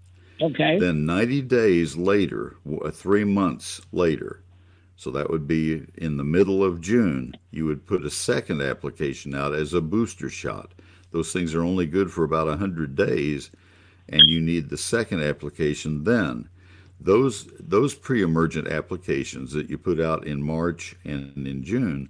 Okay. 0.41 0.79
Then 0.79 1.05
90 1.05 1.43
days 1.43 1.97
later, 1.97 2.57
uh, 2.85 2.91
three 2.91 3.25
months 3.25 3.81
later, 3.91 4.43
so 4.97 5.11
that 5.11 5.31
would 5.31 5.47
be 5.47 5.87
in 5.97 6.17
the 6.17 6.25
middle 6.25 6.63
of 6.63 6.81
June, 6.81 7.35
you 7.51 7.65
would 7.67 7.87
put 7.87 8.05
a 8.05 8.11
second 8.11 8.61
application 8.61 9.35
out 9.35 9.55
as 9.55 9.73
a 9.73 9.81
booster 9.81 10.29
shot. 10.29 10.75
Those 11.11 11.33
things 11.33 11.55
are 11.55 11.63
only 11.63 11.87
good 11.87 12.13
for 12.13 12.25
about 12.25 12.47
100 12.47 12.95
days, 12.95 13.51
and 14.09 14.23
you 14.27 14.41
need 14.41 14.69
the 14.69 14.77
second 14.77 15.23
application 15.23 16.05
then. 16.05 16.49
Those, 17.01 17.49
those 17.61 17.95
pre 17.95 18.23
emergent 18.23 18.69
applications 18.69 19.53
that 19.53 19.71
you 19.71 19.79
put 19.79 20.01
out 20.01 20.27
in 20.27 20.43
March 20.43 20.97
and 21.05 21.47
in 21.47 21.63
June 21.63 22.09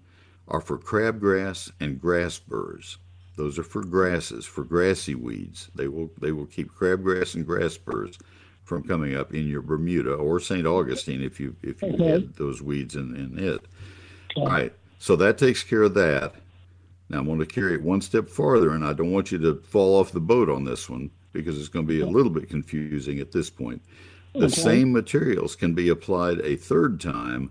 are 0.48 0.60
for 0.60 0.78
crabgrass 0.78 1.70
and 1.80 2.00
grass 2.00 2.38
burrs. 2.38 2.98
Those 3.36 3.58
are 3.58 3.62
for 3.64 3.84
grasses, 3.84 4.46
for 4.46 4.64
grassy 4.64 5.14
weeds. 5.14 5.68
They 5.74 5.88
will, 5.88 6.10
they 6.20 6.32
will 6.32 6.46
keep 6.46 6.72
crabgrass 6.72 7.34
and 7.34 7.46
grass 7.46 7.76
burrs 7.76 8.18
from 8.64 8.82
coming 8.82 9.14
up 9.14 9.32
in 9.32 9.46
your 9.46 9.62
Bermuda 9.62 10.12
or 10.14 10.40
St. 10.40 10.66
Augustine 10.66 11.22
if 11.22 11.38
you 11.38 11.54
if 11.62 11.80
you 11.82 11.88
Okay. 11.94 12.08
had 12.10 12.34
those 12.34 12.60
weeds 12.62 12.96
in, 12.96 13.14
in 13.14 13.38
it. 13.38 13.60
All 14.36 14.46
right. 14.46 14.72
So 14.98 15.16
that 15.16 15.38
takes 15.38 15.62
care 15.62 15.82
of 15.82 15.94
that. 15.94 16.34
Now 17.08 17.18
I'm 17.18 17.26
going 17.26 17.38
to 17.38 17.46
carry 17.46 17.74
it 17.74 17.82
one 17.82 18.00
step 18.00 18.28
farther, 18.28 18.70
and 18.72 18.84
I 18.84 18.92
don't 18.92 19.12
want 19.12 19.32
you 19.32 19.38
to 19.38 19.54
fall 19.62 19.98
off 19.98 20.12
the 20.12 20.20
boat 20.20 20.50
on 20.50 20.64
this 20.64 20.90
one 20.90 21.10
because 21.32 21.58
it's 21.58 21.68
going 21.68 21.86
to 21.86 21.92
be 21.92 22.00
a 22.00 22.06
little 22.06 22.30
bit 22.30 22.48
confusing 22.50 23.20
at 23.20 23.32
this 23.32 23.48
point. 23.48 23.80
The 24.38 24.44
Okay. 24.46 24.54
same 24.62 24.92
materials 24.92 25.56
can 25.56 25.74
be 25.74 25.88
applied 25.88 26.40
a 26.42 26.54
third 26.54 27.00
time 27.00 27.50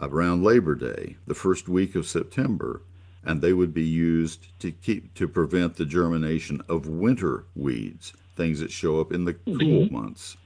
around 0.00 0.42
Labor 0.42 0.74
Day, 0.74 1.16
the 1.26 1.34
first 1.34 1.68
week 1.68 1.94
of 1.94 2.06
September, 2.06 2.80
and 3.22 3.40
they 3.42 3.52
would 3.52 3.74
be 3.74 3.84
used 3.84 4.46
to 4.60 4.70
keep 4.70 5.12
to 5.14 5.28
prevent 5.28 5.76
the 5.76 5.84
germination 5.84 6.62
of 6.70 6.86
winter 6.86 7.44
weeds, 7.54 8.14
things 8.34 8.60
that 8.60 8.70
show 8.70 8.98
up 8.98 9.12
in 9.12 9.24
the 9.26 9.34
cool 9.34 9.54
Mhm. 9.86 9.90
months. 9.90 10.36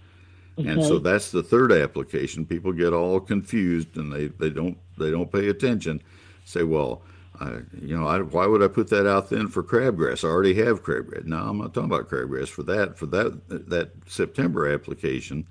And 0.59 0.83
so 0.83 0.99
that's 0.99 1.31
the 1.31 1.43
third 1.43 1.71
application. 1.73 2.45
People 2.45 2.73
get 2.73 2.93
all 2.93 3.21
confused 3.21 3.97
and 3.97 4.13
they, 4.13 4.27
they 4.27 4.51
don't 4.51 4.77
they 4.99 5.11
don't 5.11 5.31
pay 5.33 5.49
attention. 5.49 6.03
Say, 6.45 6.65
well, 6.65 7.03
I, 7.41 7.61
you 7.81 7.99
know, 7.99 8.07
I, 8.07 8.21
why 8.21 8.47
would 8.47 8.63
I 8.63 8.69
put 8.69 8.89
that 8.91 9.09
out 9.09 9.31
then 9.31 9.49
for 9.49 9.63
crabgrass? 9.63 10.25
I 10.25 10.29
already 10.29 10.55
have 10.55 10.83
crabgrass. 10.83 11.25
No, 11.25 11.39
I'm 11.39 11.59
not 11.59 11.73
talking 11.73 11.91
about 11.91 12.09
crabgrass 12.11 12.49
for 12.49 12.63
that. 12.65 12.99
For 12.99 13.07
that 13.07 13.41
that 13.49 13.93
September 14.07 14.71
application, 14.71 15.47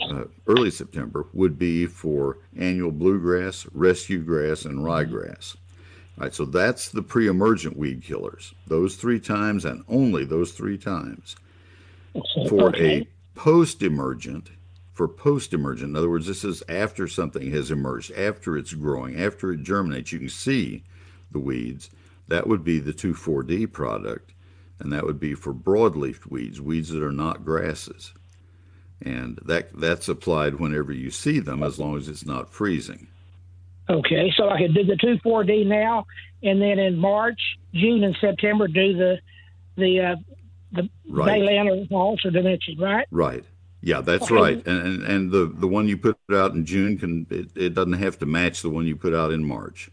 uh, 0.00 0.24
early 0.48 0.70
September 0.70 1.26
would 1.32 1.58
be 1.58 1.86
for 1.86 2.38
annual 2.58 2.90
bluegrass, 2.90 3.66
rescue 3.72 4.18
grass, 4.20 4.64
and 4.64 4.80
ryegrass. 4.80 5.54
All 6.18 6.24
right, 6.24 6.34
so 6.34 6.44
that's 6.44 6.88
the 6.90 7.02
pre-emergent 7.02 7.76
weed 7.76 8.02
killers. 8.02 8.52
Those 8.66 8.96
three 8.96 9.20
times 9.20 9.64
and 9.64 9.84
only 9.88 10.24
those 10.24 10.52
three 10.52 10.76
times. 10.76 11.36
For 12.48 12.68
Okay. 12.68 13.00
a 13.02 13.06
post-emergent, 13.38 14.50
for 14.92 15.08
post-emergent, 15.08 15.90
in 15.90 15.96
other 15.96 16.10
words, 16.10 16.26
this 16.26 16.44
is 16.44 16.62
after 16.68 17.08
something 17.08 17.50
has 17.52 17.70
emerged, 17.70 18.12
after 18.12 18.58
it's 18.58 18.74
growing, 18.74 19.18
after 19.18 19.52
it 19.52 19.62
germinates, 19.62 20.12
you 20.12 20.18
can 20.18 20.28
see 20.28 20.82
the 21.32 21.38
weeds. 21.38 21.90
That 22.28 22.46
would 22.46 22.64
be 22.64 22.78
the 22.78 22.92
2,4-D 22.92 23.66
product, 23.68 24.32
and 24.78 24.92
that 24.92 25.04
would 25.04 25.20
be 25.20 25.34
for 25.34 25.52
broadleaf 25.52 26.26
weeds, 26.30 26.60
weeds 26.60 26.88
that 26.90 27.02
are 27.02 27.12
not 27.12 27.44
grasses. 27.44 28.12
And 29.04 29.38
that 29.44 29.70
that's 29.78 30.08
applied 30.08 30.54
whenever 30.60 30.92
you 30.92 31.10
see 31.10 31.40
them, 31.40 31.62
as 31.62 31.78
long 31.78 31.96
as 31.96 32.08
it's 32.08 32.24
not 32.24 32.52
freezing. 32.52 33.08
Okay, 33.90 34.32
so 34.36 34.48
I 34.48 34.58
could 34.58 34.74
do 34.74 34.84
the 34.84 34.94
two 34.96 35.18
four 35.24 35.42
D 35.42 35.64
now, 35.64 36.06
and 36.44 36.62
then 36.62 36.78
in 36.78 36.96
March, 36.96 37.40
June, 37.74 38.04
and 38.04 38.16
September 38.20 38.68
do 38.68 38.96
the 38.96 39.18
the 39.76 40.00
uh, 40.00 40.16
the 40.70 40.88
Right. 41.10 41.40
Balan 41.40 41.68
or 41.68 41.84
Halts 41.90 42.24
or 42.24 42.30
Dimension, 42.30 42.78
right? 42.78 43.06
Right. 43.10 43.44
Yeah, 43.80 44.00
that's 44.00 44.24
Okay. 44.30 44.34
right. 44.36 44.66
And, 44.66 44.86
and 44.86 45.02
and 45.02 45.30
the 45.32 45.46
the 45.46 45.66
one 45.66 45.88
you 45.88 45.96
put 45.96 46.16
out 46.32 46.52
in 46.54 46.64
June 46.64 46.96
can 46.96 47.26
it, 47.28 47.48
it 47.56 47.74
doesn't 47.74 47.94
have 47.94 48.20
to 48.20 48.26
match 48.26 48.62
the 48.62 48.70
one 48.70 48.86
you 48.86 48.94
put 48.94 49.14
out 49.14 49.32
in 49.32 49.44
March. 49.44 49.90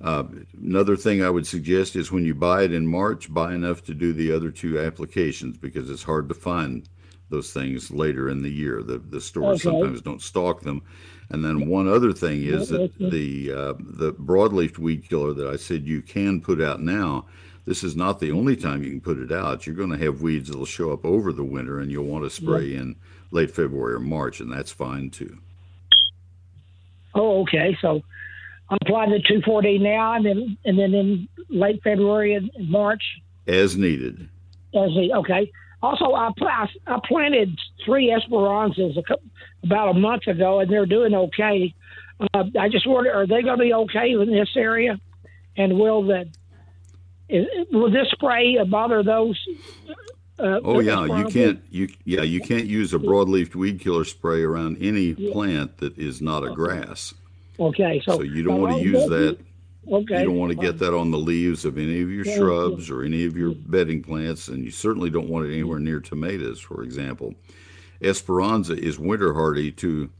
Uh, 0.00 0.24
another 0.62 0.96
thing 0.96 1.22
I 1.22 1.30
would 1.30 1.46
suggest 1.46 1.96
is 1.96 2.12
when 2.12 2.24
you 2.24 2.34
buy 2.34 2.62
it 2.62 2.72
in 2.72 2.86
March, 2.86 3.32
buy 3.32 3.52
enough 3.54 3.82
to 3.84 3.94
do 3.94 4.12
the 4.12 4.30
other 4.32 4.50
two 4.50 4.78
applications 4.78 5.56
because 5.56 5.90
it's 5.90 6.04
hard 6.04 6.28
to 6.28 6.34
find 6.34 6.88
those 7.30 7.52
things 7.52 7.90
later 7.90 8.28
in 8.28 8.42
the 8.42 8.50
year. 8.50 8.82
The 8.82 8.98
the 8.98 9.20
stores 9.20 9.66
Okay. 9.66 9.76
sometimes 9.76 10.00
don't 10.00 10.22
stock 10.22 10.60
them. 10.62 10.82
And 11.30 11.44
then 11.44 11.68
one 11.68 11.88
other 11.88 12.12
thing 12.12 12.44
is 12.44 12.68
that 12.70 12.90
the 12.98 13.52
uh, 13.52 13.74
the 13.78 14.12
broadleaf 14.14 14.78
weed 14.78 15.08
killer 15.08 15.34
that 15.34 15.48
I 15.48 15.56
said 15.56 15.86
you 15.86 16.00
can 16.00 16.40
put 16.40 16.60
out 16.60 16.80
now. 16.80 17.26
This 17.66 17.84
is 17.84 17.94
not 17.96 18.18
the 18.18 18.30
only 18.32 18.56
time 18.56 18.82
you 18.82 18.88
can 18.88 19.00
put 19.02 19.18
it 19.18 19.30
out. 19.30 19.66
You're 19.66 19.76
going 19.76 19.90
to 19.90 19.98
have 19.98 20.22
weeds 20.22 20.48
that'll 20.48 20.64
show 20.64 20.90
up 20.90 21.04
over 21.04 21.34
the 21.34 21.44
winter, 21.44 21.80
and 21.80 21.90
you'll 21.90 22.06
want 22.06 22.24
to 22.24 22.30
spray 22.30 22.74
in 22.74 22.96
late 23.30 23.50
February 23.50 23.92
or 23.92 24.00
March, 24.00 24.40
and 24.40 24.50
that's 24.50 24.72
fine 24.72 25.10
too. 25.10 25.36
Oh, 27.14 27.42
okay. 27.42 27.76
So 27.82 28.02
I'm 28.70 28.78
applying 28.82 29.10
the 29.10 29.20
two 29.20 29.40
four 29.42 29.62
D 29.62 29.78
now, 29.78 30.14
and 30.14 30.26
then 30.26 30.58
and 30.64 30.78
then 30.78 30.94
in 30.94 31.28
late 31.48 31.82
February 31.82 32.34
and 32.34 32.50
March. 32.68 33.02
As 33.46 33.76
needed. 33.76 34.28
As 34.74 34.90
the 34.94 35.12
okay. 35.16 35.50
Also, 35.82 36.12
I, 36.12 36.30
I 36.42 36.66
I 36.86 37.00
planted 37.06 37.58
three 37.84 38.10
Esperanzas 38.10 38.96
a 38.96 39.02
about 39.64 39.90
a 39.90 39.94
month 39.94 40.26
ago, 40.26 40.60
and 40.60 40.70
they're 40.70 40.86
doing 40.86 41.14
okay. 41.14 41.74
Uh, 42.34 42.44
I 42.58 42.68
just 42.68 42.86
wonder, 42.86 43.12
are 43.12 43.26
they 43.26 43.42
going 43.42 43.58
to 43.58 43.64
be 43.64 43.72
okay 43.72 44.10
in 44.10 44.30
this 44.30 44.50
area? 44.56 45.00
And 45.56 45.78
will 45.78 46.02
the 46.02 46.28
is, 47.28 47.46
will 47.70 47.90
this 47.90 48.08
spray 48.10 48.62
bother 48.64 49.02
those? 49.02 49.38
Uh, 50.38 50.60
Oh 50.62 50.80
yeah, 50.80 51.04
you 51.04 51.26
can't 51.26 51.62
you 51.70 51.88
yeah 52.04 52.22
you 52.22 52.40
can't 52.40 52.66
use 52.66 52.92
a 52.92 52.98
broadleaf 52.98 53.54
weed 53.54 53.80
killer 53.80 54.04
spray 54.04 54.42
around 54.42 54.78
any 54.80 55.14
plant 55.14 55.78
that 55.78 55.96
is 55.98 56.20
not 56.20 56.44
a 56.44 56.52
grass. 56.52 57.14
Okay, 57.58 58.00
so 58.04 58.16
So 58.16 58.22
you 58.22 58.42
don't 58.42 58.60
want 58.60 58.76
to 58.76 58.82
use 58.82 59.08
that. 59.08 59.38
Okay, 59.90 60.20
You 60.20 60.26
don't 60.26 60.36
want 60.38 60.52
to 60.52 60.58
get 60.58 60.78
that 60.78 60.94
on 60.94 61.10
the 61.10 61.18
leaves 61.18 61.64
of 61.64 61.78
any 61.78 62.02
of 62.02 62.10
your 62.10 62.24
shrubs 62.24 62.90
or 62.90 63.02
any 63.02 63.24
of 63.24 63.36
your 63.36 63.54
bedding 63.54 64.02
plants, 64.02 64.48
and 64.48 64.64
you 64.64 64.70
certainly 64.70 65.08
don't 65.08 65.28
want 65.28 65.46
it 65.46 65.52
anywhere 65.52 65.78
near 65.78 66.00
tomatoes, 66.00 66.60
for 66.60 66.82
example. 66.82 67.34
Esperanza 68.02 68.74
is 68.78 68.98
winter 68.98 69.32
hardy 69.34 69.72
to 69.72 70.10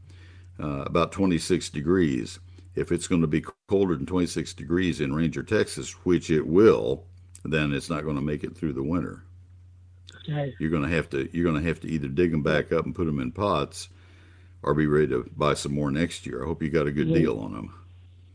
uh, 0.59 0.83
about 0.85 1.11
26 1.11 1.69
degrees. 1.69 2.39
If 2.75 2.91
it's 2.91 3.07
going 3.07 3.21
to 3.21 3.27
be 3.27 3.43
colder 3.67 3.95
than 3.95 4.05
26 4.05 4.53
degrees 4.53 5.01
in 5.01 5.13
Ranger, 5.13 5.43
Texas, 5.43 5.91
which 6.05 6.29
it 6.29 6.45
will, 6.45 7.05
then 7.45 7.71
it's 7.73 7.89
not 7.89 8.03
going 8.03 8.15
to 8.15 8.21
make 8.21 8.43
it 8.43 8.57
through 8.57 8.73
the 8.73 8.83
winter. 8.83 9.23
Okay. 10.23 10.53
You're 10.59 10.69
going 10.69 10.83
to 10.83 10.95
have 10.95 11.09
to 11.11 11.29
you're 11.31 11.49
going 11.49 11.61
to 11.61 11.67
have 11.67 11.79
to 11.81 11.87
either 11.87 12.07
dig 12.07 12.31
them 12.31 12.43
back 12.43 12.71
up 12.71 12.85
and 12.85 12.95
put 12.95 13.05
them 13.05 13.19
in 13.19 13.31
pots, 13.31 13.89
or 14.63 14.73
be 14.73 14.87
ready 14.87 15.07
to 15.07 15.29
buy 15.35 15.53
some 15.53 15.73
more 15.73 15.91
next 15.91 16.25
year. 16.25 16.43
I 16.43 16.47
hope 16.47 16.61
you 16.61 16.69
got 16.69 16.87
a 16.87 16.91
good 16.91 17.13
deal 17.13 17.39
on 17.39 17.53
them. 17.53 17.73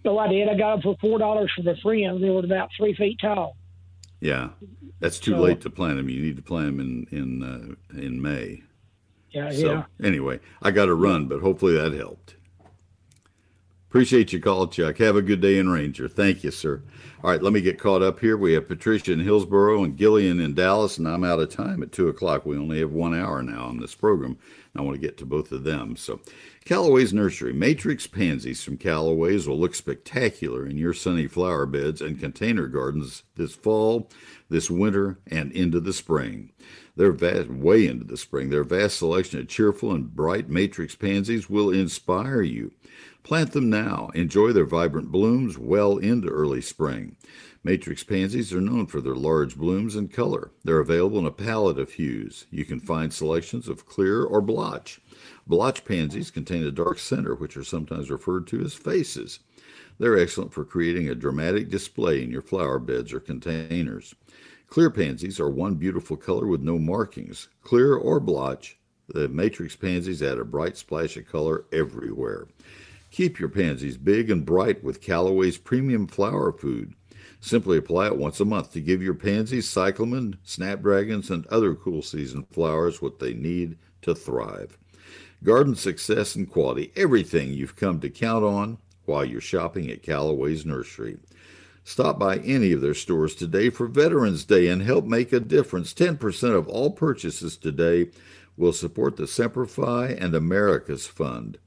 So 0.04 0.18
I 0.18 0.28
did. 0.28 0.48
I 0.48 0.54
got 0.56 0.72
them 0.76 0.82
for 0.82 0.96
four 1.00 1.18
dollars 1.18 1.50
for 1.56 1.62
the 1.62 1.76
friends. 1.82 2.20
They 2.20 2.30
were 2.30 2.40
about 2.44 2.70
three 2.76 2.94
feet 2.94 3.18
tall. 3.20 3.56
Yeah, 4.20 4.50
that's 5.00 5.18
too 5.18 5.32
So- 5.32 5.40
late 5.40 5.60
to 5.62 5.70
plant 5.70 5.96
them. 5.96 6.08
You 6.08 6.20
need 6.22 6.36
to 6.36 6.42
plant 6.42 6.76
them 6.76 6.80
in 7.10 7.18
in 7.18 7.42
uh, 7.42 7.98
in 8.00 8.20
May. 8.20 8.62
Yeah, 9.30 9.50
So 9.50 9.72
yeah. 9.72 9.84
anyway, 10.02 10.38
I 10.62 10.70
got 10.70 10.86
to 10.86 10.94
run, 10.94 11.26
but 11.26 11.40
hopefully 11.40 11.74
that 11.74 11.92
helped. 11.92 12.36
Appreciate 13.88 14.32
your 14.32 14.42
call, 14.42 14.66
Chuck. 14.68 14.98
Have 14.98 15.16
a 15.16 15.22
good 15.22 15.40
day 15.40 15.58
in 15.58 15.68
Ranger. 15.68 16.08
Thank 16.08 16.42
you, 16.44 16.50
sir. 16.50 16.82
All 17.22 17.30
right, 17.30 17.42
let 17.42 17.52
me 17.52 17.60
get 17.60 17.78
caught 17.78 18.02
up 18.02 18.18
here. 18.20 18.36
We 18.36 18.52
have 18.54 18.66
Patricia 18.68 19.12
in 19.12 19.20
Hillsboro 19.20 19.84
and 19.84 19.96
Gillian 19.96 20.40
in 20.40 20.54
Dallas, 20.54 20.98
and 20.98 21.06
I'm 21.08 21.24
out 21.24 21.38
of 21.40 21.48
time 21.50 21.82
at 21.82 21.92
two 21.92 22.08
o'clock. 22.08 22.44
We 22.44 22.56
only 22.58 22.80
have 22.80 22.90
one 22.92 23.14
hour 23.14 23.42
now 23.42 23.64
on 23.66 23.78
this 23.78 23.94
program. 23.94 24.36
I 24.76 24.82
want 24.82 24.94
to 24.94 25.00
get 25.00 25.16
to 25.18 25.26
both 25.26 25.52
of 25.52 25.62
them. 25.62 25.94
So, 25.96 26.20
Callaway's 26.64 27.12
Nursery 27.12 27.52
Matrix 27.52 28.06
pansies 28.08 28.64
from 28.64 28.76
Callaway's 28.76 29.46
will 29.46 29.58
look 29.58 29.74
spectacular 29.74 30.66
in 30.66 30.78
your 30.78 30.92
sunny 30.92 31.28
flower 31.28 31.64
beds 31.64 32.00
and 32.00 32.18
container 32.18 32.66
gardens 32.66 33.22
this 33.36 33.54
fall, 33.54 34.10
this 34.48 34.70
winter, 34.70 35.18
and 35.28 35.52
into 35.52 35.78
the 35.78 35.92
spring. 35.92 36.50
Their 36.96 37.12
vast, 37.12 37.48
way 37.48 37.86
into 37.86 38.04
the 38.04 38.16
spring, 38.16 38.50
their 38.50 38.64
vast 38.64 38.98
selection 38.98 39.38
of 39.40 39.48
cheerful 39.48 39.92
and 39.92 40.14
bright 40.14 40.48
matrix 40.48 40.94
pansies 40.96 41.48
will 41.48 41.70
inspire 41.70 42.42
you. 42.42 42.72
Plant 43.22 43.52
them 43.52 43.70
now. 43.70 44.10
Enjoy 44.14 44.52
their 44.52 44.66
vibrant 44.66 45.10
blooms 45.10 45.56
well 45.56 45.98
into 45.98 46.28
early 46.28 46.60
spring. 46.60 47.16
Matrix 47.66 48.04
pansies 48.04 48.52
are 48.52 48.60
known 48.60 48.84
for 48.84 49.00
their 49.00 49.14
large 49.14 49.56
blooms 49.56 49.96
and 49.96 50.12
color. 50.12 50.50
They're 50.64 50.80
available 50.80 51.18
in 51.18 51.24
a 51.24 51.30
palette 51.30 51.78
of 51.78 51.92
hues. 51.92 52.44
You 52.50 52.66
can 52.66 52.78
find 52.78 53.10
selections 53.10 53.70
of 53.70 53.86
clear 53.86 54.22
or 54.22 54.42
blotch. 54.42 55.00
Blotch 55.46 55.82
pansies 55.86 56.30
contain 56.30 56.62
a 56.64 56.70
dark 56.70 56.98
center, 56.98 57.34
which 57.34 57.56
are 57.56 57.64
sometimes 57.64 58.10
referred 58.10 58.46
to 58.48 58.60
as 58.60 58.74
faces. 58.74 59.38
They're 59.98 60.18
excellent 60.18 60.52
for 60.52 60.66
creating 60.66 61.08
a 61.08 61.14
dramatic 61.14 61.70
display 61.70 62.22
in 62.22 62.30
your 62.30 62.42
flower 62.42 62.78
beds 62.78 63.14
or 63.14 63.20
containers. 63.20 64.14
Clear 64.66 64.90
pansies 64.90 65.40
are 65.40 65.48
one 65.48 65.76
beautiful 65.76 66.18
color 66.18 66.46
with 66.46 66.60
no 66.60 66.78
markings. 66.78 67.48
Clear 67.62 67.94
or 67.94 68.20
blotch, 68.20 68.76
the 69.08 69.26
matrix 69.28 69.74
pansies 69.74 70.22
add 70.22 70.36
a 70.36 70.44
bright 70.44 70.76
splash 70.76 71.16
of 71.16 71.26
color 71.26 71.64
everywhere. 71.72 72.46
Keep 73.10 73.38
your 73.38 73.48
pansies 73.48 73.96
big 73.96 74.28
and 74.28 74.44
bright 74.44 74.82
with 74.84 75.00
Callaway's 75.00 75.56
premium 75.56 76.06
flower 76.06 76.52
food. 76.52 76.94
Simply 77.44 77.76
apply 77.76 78.06
it 78.06 78.16
once 78.16 78.40
a 78.40 78.46
month 78.46 78.72
to 78.72 78.80
give 78.80 79.02
your 79.02 79.12
pansies, 79.12 79.68
cyclamen, 79.68 80.38
snapdragons, 80.44 81.28
and 81.28 81.46
other 81.48 81.74
cool 81.74 82.00
season 82.00 82.44
flowers 82.44 83.02
what 83.02 83.18
they 83.18 83.34
need 83.34 83.76
to 84.00 84.14
thrive. 84.14 84.78
Garden 85.42 85.74
success 85.74 86.34
and 86.34 86.50
quality, 86.50 86.90
everything 86.96 87.52
you've 87.52 87.76
come 87.76 88.00
to 88.00 88.08
count 88.08 88.46
on 88.46 88.78
while 89.04 89.26
you're 89.26 89.42
shopping 89.42 89.90
at 89.90 90.02
Callaway's 90.02 90.64
Nursery. 90.64 91.18
Stop 91.84 92.18
by 92.18 92.38
any 92.38 92.72
of 92.72 92.80
their 92.80 92.94
stores 92.94 93.34
today 93.34 93.68
for 93.68 93.88
Veterans 93.88 94.46
Day 94.46 94.68
and 94.68 94.80
help 94.80 95.04
make 95.04 95.30
a 95.30 95.38
difference. 95.38 95.92
10% 95.92 96.56
of 96.56 96.66
all 96.66 96.92
purchases 96.92 97.58
today 97.58 98.08
will 98.56 98.72
support 98.72 99.16
the 99.16 99.26
Semper 99.26 99.66
Fi 99.66 100.06
and 100.06 100.34
America's 100.34 101.06
Fund. 101.06 101.58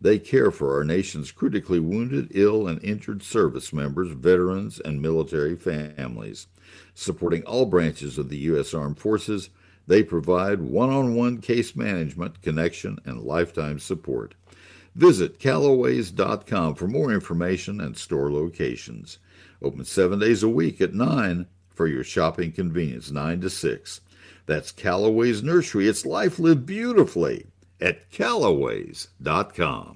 They 0.00 0.18
care 0.18 0.50
for 0.50 0.76
our 0.76 0.84
nation's 0.84 1.32
critically 1.32 1.80
wounded, 1.80 2.28
ill, 2.34 2.68
and 2.68 2.82
injured 2.84 3.22
service 3.22 3.72
members, 3.72 4.10
veterans, 4.10 4.78
and 4.78 5.00
military 5.00 5.56
families. 5.56 6.48
Supporting 6.94 7.42
all 7.44 7.64
branches 7.64 8.18
of 8.18 8.28
the 8.28 8.38
U.S. 8.38 8.74
Armed 8.74 8.98
Forces, 8.98 9.48
they 9.86 10.02
provide 10.02 10.60
one 10.60 10.90
on 10.90 11.14
one 11.14 11.40
case 11.40 11.74
management, 11.74 12.42
connection, 12.42 12.98
and 13.04 13.22
lifetime 13.22 13.78
support. 13.78 14.34
Visit 14.94 15.38
Callaways.com 15.38 16.74
for 16.74 16.88
more 16.88 17.12
information 17.12 17.80
and 17.80 17.96
store 17.96 18.30
locations. 18.32 19.18
Open 19.62 19.84
seven 19.84 20.18
days 20.18 20.42
a 20.42 20.48
week 20.48 20.80
at 20.80 20.94
9 20.94 21.46
for 21.74 21.86
your 21.86 22.04
shopping 22.04 22.52
convenience, 22.52 23.10
9 23.10 23.40
to 23.42 23.50
6. 23.50 24.00
That's 24.46 24.72
Callaway's 24.72 25.42
Nursery. 25.42 25.88
It's 25.88 26.06
life 26.06 26.38
lived 26.38 26.66
beautifully 26.66 27.46
at 27.80 28.10
callaways.com. 28.10 29.95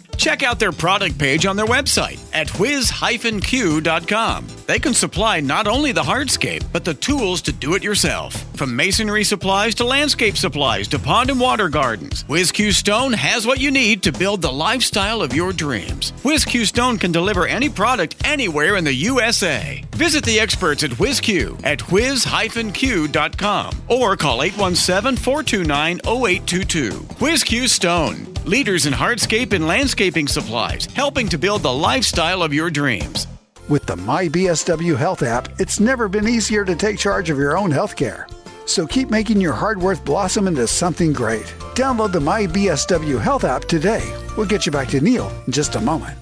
Check 0.21 0.43
out 0.43 0.59
their 0.59 0.71
product 0.71 1.17
page 1.17 1.47
on 1.47 1.55
their 1.55 1.65
website 1.65 2.19
at 2.31 2.47
whiz-q.com. 2.59 4.45
They 4.71 4.79
can 4.79 4.93
supply 4.93 5.41
not 5.41 5.67
only 5.67 5.91
the 5.91 6.01
hardscape, 6.01 6.63
but 6.71 6.85
the 6.85 6.93
tools 6.93 7.41
to 7.41 7.51
do 7.51 7.73
it 7.73 7.83
yourself. 7.83 8.33
From 8.55 8.73
masonry 8.73 9.25
supplies 9.25 9.75
to 9.75 9.83
landscape 9.83 10.37
supplies 10.37 10.87
to 10.87 10.97
pond 10.97 11.29
and 11.29 11.41
water 11.41 11.67
gardens, 11.67 12.23
WhizQ 12.23 12.71
Stone 12.71 13.11
has 13.11 13.45
what 13.45 13.59
you 13.59 13.69
need 13.69 14.01
to 14.03 14.13
build 14.13 14.41
the 14.41 14.49
lifestyle 14.49 15.21
of 15.21 15.35
your 15.35 15.51
dreams. 15.51 16.13
WhizQ 16.23 16.65
Stone 16.65 16.99
can 16.99 17.11
deliver 17.11 17.45
any 17.45 17.67
product 17.67 18.15
anywhere 18.23 18.77
in 18.77 18.85
the 18.85 18.93
USA. 18.93 19.83
Visit 19.91 20.23
the 20.23 20.39
experts 20.39 20.85
at 20.85 20.91
WhizQ 20.91 21.65
at 21.65 21.81
whiz-q.com 21.91 23.75
or 23.89 24.15
call 24.15 24.39
817-429-0822. 24.39 26.91
WhizQ 27.19 27.67
Stone, 27.67 28.33
leaders 28.45 28.85
in 28.85 28.93
hardscape 28.93 29.51
and 29.51 29.67
landscaping 29.67 30.29
supplies, 30.29 30.85
helping 30.85 31.27
to 31.27 31.37
build 31.37 31.61
the 31.61 31.73
lifestyle 31.73 32.41
of 32.41 32.53
your 32.53 32.69
dreams. 32.69 33.27
With 33.71 33.85
the 33.85 33.95
MyBSW 33.95 34.97
Health 34.97 35.23
app, 35.23 35.47
it's 35.57 35.79
never 35.79 36.09
been 36.09 36.27
easier 36.27 36.65
to 36.65 36.75
take 36.75 36.99
charge 36.99 37.29
of 37.29 37.37
your 37.37 37.57
own 37.57 37.71
health 37.71 37.95
care. 37.95 38.27
So 38.65 38.85
keep 38.85 39.09
making 39.09 39.39
your 39.39 39.53
hard 39.53 39.81
work 39.81 40.03
blossom 40.03 40.45
into 40.45 40.67
something 40.67 41.13
great. 41.13 41.45
Download 41.73 42.11
the 42.11 42.19
MyBSW 42.19 43.21
Health 43.21 43.45
app 43.45 43.63
today. 43.63 44.03
We'll 44.35 44.45
get 44.45 44.65
you 44.65 44.73
back 44.73 44.89
to 44.89 44.99
Neil 44.99 45.31
in 45.47 45.53
just 45.53 45.75
a 45.75 45.79
moment. 45.79 46.17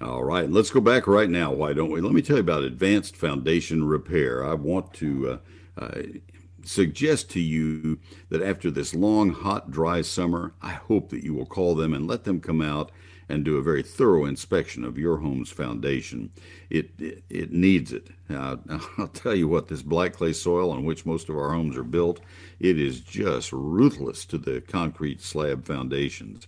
All 0.00 0.24
right, 0.24 0.50
let's 0.50 0.70
go 0.70 0.80
back 0.80 1.06
right 1.06 1.30
now. 1.30 1.52
Why 1.52 1.72
don't 1.72 1.92
we? 1.92 2.00
Let 2.00 2.14
me 2.14 2.20
tell 2.20 2.34
you 2.34 2.40
about 2.40 2.64
Advanced 2.64 3.14
Foundation 3.14 3.84
Repair. 3.84 4.44
I 4.44 4.54
want 4.54 4.92
to 4.94 5.38
uh, 5.78 5.84
uh, 5.84 6.02
suggest 6.64 7.30
to 7.30 7.40
you 7.40 8.00
that 8.30 8.42
after 8.42 8.72
this 8.72 8.92
long, 8.92 9.30
hot, 9.30 9.70
dry 9.70 10.02
summer, 10.02 10.52
I 10.60 10.72
hope 10.72 11.10
that 11.10 11.22
you 11.22 11.32
will 11.32 11.46
call 11.46 11.76
them 11.76 11.94
and 11.94 12.08
let 12.08 12.24
them 12.24 12.40
come 12.40 12.60
out 12.60 12.90
and 13.28 13.44
do 13.44 13.56
a 13.56 13.62
very 13.62 13.82
thorough 13.82 14.24
inspection 14.24 14.84
of 14.84 14.98
your 14.98 15.18
home's 15.18 15.50
foundation. 15.50 16.30
It 16.70 16.90
it, 16.98 17.24
it 17.28 17.52
needs 17.52 17.92
it. 17.92 18.08
I'll 18.30 19.10
tell 19.12 19.34
you 19.34 19.48
what, 19.48 19.68
this 19.68 19.82
black 19.82 20.14
clay 20.14 20.32
soil 20.32 20.70
on 20.70 20.84
which 20.84 21.06
most 21.06 21.28
of 21.28 21.36
our 21.36 21.52
homes 21.52 21.76
are 21.76 21.84
built, 21.84 22.20
it 22.58 22.78
is 22.78 23.00
just 23.00 23.52
ruthless 23.52 24.24
to 24.26 24.38
the 24.38 24.60
concrete 24.60 25.22
slab 25.22 25.64
foundations. 25.64 26.46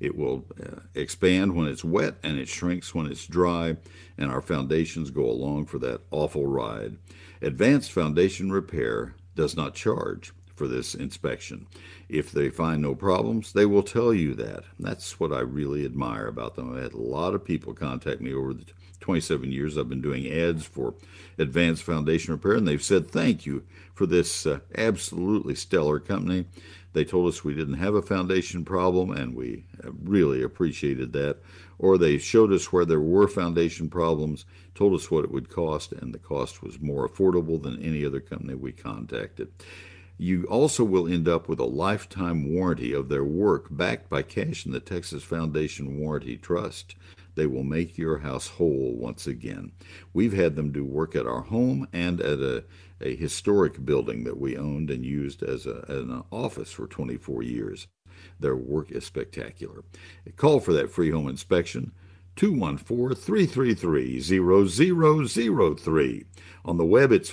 It 0.00 0.16
will 0.16 0.44
uh, 0.60 0.80
expand 0.94 1.54
when 1.54 1.68
it's 1.68 1.84
wet 1.84 2.16
and 2.22 2.38
it 2.38 2.48
shrinks 2.48 2.94
when 2.94 3.06
it's 3.06 3.26
dry, 3.26 3.76
and 4.18 4.30
our 4.30 4.42
foundations 4.42 5.10
go 5.10 5.24
along 5.24 5.66
for 5.66 5.78
that 5.78 6.00
awful 6.10 6.46
ride. 6.46 6.96
Advanced 7.42 7.92
Foundation 7.92 8.50
Repair 8.50 9.14
does 9.34 9.56
not 9.56 9.74
charge 9.74 10.32
for 10.54 10.68
this 10.68 10.94
inspection. 10.94 11.66
If 12.10 12.32
they 12.32 12.50
find 12.50 12.82
no 12.82 12.96
problems, 12.96 13.52
they 13.52 13.66
will 13.66 13.84
tell 13.84 14.12
you 14.12 14.34
that. 14.34 14.64
That's 14.80 15.20
what 15.20 15.32
I 15.32 15.40
really 15.40 15.84
admire 15.84 16.26
about 16.26 16.56
them. 16.56 16.76
I 16.76 16.82
had 16.82 16.92
a 16.92 16.98
lot 16.98 17.34
of 17.34 17.44
people 17.44 17.72
contact 17.72 18.20
me 18.20 18.34
over 18.34 18.52
the 18.52 18.64
27 19.00 19.50
years 19.52 19.78
I've 19.78 19.88
been 19.88 20.02
doing 20.02 20.30
ads 20.30 20.66
for 20.66 20.94
Advanced 21.38 21.84
Foundation 21.84 22.32
Repair, 22.32 22.54
and 22.54 22.66
they've 22.66 22.82
said 22.82 23.08
thank 23.08 23.46
you 23.46 23.64
for 23.94 24.06
this 24.06 24.44
uh, 24.44 24.58
absolutely 24.76 25.54
stellar 25.54 26.00
company. 26.00 26.46
They 26.92 27.04
told 27.04 27.28
us 27.28 27.44
we 27.44 27.54
didn't 27.54 27.74
have 27.74 27.94
a 27.94 28.02
foundation 28.02 28.64
problem, 28.64 29.12
and 29.12 29.36
we 29.36 29.64
uh, 29.84 29.92
really 30.02 30.42
appreciated 30.42 31.12
that. 31.12 31.38
Or 31.78 31.96
they 31.96 32.18
showed 32.18 32.52
us 32.52 32.72
where 32.72 32.84
there 32.84 33.00
were 33.00 33.28
foundation 33.28 33.88
problems, 33.88 34.44
told 34.74 34.94
us 34.94 35.10
what 35.10 35.24
it 35.24 35.30
would 35.30 35.48
cost, 35.48 35.92
and 35.92 36.12
the 36.12 36.18
cost 36.18 36.62
was 36.62 36.80
more 36.80 37.08
affordable 37.08 37.62
than 37.62 37.80
any 37.82 38.04
other 38.04 38.20
company 38.20 38.54
we 38.54 38.72
contacted. 38.72 39.52
You 40.22 40.44
also 40.50 40.84
will 40.84 41.08
end 41.08 41.28
up 41.28 41.48
with 41.48 41.58
a 41.60 41.64
lifetime 41.64 42.52
warranty 42.52 42.92
of 42.92 43.08
their 43.08 43.24
work 43.24 43.68
backed 43.70 44.10
by 44.10 44.20
cash 44.20 44.66
in 44.66 44.72
the 44.72 44.78
Texas 44.78 45.22
Foundation 45.22 45.98
Warranty 45.98 46.36
Trust. 46.36 46.94
They 47.36 47.46
will 47.46 47.64
make 47.64 47.96
your 47.96 48.18
house 48.18 48.48
whole 48.48 48.94
once 48.98 49.26
again. 49.26 49.72
We've 50.12 50.34
had 50.34 50.56
them 50.56 50.72
do 50.72 50.84
work 50.84 51.16
at 51.16 51.26
our 51.26 51.40
home 51.40 51.88
and 51.94 52.20
at 52.20 52.38
a, 52.40 52.64
a 53.00 53.16
historic 53.16 53.82
building 53.86 54.24
that 54.24 54.38
we 54.38 54.58
owned 54.58 54.90
and 54.90 55.06
used 55.06 55.42
as, 55.42 55.64
a, 55.64 55.86
an 55.88 56.22
office 56.30 56.70
for 56.70 56.86
24 56.86 57.42
years. 57.42 57.86
Their 58.38 58.56
work 58.56 58.90
is 58.90 59.06
spectacular. 59.06 59.84
Call 60.36 60.60
for 60.60 60.74
that 60.74 60.90
free 60.90 61.12
home 61.12 61.28
inspection. 61.28 61.92
214 62.36 63.16
333 63.16 64.20
0003. 65.28 66.24
On 66.66 66.76
the 66.76 66.84
web, 66.84 67.10
it's 67.10 67.30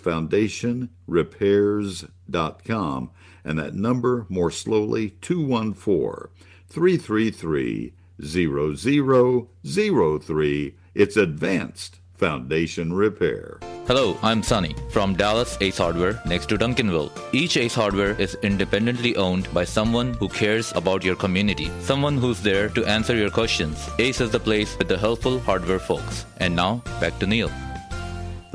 foundationrepairs.com. 2.27 3.11
And 3.43 3.59
that 3.59 3.73
number, 3.73 4.25
more 4.29 4.51
slowly, 4.51 5.09
214 5.21 6.29
333 6.69 7.93
0003. 8.21 10.75
It's 10.95 11.17
advanced 11.17 11.99
foundation 12.15 12.93
repair. 12.93 13.59
Hello, 13.85 14.17
I'm 14.21 14.43
Sunny 14.43 14.75
from 14.89 15.15
Dallas 15.15 15.57
Ace 15.61 15.77
Hardware 15.77 16.19
next 16.25 16.49
to 16.49 16.57
Duncanville. 16.57 17.11
Each 17.31 17.55
Ace 17.55 17.75
Hardware 17.75 18.19
is 18.19 18.35
independently 18.41 19.15
owned 19.15 19.53
by 19.53 19.63
someone 19.63 20.13
who 20.15 20.27
cares 20.27 20.73
about 20.75 21.05
your 21.05 21.15
community, 21.15 21.71
someone 21.79 22.17
who's 22.17 22.41
there 22.41 22.67
to 22.69 22.85
answer 22.85 23.15
your 23.15 23.29
questions. 23.29 23.87
Ace 23.99 24.19
is 24.19 24.31
the 24.31 24.39
place 24.39 24.77
with 24.77 24.89
the 24.89 24.97
helpful 24.97 25.39
hardware 25.39 25.79
folks. 25.79 26.25
And 26.37 26.53
now, 26.53 26.81
back 26.99 27.17
to 27.19 27.27
Neil. 27.27 27.49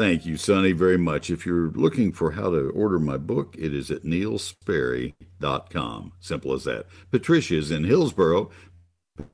Thank 0.02 0.26
you, 0.26 0.36
Sonny, 0.36 0.72
very 0.72 0.98
much. 0.98 1.30
If 1.30 1.46
you're 1.46 1.70
looking 1.70 2.12
for 2.12 2.32
how 2.32 2.50
to 2.50 2.70
order 2.70 2.98
my 2.98 3.16
book, 3.16 3.54
it 3.56 3.72
is 3.72 3.88
at 3.88 4.02
neilsperry.com. 4.02 6.12
Simple 6.18 6.54
as 6.54 6.64
that. 6.64 6.86
Patricia 7.12 7.54
is 7.54 7.70
in 7.70 7.84
Hillsboro. 7.84 8.50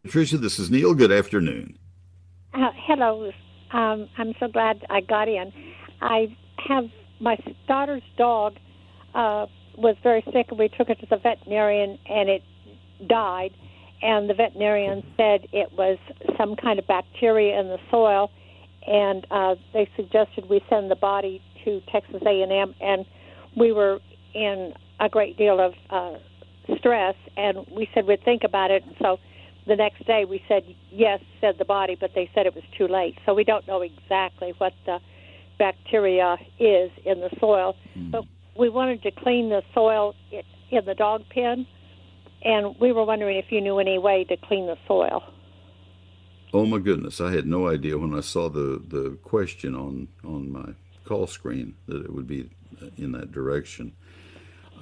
Patricia, 0.02 0.36
this 0.36 0.58
is 0.58 0.70
Neil. 0.70 0.92
Good 0.92 1.10
afternoon. 1.10 1.78
Uh, 2.52 2.68
hello. 2.86 3.32
Um, 3.72 4.10
I'm 4.18 4.34
so 4.38 4.48
glad 4.48 4.84
I 4.90 5.00
got 5.00 5.26
in. 5.26 5.50
I 6.02 6.36
have 6.58 6.84
my 7.18 7.38
daughter's 7.66 8.02
dog 8.18 8.56
uh, 9.14 9.46
was 9.78 9.96
very 10.02 10.22
sick, 10.34 10.48
and 10.50 10.58
we 10.58 10.68
took 10.68 10.90
it 10.90 11.00
to 11.00 11.06
the 11.06 11.16
veterinarian, 11.16 11.98
and 12.10 12.28
it 12.28 12.42
died. 13.06 13.52
And 14.02 14.28
the 14.28 14.34
veterinarian 14.34 15.02
said 15.16 15.46
it 15.50 15.72
was 15.72 15.96
some 16.36 16.56
kind 16.56 16.78
of 16.78 16.86
bacteria 16.86 17.58
in 17.58 17.68
the 17.68 17.78
soil, 17.90 18.30
and 18.88 19.26
uh, 19.30 19.54
they 19.72 19.88
suggested 19.96 20.48
we 20.48 20.62
send 20.70 20.90
the 20.90 20.96
body 20.96 21.42
to 21.64 21.80
Texas 21.92 22.22
A&M. 22.24 22.74
And 22.80 23.04
we 23.56 23.72
were 23.72 24.00
in 24.34 24.72
a 24.98 25.08
great 25.08 25.36
deal 25.36 25.60
of 25.60 25.74
uh, 25.90 26.18
stress, 26.78 27.14
and 27.36 27.58
we 27.70 27.88
said 27.94 28.06
we'd 28.06 28.24
think 28.24 28.42
about 28.44 28.70
it. 28.70 28.82
So 29.00 29.18
the 29.66 29.76
next 29.76 30.06
day 30.06 30.24
we 30.24 30.42
said 30.48 30.62
yes, 30.90 31.20
said 31.40 31.56
the 31.58 31.64
body, 31.64 31.96
but 32.00 32.10
they 32.14 32.30
said 32.34 32.46
it 32.46 32.54
was 32.54 32.64
too 32.76 32.88
late. 32.88 33.18
So 33.26 33.34
we 33.34 33.44
don't 33.44 33.66
know 33.66 33.82
exactly 33.82 34.54
what 34.58 34.72
the 34.86 34.98
bacteria 35.58 36.36
is 36.58 36.90
in 37.04 37.20
the 37.20 37.30
soil. 37.38 37.76
Mm. 37.96 38.10
But 38.10 38.24
we 38.58 38.70
wanted 38.70 39.02
to 39.02 39.10
clean 39.10 39.50
the 39.50 39.62
soil 39.74 40.14
in 40.70 40.84
the 40.84 40.94
dog 40.94 41.24
pen, 41.30 41.66
and 42.42 42.74
we 42.80 42.92
were 42.92 43.04
wondering 43.04 43.36
if 43.36 43.46
you 43.50 43.60
knew 43.60 43.78
any 43.78 43.98
way 43.98 44.24
to 44.24 44.36
clean 44.36 44.66
the 44.66 44.76
soil. 44.86 45.22
Oh 46.52 46.64
my 46.64 46.78
goodness! 46.78 47.20
I 47.20 47.32
had 47.32 47.46
no 47.46 47.68
idea 47.68 47.98
when 47.98 48.14
I 48.14 48.20
saw 48.20 48.48
the 48.48 48.82
the 48.86 49.18
question 49.22 49.74
on 49.74 50.08
on 50.24 50.50
my 50.50 50.74
call 51.04 51.26
screen 51.26 51.74
that 51.86 52.04
it 52.04 52.12
would 52.12 52.26
be 52.26 52.48
in 52.96 53.12
that 53.12 53.32
direction. 53.32 53.92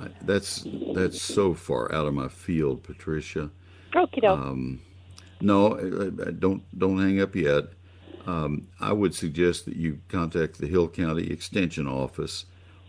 I, 0.01 0.09
that's 0.23 0.67
that's 0.95 1.21
so 1.21 1.55
far 1.55 1.93
out 1.93 2.07
of 2.07 2.15
my 2.15 2.29
field, 2.29 2.83
Patricia. 2.83 3.51
Okay, 3.95 4.27
um, 4.27 4.81
no, 5.41 5.77
don't 6.39 6.63
don't 6.79 7.01
hang 7.01 7.21
up 7.21 7.35
yet. 7.35 7.65
Um, 8.27 8.67
I 8.81 8.93
would 8.93 9.15
suggest 9.15 9.67
that 9.67 9.77
you 9.77 10.01
contact 10.09 10.59
the 10.59 10.67
Hill 10.67 10.89
County 10.89 11.31
Extension 11.31 11.87
Office, 11.87 12.47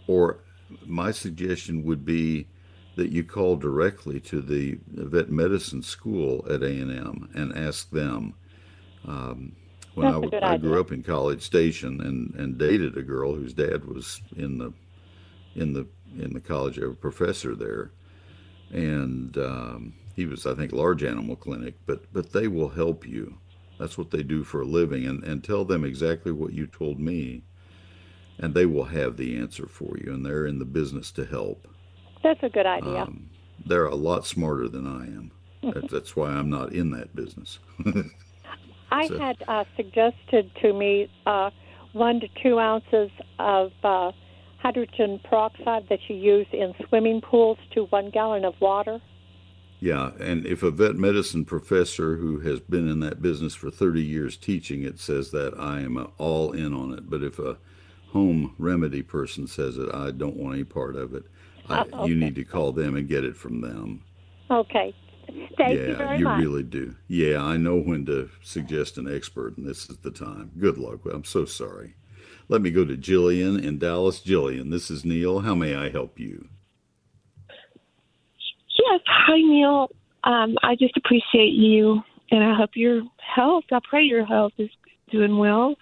or 0.07 0.39
my 0.85 1.11
suggestion 1.11 1.83
would 1.83 2.03
be 2.05 2.47
that 2.95 3.11
you 3.11 3.23
call 3.23 3.55
directly 3.55 4.19
to 4.19 4.41
the 4.41 4.79
vet 4.87 5.29
medicine 5.29 5.83
school 5.83 6.45
at 6.49 6.63
A&M 6.63 7.29
and 7.33 7.55
ask 7.55 7.91
them. 7.91 8.33
Um, 9.07 9.55
when 9.95 10.07
I, 10.07 10.53
I, 10.53 10.57
grew 10.57 10.79
up 10.79 10.91
in 10.91 11.01
College 11.01 11.41
Station 11.41 12.01
and, 12.01 12.35
and 12.35 12.57
dated 12.57 12.97
a 12.97 13.01
girl 13.01 13.33
whose 13.33 13.53
dad 13.53 13.85
was 13.85 14.21
in 14.35 14.59
the 14.59 14.71
in 15.55 15.73
the 15.73 15.87
in 16.19 16.33
the 16.33 16.39
college 16.39 16.77
of 16.77 16.91
a 16.91 16.95
professor 16.95 17.55
there, 17.55 17.91
and 18.71 19.35
um, 19.37 19.93
he 20.15 20.25
was 20.25 20.45
I 20.45 20.53
think 20.53 20.71
large 20.71 21.03
animal 21.03 21.35
clinic, 21.35 21.75
but 21.87 22.13
but 22.13 22.31
they 22.31 22.47
will 22.47 22.69
help 22.69 23.07
you. 23.07 23.37
That's 23.79 23.97
what 23.97 24.11
they 24.11 24.21
do 24.21 24.43
for 24.43 24.61
a 24.61 24.65
living, 24.65 25.07
and 25.07 25.23
and 25.23 25.43
tell 25.43 25.65
them 25.65 25.83
exactly 25.83 26.31
what 26.31 26.53
you 26.53 26.67
told 26.67 26.99
me, 26.99 27.41
and 28.37 28.53
they 28.53 28.67
will 28.67 28.85
have 28.85 29.17
the 29.17 29.37
answer 29.37 29.65
for 29.65 29.97
you, 29.97 30.13
and 30.13 30.23
they're 30.23 30.45
in 30.45 30.59
the 30.59 30.65
business 30.65 31.11
to 31.13 31.25
help. 31.25 31.67
That's 32.21 32.43
a 32.43 32.49
good 32.49 32.67
idea. 32.67 33.01
Um, 33.01 33.29
they're 33.65 33.85
a 33.85 33.95
lot 33.95 34.27
smarter 34.27 34.67
than 34.67 34.85
I 34.85 35.05
am. 35.05 35.31
that, 35.73 35.89
that's 35.91 36.15
why 36.15 36.29
I'm 36.29 36.51
not 36.51 36.73
in 36.73 36.91
that 36.91 37.15
business. 37.15 37.57
I 38.97 39.07
so. 39.07 39.19
had 39.19 39.37
uh, 39.47 39.63
suggested 39.75 40.49
to 40.61 40.73
me 40.73 41.07
uh, 41.27 41.51
one 41.93 42.19
to 42.19 42.27
two 42.41 42.57
ounces 42.57 43.11
of 43.37 43.71
uh, 43.83 44.11
hydrogen 44.57 45.19
peroxide 45.23 45.87
that 45.89 45.99
you 46.07 46.15
use 46.15 46.47
in 46.51 46.73
swimming 46.87 47.21
pools 47.21 47.59
to 47.75 47.83
one 47.85 48.09
gallon 48.09 48.43
of 48.43 48.55
water. 48.59 48.99
Yeah, 49.79 50.13
and 50.19 50.47
if 50.47 50.63
a 50.63 50.71
vet 50.71 50.95
medicine 50.95 51.45
professor 51.45 52.15
who 52.15 52.39
has 52.39 52.59
been 52.59 52.89
in 52.89 52.99
that 53.01 53.21
business 53.21 53.53
for 53.53 53.69
30 53.69 54.01
years 54.01 54.35
teaching 54.35 54.81
it 54.81 54.99
says 54.99 55.29
that, 55.29 55.53
I 55.59 55.81
am 55.81 56.11
all 56.17 56.51
in 56.53 56.73
on 56.73 56.93
it. 56.93 57.07
But 57.07 57.21
if 57.21 57.37
a 57.37 57.57
home 58.07 58.55
remedy 58.57 59.03
person 59.03 59.45
says 59.45 59.77
it, 59.77 59.93
I 59.93 60.09
don't 60.09 60.37
want 60.37 60.55
any 60.55 60.63
part 60.63 60.95
of 60.95 61.13
it. 61.13 61.25
I, 61.69 61.85
oh, 61.93 61.99
okay. 61.99 62.09
You 62.09 62.15
need 62.15 62.33
to 62.35 62.43
call 62.43 62.71
them 62.71 62.95
and 62.95 63.07
get 63.07 63.23
it 63.23 63.37
from 63.37 63.61
them. 63.61 64.01
Okay. 64.49 64.95
Thank 65.57 65.79
yeah, 65.79 65.87
you 65.87 65.95
very 65.95 66.17
you 66.19 66.23
much. 66.23 66.39
really 66.39 66.63
do. 66.63 66.95
Yeah, 67.07 67.41
I 67.43 67.57
know 67.57 67.77
when 67.77 68.05
to 68.05 68.29
suggest 68.43 68.97
an 68.97 69.13
expert, 69.13 69.57
and 69.57 69.67
this 69.67 69.89
is 69.89 69.97
the 69.97 70.11
time. 70.11 70.51
Good 70.57 70.77
luck. 70.77 71.01
I'm 71.11 71.23
so 71.23 71.45
sorry. 71.45 71.95
Let 72.49 72.61
me 72.61 72.71
go 72.71 72.85
to 72.85 72.95
Jillian 72.95 73.61
in 73.61 73.77
Dallas. 73.77 74.21
Jillian, 74.21 74.71
this 74.71 74.89
is 74.89 75.03
Neil. 75.03 75.39
How 75.39 75.55
may 75.55 75.75
I 75.75 75.89
help 75.89 76.19
you? 76.19 76.47
Yes. 77.49 79.01
Hi, 79.05 79.37
Neil. 79.37 79.89
Um, 80.23 80.55
I 80.63 80.75
just 80.75 80.95
appreciate 80.95 81.53
you, 81.53 82.01
and 82.31 82.43
I 82.43 82.55
hope 82.55 82.71
your 82.75 83.01
health, 83.17 83.65
I 83.71 83.79
pray 83.87 84.03
your 84.03 84.25
health 84.25 84.53
is 84.57 84.69
doing 85.11 85.37
well. 85.37 85.75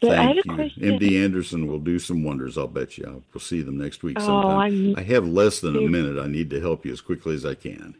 But 0.00 0.10
Thank 0.10 0.44
you. 0.44 0.54
Question. 0.54 0.82
MD 0.82 1.24
Anderson 1.24 1.66
will 1.66 1.78
do 1.78 1.98
some 1.98 2.24
wonders, 2.24 2.58
I'll 2.58 2.66
bet 2.66 2.98
you. 2.98 3.22
We'll 3.32 3.40
see 3.40 3.62
them 3.62 3.78
next 3.78 4.02
week 4.02 4.16
oh, 4.20 4.24
sometime. 4.24 4.94
I 4.96 5.02
have 5.02 5.26
less 5.26 5.60
than 5.60 5.76
a 5.76 5.80
minute. 5.80 6.22
I 6.22 6.26
need 6.26 6.50
to 6.50 6.60
help 6.60 6.84
you 6.84 6.92
as 6.92 7.00
quickly 7.00 7.34
as 7.34 7.46
I 7.46 7.54
can. 7.54 7.94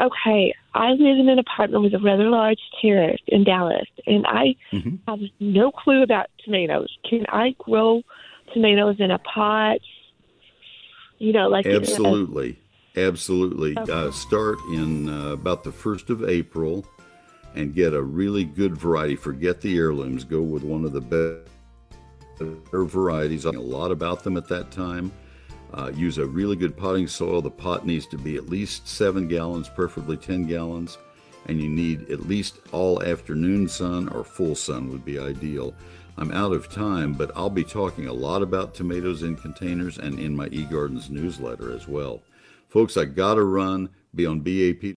Okay, 0.00 0.54
I 0.74 0.90
live 0.90 1.18
in 1.18 1.28
an 1.28 1.38
apartment 1.38 1.84
with 1.84 1.94
a 1.94 1.98
rather 1.98 2.30
large 2.30 2.60
terrace 2.80 3.20
in 3.26 3.44
Dallas, 3.44 3.86
and 4.06 4.26
I 4.26 4.56
mm-hmm. 4.72 4.96
have 5.06 5.20
no 5.38 5.70
clue 5.70 6.02
about 6.02 6.28
tomatoes. 6.44 6.88
Can 7.08 7.26
I 7.28 7.54
grow 7.58 8.02
tomatoes 8.54 8.96
in 8.98 9.10
a 9.10 9.18
pot? 9.18 9.78
You 11.18 11.32
know, 11.32 11.48
like 11.48 11.66
absolutely, 11.66 12.58
a- 12.96 13.06
absolutely. 13.06 13.76
Okay. 13.76 13.92
Uh, 13.92 14.10
start 14.10 14.58
in 14.72 15.08
uh, 15.08 15.32
about 15.32 15.62
the 15.62 15.72
first 15.72 16.08
of 16.08 16.24
April, 16.24 16.86
and 17.54 17.74
get 17.74 17.92
a 17.92 18.02
really 18.02 18.44
good 18.44 18.76
variety. 18.76 19.16
Forget 19.16 19.60
the 19.60 19.76
heirlooms. 19.76 20.24
Go 20.24 20.40
with 20.40 20.62
one 20.62 20.84
of 20.84 20.92
the 20.92 21.00
better 21.02 22.84
varieties. 22.84 23.44
I 23.44 23.50
know 23.50 23.60
a 23.60 23.62
lot 23.62 23.90
about 23.90 24.24
them 24.24 24.36
at 24.38 24.48
that 24.48 24.70
time. 24.70 25.12
Uh, 25.74 25.90
use 25.94 26.18
a 26.18 26.26
really 26.26 26.56
good 26.56 26.76
potting 26.76 27.06
soil. 27.06 27.40
The 27.40 27.50
pot 27.50 27.86
needs 27.86 28.06
to 28.06 28.18
be 28.18 28.36
at 28.36 28.48
least 28.48 28.86
seven 28.86 29.26
gallons, 29.28 29.68
preferably 29.68 30.16
10 30.16 30.46
gallons. 30.46 30.98
And 31.46 31.60
you 31.60 31.68
need 31.68 32.10
at 32.10 32.28
least 32.28 32.58
all 32.72 33.02
afternoon 33.02 33.68
sun 33.68 34.08
or 34.08 34.22
full 34.22 34.54
sun 34.54 34.90
would 34.90 35.04
be 35.04 35.18
ideal. 35.18 35.74
I'm 36.18 36.30
out 36.30 36.52
of 36.52 36.70
time, 36.70 37.14
but 37.14 37.30
I'll 37.34 37.50
be 37.50 37.64
talking 37.64 38.06
a 38.06 38.12
lot 38.12 38.42
about 38.42 38.74
tomatoes 38.74 39.22
in 39.22 39.34
containers 39.34 39.98
and 39.98 40.18
in 40.18 40.36
my 40.36 40.48
eGardens 40.50 41.08
newsletter 41.08 41.74
as 41.74 41.88
well. 41.88 42.22
Folks, 42.68 42.96
I 42.96 43.06
gotta 43.06 43.42
run, 43.42 43.88
be 44.14 44.26
on 44.26 44.40
BAP 44.40 44.84